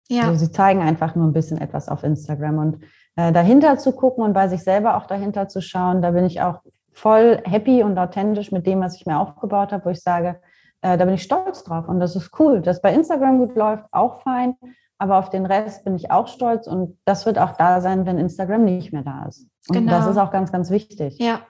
Ja. 0.09 0.23
Also 0.23 0.45
sie 0.45 0.51
zeigen 0.51 0.81
einfach 0.81 1.15
nur 1.15 1.27
ein 1.27 1.33
bisschen 1.33 1.59
etwas 1.59 1.87
auf 1.87 2.03
Instagram 2.03 2.57
und 2.57 2.83
äh, 3.15 3.31
dahinter 3.31 3.77
zu 3.77 3.93
gucken 3.93 4.23
und 4.23 4.33
bei 4.33 4.47
sich 4.47 4.63
selber 4.63 4.97
auch 4.97 5.05
dahinter 5.05 5.47
zu 5.47 5.61
schauen, 5.61 6.01
da 6.01 6.11
bin 6.11 6.25
ich 6.25 6.41
auch 6.41 6.59
voll 6.93 7.41
happy 7.45 7.83
und 7.83 7.97
authentisch 7.97 8.51
mit 8.51 8.65
dem, 8.65 8.81
was 8.81 8.95
ich 8.95 9.05
mir 9.05 9.19
aufgebaut 9.19 9.71
habe, 9.71 9.85
wo 9.85 9.89
ich 9.89 10.01
sage, 10.01 10.39
äh, 10.81 10.97
da 10.97 11.05
bin 11.05 11.13
ich 11.13 11.23
stolz 11.23 11.63
drauf 11.63 11.87
und 11.87 11.99
das 11.99 12.15
ist 12.15 12.31
cool. 12.39 12.61
Dass 12.61 12.81
bei 12.81 12.93
Instagram 12.93 13.37
gut 13.37 13.55
läuft, 13.55 13.85
auch 13.91 14.21
fein, 14.21 14.55
aber 14.97 15.17
auf 15.17 15.29
den 15.29 15.45
Rest 15.45 15.83
bin 15.83 15.95
ich 15.95 16.11
auch 16.11 16.27
stolz 16.27 16.67
und 16.67 16.97
das 17.05 17.25
wird 17.25 17.37
auch 17.37 17.55
da 17.57 17.81
sein, 17.81 18.05
wenn 18.05 18.17
Instagram 18.17 18.65
nicht 18.65 18.93
mehr 18.93 19.03
da 19.03 19.25
ist. 19.27 19.47
Und 19.69 19.75
genau. 19.75 19.91
das 19.91 20.07
ist 20.07 20.17
auch 20.17 20.31
ganz, 20.31 20.51
ganz 20.51 20.69
wichtig. 20.69 21.17
Ja. 21.19 21.41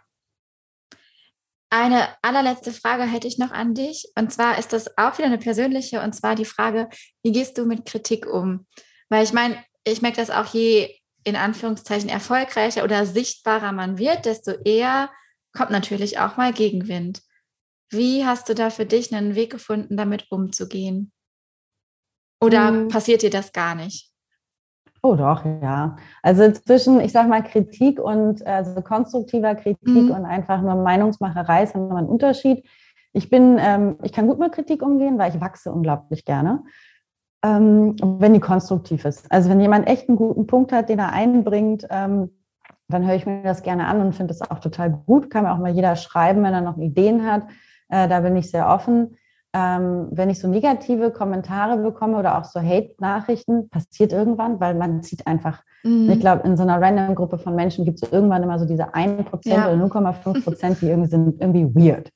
Eine 1.74 2.10
allerletzte 2.22 2.74
Frage 2.74 3.04
hätte 3.04 3.30
ich 3.30 3.38
noch 3.38 3.52
an 3.52 3.74
dich. 3.74 4.12
Und 4.16 4.32
zwar 4.34 4.60
ist 4.60 4.74
das 4.74 4.98
auch 4.98 5.18
wieder 5.18 5.28
eine 5.28 5.38
persönliche, 5.38 6.02
und 6.02 6.14
zwar 6.14 6.36
die 6.36 6.46
Frage, 6.46 6.90
wie 7.24 7.32
gehst 7.32 7.58
du 7.58 7.66
mit 7.66 7.86
Kritik 7.86 8.28
um? 8.28 8.68
Weil 9.08 9.24
ich 9.24 9.32
meine, 9.32 9.58
ich 9.86 10.02
merke 10.02 10.18
das 10.18 10.30
auch, 10.30 10.54
je 10.54 10.94
in 11.24 11.38
Anführungszeichen 11.38 12.10
erfolgreicher 12.10 12.84
oder 12.84 13.06
sichtbarer 13.06 13.72
man 13.72 13.98
wird, 13.98 14.26
desto 14.26 14.52
eher 14.66 15.10
kommt 15.54 15.72
natürlich 15.72 16.20
auch 16.20 16.36
mal 16.36 16.52
Gegenwind. 16.52 17.22
Wie 17.90 18.26
hast 18.26 18.50
du 18.50 18.56
da 18.56 18.70
für 18.70 18.86
dich 18.86 19.14
einen 19.14 19.36
Weg 19.36 19.52
gefunden, 19.52 19.96
damit 19.96 20.30
umzugehen? 20.30 21.14
Oder 22.42 22.68
hm. 22.68 22.88
passiert 22.90 23.22
dir 23.22 23.30
das 23.30 23.54
gar 23.54 23.76
nicht? 23.76 24.11
Oh 25.04 25.16
doch, 25.16 25.44
ja. 25.46 25.96
Also 26.22 26.52
zwischen, 26.52 27.00
ich 27.00 27.12
sag 27.12 27.28
mal, 27.28 27.42
Kritik 27.42 28.00
und 28.00 28.46
also 28.46 28.82
konstruktiver 28.82 29.56
Kritik 29.56 29.88
mhm. 29.88 30.12
und 30.12 30.26
einfach 30.26 30.62
nur 30.62 30.76
Meinungsmacherei 30.76 31.64
ist 31.64 31.76
nochmal 31.76 32.04
ein 32.04 32.10
Unterschied. 32.10 32.64
Ich 33.12 33.30
bin, 33.30 33.58
ähm, 33.60 33.98
ich 34.04 34.14
kann 34.14 34.28
gut 34.28 34.40
mit 34.40 34.52
Kritik 34.52 34.84
umgehen, 34.84 35.18
weil 35.18 35.34
ich 35.34 35.42
wachse 35.42 35.72
unglaublich 35.72 36.24
gerne. 36.24 36.64
Ähm, 37.44 37.96
wenn 38.00 38.34
die 38.36 38.40
konstruktiv 38.40 39.04
ist. 39.06 39.32
Also 39.32 39.50
wenn 39.50 39.60
jemand 39.60 39.88
echt 39.88 40.08
einen 40.08 40.18
guten 40.18 40.46
Punkt 40.46 40.72
hat, 40.72 40.90
den 40.90 41.00
er 41.00 41.12
einbringt, 41.12 41.88
ähm, 41.90 42.30
dann 42.88 43.08
höre 43.08 43.16
ich 43.16 43.26
mir 43.26 43.42
das 43.42 43.64
gerne 43.64 43.88
an 43.88 44.02
und 44.02 44.14
finde 44.14 44.34
es 44.34 44.42
auch 44.42 44.60
total 44.60 44.92
gut. 44.92 45.32
Kann 45.32 45.46
mir 45.46 45.52
auch 45.54 45.58
mal 45.58 45.72
jeder 45.72 45.96
schreiben, 45.96 46.44
wenn 46.44 46.54
er 46.54 46.62
noch 46.62 46.78
Ideen 46.78 47.26
hat. 47.26 47.48
Äh, 47.90 48.08
da 48.08 48.20
bin 48.20 48.36
ich 48.36 48.52
sehr 48.52 48.70
offen. 48.70 49.18
Ähm, 49.54 50.08
wenn 50.12 50.30
ich 50.30 50.40
so 50.40 50.48
negative 50.48 51.12
Kommentare 51.12 51.78
bekomme 51.78 52.18
oder 52.18 52.38
auch 52.38 52.46
so 52.46 52.62
Hate-Nachrichten, 52.62 53.70
passiert 53.70 54.14
irgendwann, 54.14 54.62
weil 54.62 54.76
man 54.76 55.04
sieht 55.04 55.28
einfach, 55.28 55.62
mhm. 55.84 56.10
ich 56.10 56.20
glaube, 56.22 56.48
in 56.48 56.56
so 56.56 56.64
einer 56.64 56.82
random 56.82 57.16
Gruppe 57.16 57.38
von 57.38 57.56
Menschen 57.56 57.84
gibt 57.84 58.02
es 58.02 58.12
irgendwann 58.12 58.44
immer 58.44 58.60
so 58.60 58.66
diese 58.66 58.94
1% 58.94 59.26
ja. 59.44 59.70
oder 59.70 59.84
0,5 59.84 60.44
Prozent, 60.44 60.82
die 60.82 60.88
irgendwie 60.88 61.10
sind 61.10 61.42
irgendwie 61.42 61.76
weird. 61.76 62.12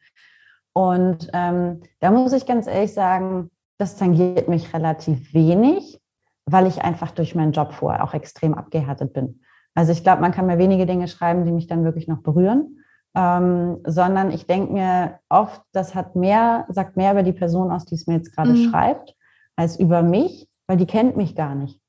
Und 0.72 1.30
ähm, 1.34 1.82
da 2.00 2.12
muss 2.12 2.34
ich 2.34 2.46
ganz 2.46 2.68
ehrlich 2.68 2.94
sagen, 2.94 3.50
das 3.78 3.98
tangiert 3.98 4.48
mich 4.48 4.74
relativ 4.74 5.34
wenig, 5.34 6.00
weil 6.46 6.68
ich 6.68 6.82
einfach 6.84 7.12
durch 7.12 7.36
meinen 7.36 7.52
Job 7.52 7.74
vorher 7.74 8.04
auch 8.04 8.14
extrem 8.14 8.54
abgehärtet 8.54 9.14
bin. 9.14 9.42
Also 9.74 9.92
ich 9.92 10.04
glaube, 10.04 10.22
man 10.22 10.32
kann 10.32 10.46
mir 10.46 10.58
wenige 10.58 10.86
Dinge 10.86 11.08
schreiben, 11.08 11.46
die 11.46 11.52
mich 11.52 11.68
dann 11.68 11.84
wirklich 11.84 12.08
noch 12.08 12.22
berühren. 12.22 12.80
Ähm, 13.16 13.78
sondern 13.86 14.32
ich 14.32 14.46
denke 14.46 14.74
mir 14.74 15.20
oft, 15.30 15.62
das 15.72 15.96
hat 15.96 16.16
mehr, 16.16 16.66
sagt 16.70 16.98
mehr 16.98 17.14
über 17.14 17.24
die 17.24 17.34
Person 17.34 17.72
aus, 17.72 17.86
die 17.86 17.96
es 17.96 18.08
mir 18.08 18.16
jetzt 18.16 18.36
gerade 18.36 18.52
mhm. 18.52 18.70
schreibt, 18.70 19.16
als 19.56 19.80
über 19.80 20.02
mich, 20.02 20.50
weil 20.68 20.78
die 20.78 20.86
kennt 20.86 21.16
mich 21.16 21.36
gar 21.36 21.56
nicht. 21.56 21.80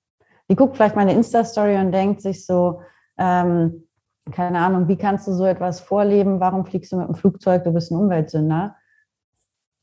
Die 0.49 0.55
guckt 0.55 0.77
vielleicht 0.77 0.95
meine 0.95 1.13
Insta-Story 1.13 1.77
und 1.79 1.91
denkt 1.91 2.23
sich 2.23 2.47
so, 2.47 2.81
ähm, 3.19 3.87
keine 4.31 4.59
Ahnung, 4.59 4.89
wie 4.89 4.97
kannst 4.97 5.27
du 5.27 5.33
so 5.33 5.45
etwas 5.45 5.81
vorleben? 5.81 6.41
Warum 6.41 6.65
fliegst 6.65 6.93
du 6.93 6.97
mit 6.97 7.09
dem 7.09 7.15
Flugzeug? 7.15 7.65
Du 7.65 7.73
bist 7.73 7.91
ein 7.91 7.97
Umweltsünder. 7.97 8.77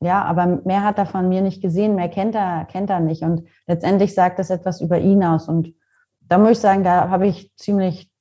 Ja, 0.02 0.24
aber 0.24 0.62
mehr 0.66 0.84
hat 0.84 0.98
er 0.98 1.06
von 1.06 1.30
mir 1.30 1.42
nicht 1.42 1.62
gesehen, 1.62 1.96
mehr 1.96 2.10
kennt 2.10 2.36
er, 2.36 2.66
kennt 2.66 2.90
er 2.90 3.00
nicht. 3.00 3.24
Und 3.24 3.48
letztendlich 3.68 4.14
sagt 4.14 4.38
das 4.38 4.50
etwas 4.50 4.82
über 4.82 5.00
ihn 5.00 5.24
aus. 5.24 5.48
Und 5.48 5.74
da 6.22 6.38
muss 6.38 6.52
ich 6.52 6.60
sagen, 6.60 6.84
da 6.84 7.10
habe 7.10 7.28
ich 7.28 7.56
ziemlich 7.56 8.13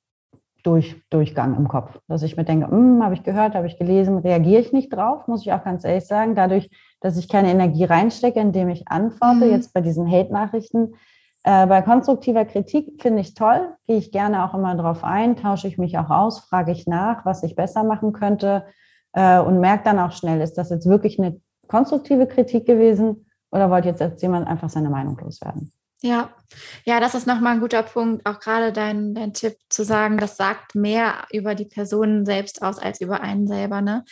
durch, 0.63 0.95
Durchgang 1.09 1.55
im 1.55 1.67
Kopf, 1.67 1.99
dass 2.07 2.23
ich 2.23 2.37
mir 2.37 2.45
denke, 2.45 2.69
hm, 2.69 3.03
habe 3.03 3.13
ich 3.13 3.23
gehört, 3.23 3.55
habe 3.55 3.67
ich 3.67 3.77
gelesen, 3.77 4.17
reagiere 4.17 4.61
ich 4.61 4.73
nicht 4.73 4.91
drauf, 4.93 5.27
muss 5.27 5.41
ich 5.41 5.53
auch 5.53 5.63
ganz 5.63 5.83
ehrlich 5.83 6.05
sagen. 6.05 6.35
Dadurch, 6.35 6.69
dass 7.01 7.17
ich 7.17 7.27
keine 7.27 7.51
Energie 7.51 7.83
reinstecke, 7.83 8.39
indem 8.39 8.69
ich 8.69 8.87
antworte, 8.87 9.45
mhm. 9.45 9.51
jetzt 9.51 9.73
bei 9.73 9.81
diesen 9.81 10.09
Hate-Nachrichten. 10.09 10.95
Äh, 11.43 11.67
bei 11.67 11.81
konstruktiver 11.81 12.45
Kritik 12.45 13.01
finde 13.01 13.21
ich 13.21 13.33
toll, 13.33 13.75
gehe 13.85 13.97
ich 13.97 14.11
gerne 14.11 14.45
auch 14.45 14.53
immer 14.53 14.75
drauf 14.75 15.03
ein, 15.03 15.35
tausche 15.35 15.67
ich 15.67 15.77
mich 15.77 15.97
auch 15.97 16.09
aus, 16.09 16.39
frage 16.39 16.71
ich 16.71 16.87
nach, 16.87 17.25
was 17.25 17.43
ich 17.43 17.55
besser 17.55 17.83
machen 17.83 18.13
könnte 18.13 18.65
äh, 19.11 19.39
und 19.39 19.59
merke 19.59 19.83
dann 19.83 19.99
auch 19.99 20.13
schnell, 20.13 20.39
ist 20.39 20.57
das 20.57 20.69
jetzt 20.69 20.87
wirklich 20.87 21.19
eine 21.19 21.39
konstruktive 21.67 22.27
Kritik 22.27 22.65
gewesen 22.65 23.25
oder 23.51 23.69
wollte 23.69 23.89
jetzt, 23.89 23.99
jetzt 23.99 24.21
jemand 24.21 24.47
einfach 24.47 24.69
seine 24.69 24.89
Meinung 24.89 25.17
loswerden? 25.17 25.71
Ja, 26.03 26.35
ja, 26.83 26.99
das 26.99 27.15
ist 27.15 27.27
nochmal 27.27 27.53
ein 27.53 27.61
guter 27.61 27.81
Punkt. 27.81 28.25
Auch 28.25 28.41
gerade 28.41 28.73
dein, 28.73 29.15
dein 29.15 29.33
Tipp 29.33 29.55
zu 29.69 29.85
sagen, 29.85 30.17
das 30.17 30.35
sagt 30.35 30.75
mehr 30.75 31.25
über 31.31 31.55
die 31.55 31.65
Person 31.65 32.25
selbst 32.25 32.61
aus 32.61 32.77
als 32.77 32.99
über 32.99 33.21
einen 33.21 33.47
selber. 33.47 33.79
Ne? 33.79 34.03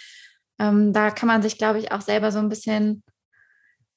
Ähm, 0.58 0.94
da 0.94 1.12
kann 1.12 1.28
man 1.28 1.42
sich, 1.42 1.58
glaube 1.58 1.80
ich, 1.80 1.92
auch 1.92 2.00
selber 2.00 2.32
so 2.32 2.40
ein 2.40 2.48
bisschen 2.48 3.04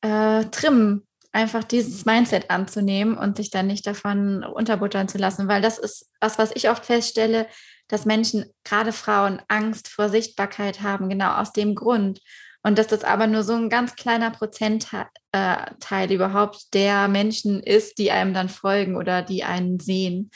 äh, 0.01 0.45
trimmen, 0.47 1.07
einfach 1.31 1.63
dieses 1.63 2.05
Mindset 2.05 2.51
anzunehmen 2.51 3.17
und 3.17 3.37
sich 3.37 3.51
dann 3.51 3.69
nicht 3.69 3.87
davon 3.87 4.43
unterbuttern 4.43 5.07
zu 5.07 5.19
lassen, 5.19 5.47
weil 5.47 5.63
das 5.63 5.79
ist 5.79 6.11
was, 6.21 6.37
was 6.37 6.51
ich 6.55 6.71
oft 6.71 6.85
feststelle, 6.85 7.47
dass 7.87 8.07
Menschen, 8.07 8.47
gerade 8.65 8.93
Frauen, 8.93 9.41
Angst 9.47 9.87
vor 9.87 10.09
Sichtbarkeit 10.09 10.83
haben, 10.83 11.09
genau 11.09 11.37
aus 11.37 11.53
dem 11.53 11.77
Grund. 11.77 12.21
Und 12.67 12.79
dass 12.79 12.87
das 12.87 13.05
aber 13.05 13.27
nur 13.27 13.43
so 13.43 13.55
ein 13.55 13.69
ganz 13.69 13.95
kleiner 13.95 14.31
Prozentteil 14.31 15.07
äh, 15.33 16.15
überhaupt 16.15 16.73
der 16.73 17.09
Menschen 17.09 17.63
ist, 17.63 17.99
die 17.99 18.11
einem 18.11 18.33
dann 18.33 18.49
folgen 18.49 18.97
oder 18.97 19.21
die 19.21 19.45
einen 19.45 19.79
sehen. 19.79 20.31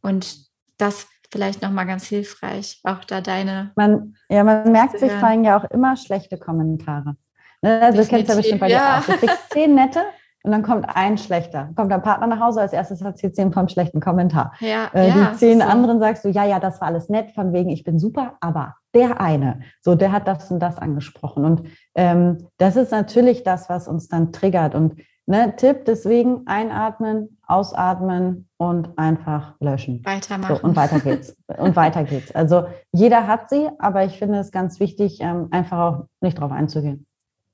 Und 0.00 0.36
das 0.78 1.08
vielleicht 1.32 1.60
nochmal 1.62 1.86
ganz 1.86 2.06
hilfreich, 2.06 2.80
auch 2.84 3.02
da 3.04 3.20
deine. 3.20 3.72
Man, 3.74 4.14
ja, 4.28 4.44
man 4.44 4.70
merkt 4.70 4.98
sich 5.00 5.10
vor 5.10 5.28
allem 5.28 5.42
ja 5.42 5.58
auch 5.58 5.68
immer 5.70 5.96
schlechte 5.96 6.38
Kommentare. 6.38 7.16
Ne? 7.62 7.80
Also 7.82 8.02
du 8.02 8.08
kennst 8.08 8.28
ja 8.28 8.36
bestimmt 8.36 8.60
bei 8.60 8.68
dir 8.68 8.74
ja. 8.74 8.98
auch. 9.00 9.04
Du 9.04 9.16
kriegst 9.16 9.50
zehn 9.52 9.74
nette 9.74 10.02
und 10.44 10.52
dann 10.52 10.62
kommt 10.62 10.86
ein 10.88 11.18
schlechter. 11.18 11.70
Kommt 11.74 11.90
der 11.90 11.98
Partner 11.98 12.28
nach 12.28 12.38
Hause, 12.38 12.60
als 12.60 12.72
erstes 12.72 13.02
hat 13.02 13.18
sie 13.18 13.32
zehn 13.32 13.52
vom 13.52 13.68
schlechten 13.68 14.00
Kommentar. 14.00 14.52
Ja, 14.60 14.88
äh, 14.92 15.10
die 15.10 15.18
ja, 15.18 15.32
zehn 15.34 15.58
so. 15.58 15.66
anderen 15.66 15.98
sagst 15.98 16.24
du, 16.24 16.28
ja, 16.28 16.44
ja, 16.44 16.60
das 16.60 16.80
war 16.80 16.86
alles 16.86 17.08
nett, 17.08 17.32
von 17.32 17.52
wegen, 17.52 17.70
ich 17.70 17.82
bin 17.82 17.98
super, 17.98 18.36
aber 18.40 18.76
der 18.94 19.20
eine, 19.20 19.60
so, 19.80 19.94
der 19.94 20.12
hat 20.12 20.28
das 20.28 20.50
und 20.50 20.60
das 20.60 20.78
angesprochen. 20.78 21.44
Und 21.44 21.68
ähm, 21.94 22.48
das 22.58 22.76
ist 22.76 22.92
natürlich 22.92 23.42
das, 23.42 23.68
was 23.68 23.88
uns 23.88 24.08
dann 24.08 24.32
triggert. 24.32 24.74
Und 24.74 25.00
ne, 25.26 25.54
Tipp, 25.56 25.84
deswegen 25.84 26.46
einatmen, 26.46 27.38
ausatmen 27.46 28.48
und 28.56 28.96
einfach 28.98 29.54
löschen. 29.60 30.04
Weitermachen. 30.04 30.56
So, 30.56 30.62
und 30.62 30.76
weiter 30.76 31.00
geht's. 31.00 31.36
und 31.58 31.76
weiter 31.76 32.04
geht's. 32.04 32.34
Also 32.34 32.66
jeder 32.92 33.26
hat 33.26 33.50
sie, 33.50 33.68
aber 33.78 34.04
ich 34.04 34.18
finde 34.18 34.38
es 34.38 34.52
ganz 34.52 34.80
wichtig, 34.80 35.18
ähm, 35.20 35.48
einfach 35.50 35.78
auch 35.78 36.06
nicht 36.20 36.38
drauf 36.38 36.52
einzugehen. 36.52 37.06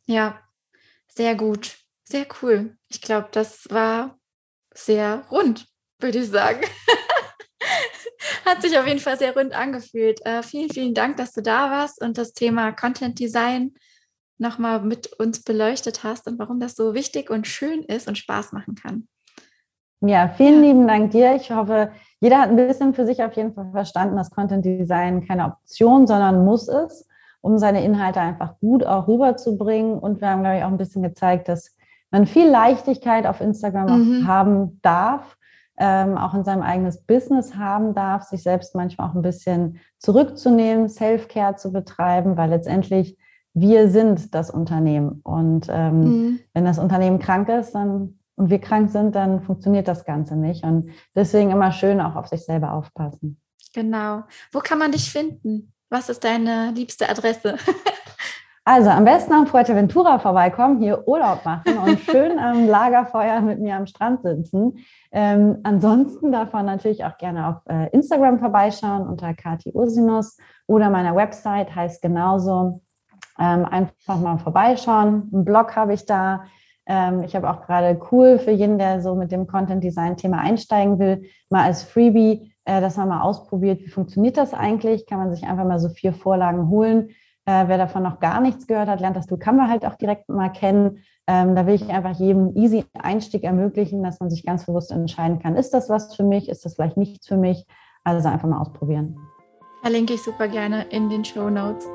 Ja, 0.07 0.35
sehr 1.09 1.35
gut. 1.35 1.77
Sehr 2.05 2.27
cool. 2.43 2.77
Ich 2.89 3.01
glaube, 3.01 3.29
das 3.31 3.69
war 3.71 4.17
sehr 4.75 5.23
rund, 5.31 5.69
würde 6.01 6.19
ich 6.19 6.29
sagen. 6.29 6.61
Hat 8.45 8.63
sich 8.63 8.79
auf 8.79 8.87
jeden 8.87 9.01
Fall 9.01 9.19
sehr 9.19 9.35
rund 9.35 9.55
angefühlt. 9.55 10.25
Äh, 10.25 10.43
vielen, 10.43 10.71
vielen 10.71 10.95
Dank, 10.95 11.17
dass 11.17 11.33
du 11.33 11.43
da 11.43 11.71
warst 11.71 12.03
und 12.03 12.19
das 12.19 12.33
Thema 12.33 12.73
Content 12.73 13.19
Design 13.19 13.75
nochmal 14.39 14.81
mit 14.83 15.13
uns 15.19 15.43
beleuchtet 15.43 16.03
hast 16.03 16.27
und 16.27 16.39
warum 16.39 16.61
das 16.61 16.75
so 16.75 16.95
wichtig 16.95 17.31
und 17.31 17.47
schön 17.47 17.83
ist 17.83 18.09
und 18.09 18.17
Spaß 18.17 18.53
machen 18.53 18.75
kann. 18.75 19.07
Ja, 20.01 20.29
vielen 20.29 20.63
lieben 20.63 20.89
Dank 20.89 21.11
dir. 21.11 21.37
Ich 21.37 21.51
hoffe, 21.51 21.93
jeder 22.21 22.41
hat 22.41 22.49
ein 22.49 22.57
bisschen 22.57 22.95
für 22.95 23.05
sich 23.05 23.23
auf 23.23 23.35
jeden 23.35 23.53
Fall 23.53 23.71
verstanden, 23.71 24.17
dass 24.17 24.31
Content 24.31 24.65
Design 24.65 25.27
keine 25.27 25.45
Option, 25.45 26.07
sondern 26.07 26.45
muss 26.45 26.69
ist, 26.69 27.07
um 27.43 27.59
seine 27.59 27.85
Inhalte 27.85 28.21
einfach 28.21 28.59
gut 28.61 28.85
auch 28.85 29.09
rüberzubringen. 29.09 29.99
Und 29.99 30.23
wir 30.23 30.31
haben, 30.31 30.41
glaube 30.41 30.57
ich, 30.57 30.65
auch 30.65 30.69
ein 30.69 30.79
bisschen 30.79 31.03
gezeigt, 31.03 31.49
dass 31.49 31.77
man 32.11 32.27
viel 32.27 32.49
Leichtigkeit 32.49 33.27
auf 33.27 33.43
Instagram 33.43 34.21
mhm. 34.21 34.27
haben 34.27 34.81
darf 34.81 35.37
ähm, 35.79 36.19
auch 36.19 36.35
in 36.35 36.45
seinem 36.45 36.63
eigenes 36.63 37.03
Business 37.03 37.57
haben 37.57 37.95
darf, 37.95 38.25
sich 38.25 38.43
selbst 38.43 38.75
manchmal 38.75 39.09
auch 39.09 39.15
ein 39.15 39.23
bisschen 39.23 39.79
zurückzunehmen, 39.99 40.89
Self-Care 40.89 41.57
zu 41.57 41.73
betreiben, 41.73 42.37
weil 42.37 42.51
letztendlich 42.51 43.17
wir 43.55 43.89
sind 43.89 44.35
das 44.35 44.51
Unternehmen. 44.51 45.21
Und 45.23 45.67
ähm, 45.71 46.01
mhm. 46.01 46.41
wenn 46.55 46.65
das 46.65 46.79
Unternehmen 46.79 47.19
krank 47.19 47.49
ist, 47.49 47.73
dann 47.73 48.21
und 48.41 48.49
wir 48.49 48.59
krank 48.59 48.91
sind, 48.91 49.15
dann 49.15 49.43
funktioniert 49.43 49.87
das 49.87 50.07
Ganze 50.07 50.35
nicht. 50.35 50.65
Und 50.65 50.91
deswegen 51.15 51.51
immer 51.51 51.73
schön 51.73 52.01
auch 52.01 52.17
auf 52.17 52.27
sich 52.27 52.43
selber 52.43 52.73
aufpassen. 52.73 53.39
Genau. 53.75 54.23
Wo 54.51 54.61
kann 54.61 54.79
man 54.79 54.93
dich 54.93 55.13
finden? 55.13 55.75
Was 55.91 56.09
ist 56.09 56.25
deine 56.25 56.73
liebste 56.75 57.11
Adresse? 57.11 57.57
Also 58.73 58.89
am 58.89 59.05
besten 59.05 59.33
am 59.33 59.49
Fuerteventura 59.49 60.21
vorbeikommen, 60.21 60.79
hier 60.79 61.09
Urlaub 61.09 61.45
machen 61.45 61.77
und 61.77 61.99
schön 62.09 62.39
am 62.39 62.69
Lagerfeuer 62.69 63.41
mit 63.41 63.59
mir 63.59 63.75
am 63.75 63.89
Strand 63.89 64.23
sitzen. 64.23 64.79
Ähm, 65.11 65.59
ansonsten 65.65 66.31
darf 66.31 66.53
man 66.53 66.67
natürlich 66.67 67.05
auch 67.05 67.19
gerne 67.19 67.49
auf 67.49 67.57
äh, 67.69 67.91
Instagram 67.91 68.39
vorbeischauen 68.39 69.09
unter 69.09 69.35
Kati 69.35 69.73
Ursinus 69.73 70.39
oder 70.69 70.89
meiner 70.89 71.17
Website 71.17 71.75
heißt 71.75 72.01
genauso. 72.01 72.81
Ähm, 73.41 73.65
einfach 73.65 74.21
mal 74.21 74.39
vorbeischauen. 74.39 75.29
Einen 75.33 75.45
Blog 75.45 75.75
habe 75.75 75.93
ich 75.93 76.07
da. 76.07 76.45
Ähm, 76.87 77.25
ich 77.25 77.35
habe 77.35 77.51
auch 77.51 77.67
gerade 77.67 78.01
cool 78.13 78.39
für 78.39 78.53
jeden, 78.53 78.79
der 78.79 79.03
so 79.03 79.17
mit 79.17 79.33
dem 79.33 79.49
Content 79.49 79.83
Design 79.83 80.17
Thema 80.17 80.39
einsteigen 80.39 81.01
will, 81.01 81.25
mal 81.49 81.65
als 81.65 81.83
Freebie, 81.83 82.53
äh, 82.67 82.81
dass 82.81 82.97
man 82.97 83.09
mal 83.09 83.23
ausprobiert, 83.23 83.81
wie 83.81 83.89
funktioniert 83.91 84.37
das 84.37 84.55
eigentlich? 84.55 85.07
Kann 85.07 85.19
man 85.19 85.35
sich 85.35 85.43
einfach 85.43 85.65
mal 85.65 85.81
so 85.81 85.89
vier 85.89 86.13
Vorlagen 86.13 86.69
holen 86.69 87.09
äh, 87.51 87.69
wer 87.69 87.79
davon 87.79 88.03
noch 88.05 88.21
gar 88.21 88.41
nichts 88.41 88.67
gehört 88.67 88.89
hat, 88.89 89.01
lernt 89.01 89.17
das 89.17 89.27
Tool 89.27 89.39
Canva 89.39 89.69
halt 89.69 89.85
auch 89.85 89.97
direkt 89.97 90.29
mal 90.29 90.51
kennen. 90.51 91.03
Ähm, 91.27 91.57
da 91.57 91.67
will 91.67 91.75
ich 91.75 91.89
einfach 91.89 92.13
jedem 92.13 92.57
easy 92.57 92.85
Einstieg 92.95 93.43
ermöglichen, 93.43 94.03
dass 94.03 94.21
man 94.21 94.31
sich 94.31 94.45
ganz 94.45 94.67
bewusst 94.67 94.93
entscheiden 94.93 95.41
kann, 95.41 95.57
ist 95.57 95.75
das 95.75 95.89
was 95.89 96.15
für 96.15 96.25
mich, 96.25 96.49
ist 96.49 96.65
das 96.65 96.75
vielleicht 96.75 96.97
nichts 96.97 97.27
für 97.27 97.37
mich. 97.37 97.67
Also 98.05 98.29
einfach 98.29 98.49
mal 98.49 98.61
ausprobieren. 98.61 99.17
Verlinke 99.83 100.15
ich 100.15 100.23
super 100.23 100.49
gerne 100.49 100.85
in 100.91 101.11
den 101.11 101.25
Show 101.25 101.51
Notes. 101.51 101.87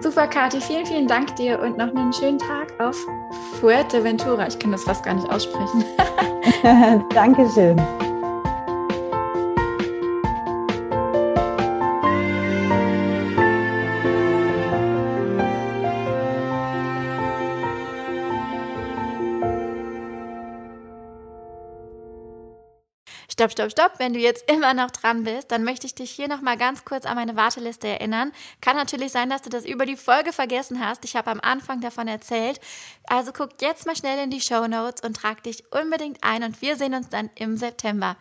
Super, 0.00 0.26
Kathi, 0.26 0.60
vielen, 0.60 0.86
vielen 0.86 1.06
Dank 1.06 1.36
dir 1.36 1.60
und 1.60 1.78
noch 1.78 1.94
einen 1.94 2.12
schönen 2.12 2.38
Tag 2.38 2.72
auf 2.80 2.96
Fuerteventura. 3.60 4.46
Ich 4.48 4.58
kann 4.58 4.72
das 4.72 4.84
fast 4.84 5.04
gar 5.04 5.14
nicht 5.14 5.28
aussprechen. 5.30 5.84
Dankeschön. 7.14 7.80
Stopp, 23.42 23.50
stopp, 23.50 23.70
stopp. 23.72 23.92
Wenn 23.98 24.12
du 24.12 24.20
jetzt 24.20 24.48
immer 24.48 24.72
noch 24.72 24.92
dran 24.92 25.24
bist, 25.24 25.50
dann 25.50 25.64
möchte 25.64 25.84
ich 25.84 25.96
dich 25.96 26.12
hier 26.12 26.28
nochmal 26.28 26.56
ganz 26.56 26.84
kurz 26.84 27.04
an 27.04 27.16
meine 27.16 27.34
Warteliste 27.34 27.88
erinnern. 27.88 28.30
Kann 28.60 28.76
natürlich 28.76 29.10
sein, 29.10 29.30
dass 29.30 29.42
du 29.42 29.50
das 29.50 29.64
über 29.64 29.84
die 29.84 29.96
Folge 29.96 30.32
vergessen 30.32 30.78
hast. 30.78 31.04
Ich 31.04 31.16
habe 31.16 31.28
am 31.28 31.40
Anfang 31.40 31.80
davon 31.80 32.06
erzählt. 32.06 32.60
Also 33.08 33.32
guck 33.32 33.60
jetzt 33.60 33.84
mal 33.84 33.96
schnell 33.96 34.22
in 34.22 34.30
die 34.30 34.40
Show 34.40 34.68
Notes 34.68 35.02
und 35.02 35.16
trag 35.16 35.42
dich 35.42 35.64
unbedingt 35.72 36.22
ein 36.22 36.44
und 36.44 36.62
wir 36.62 36.76
sehen 36.76 36.94
uns 36.94 37.08
dann 37.08 37.30
im 37.34 37.56
September. 37.56 38.16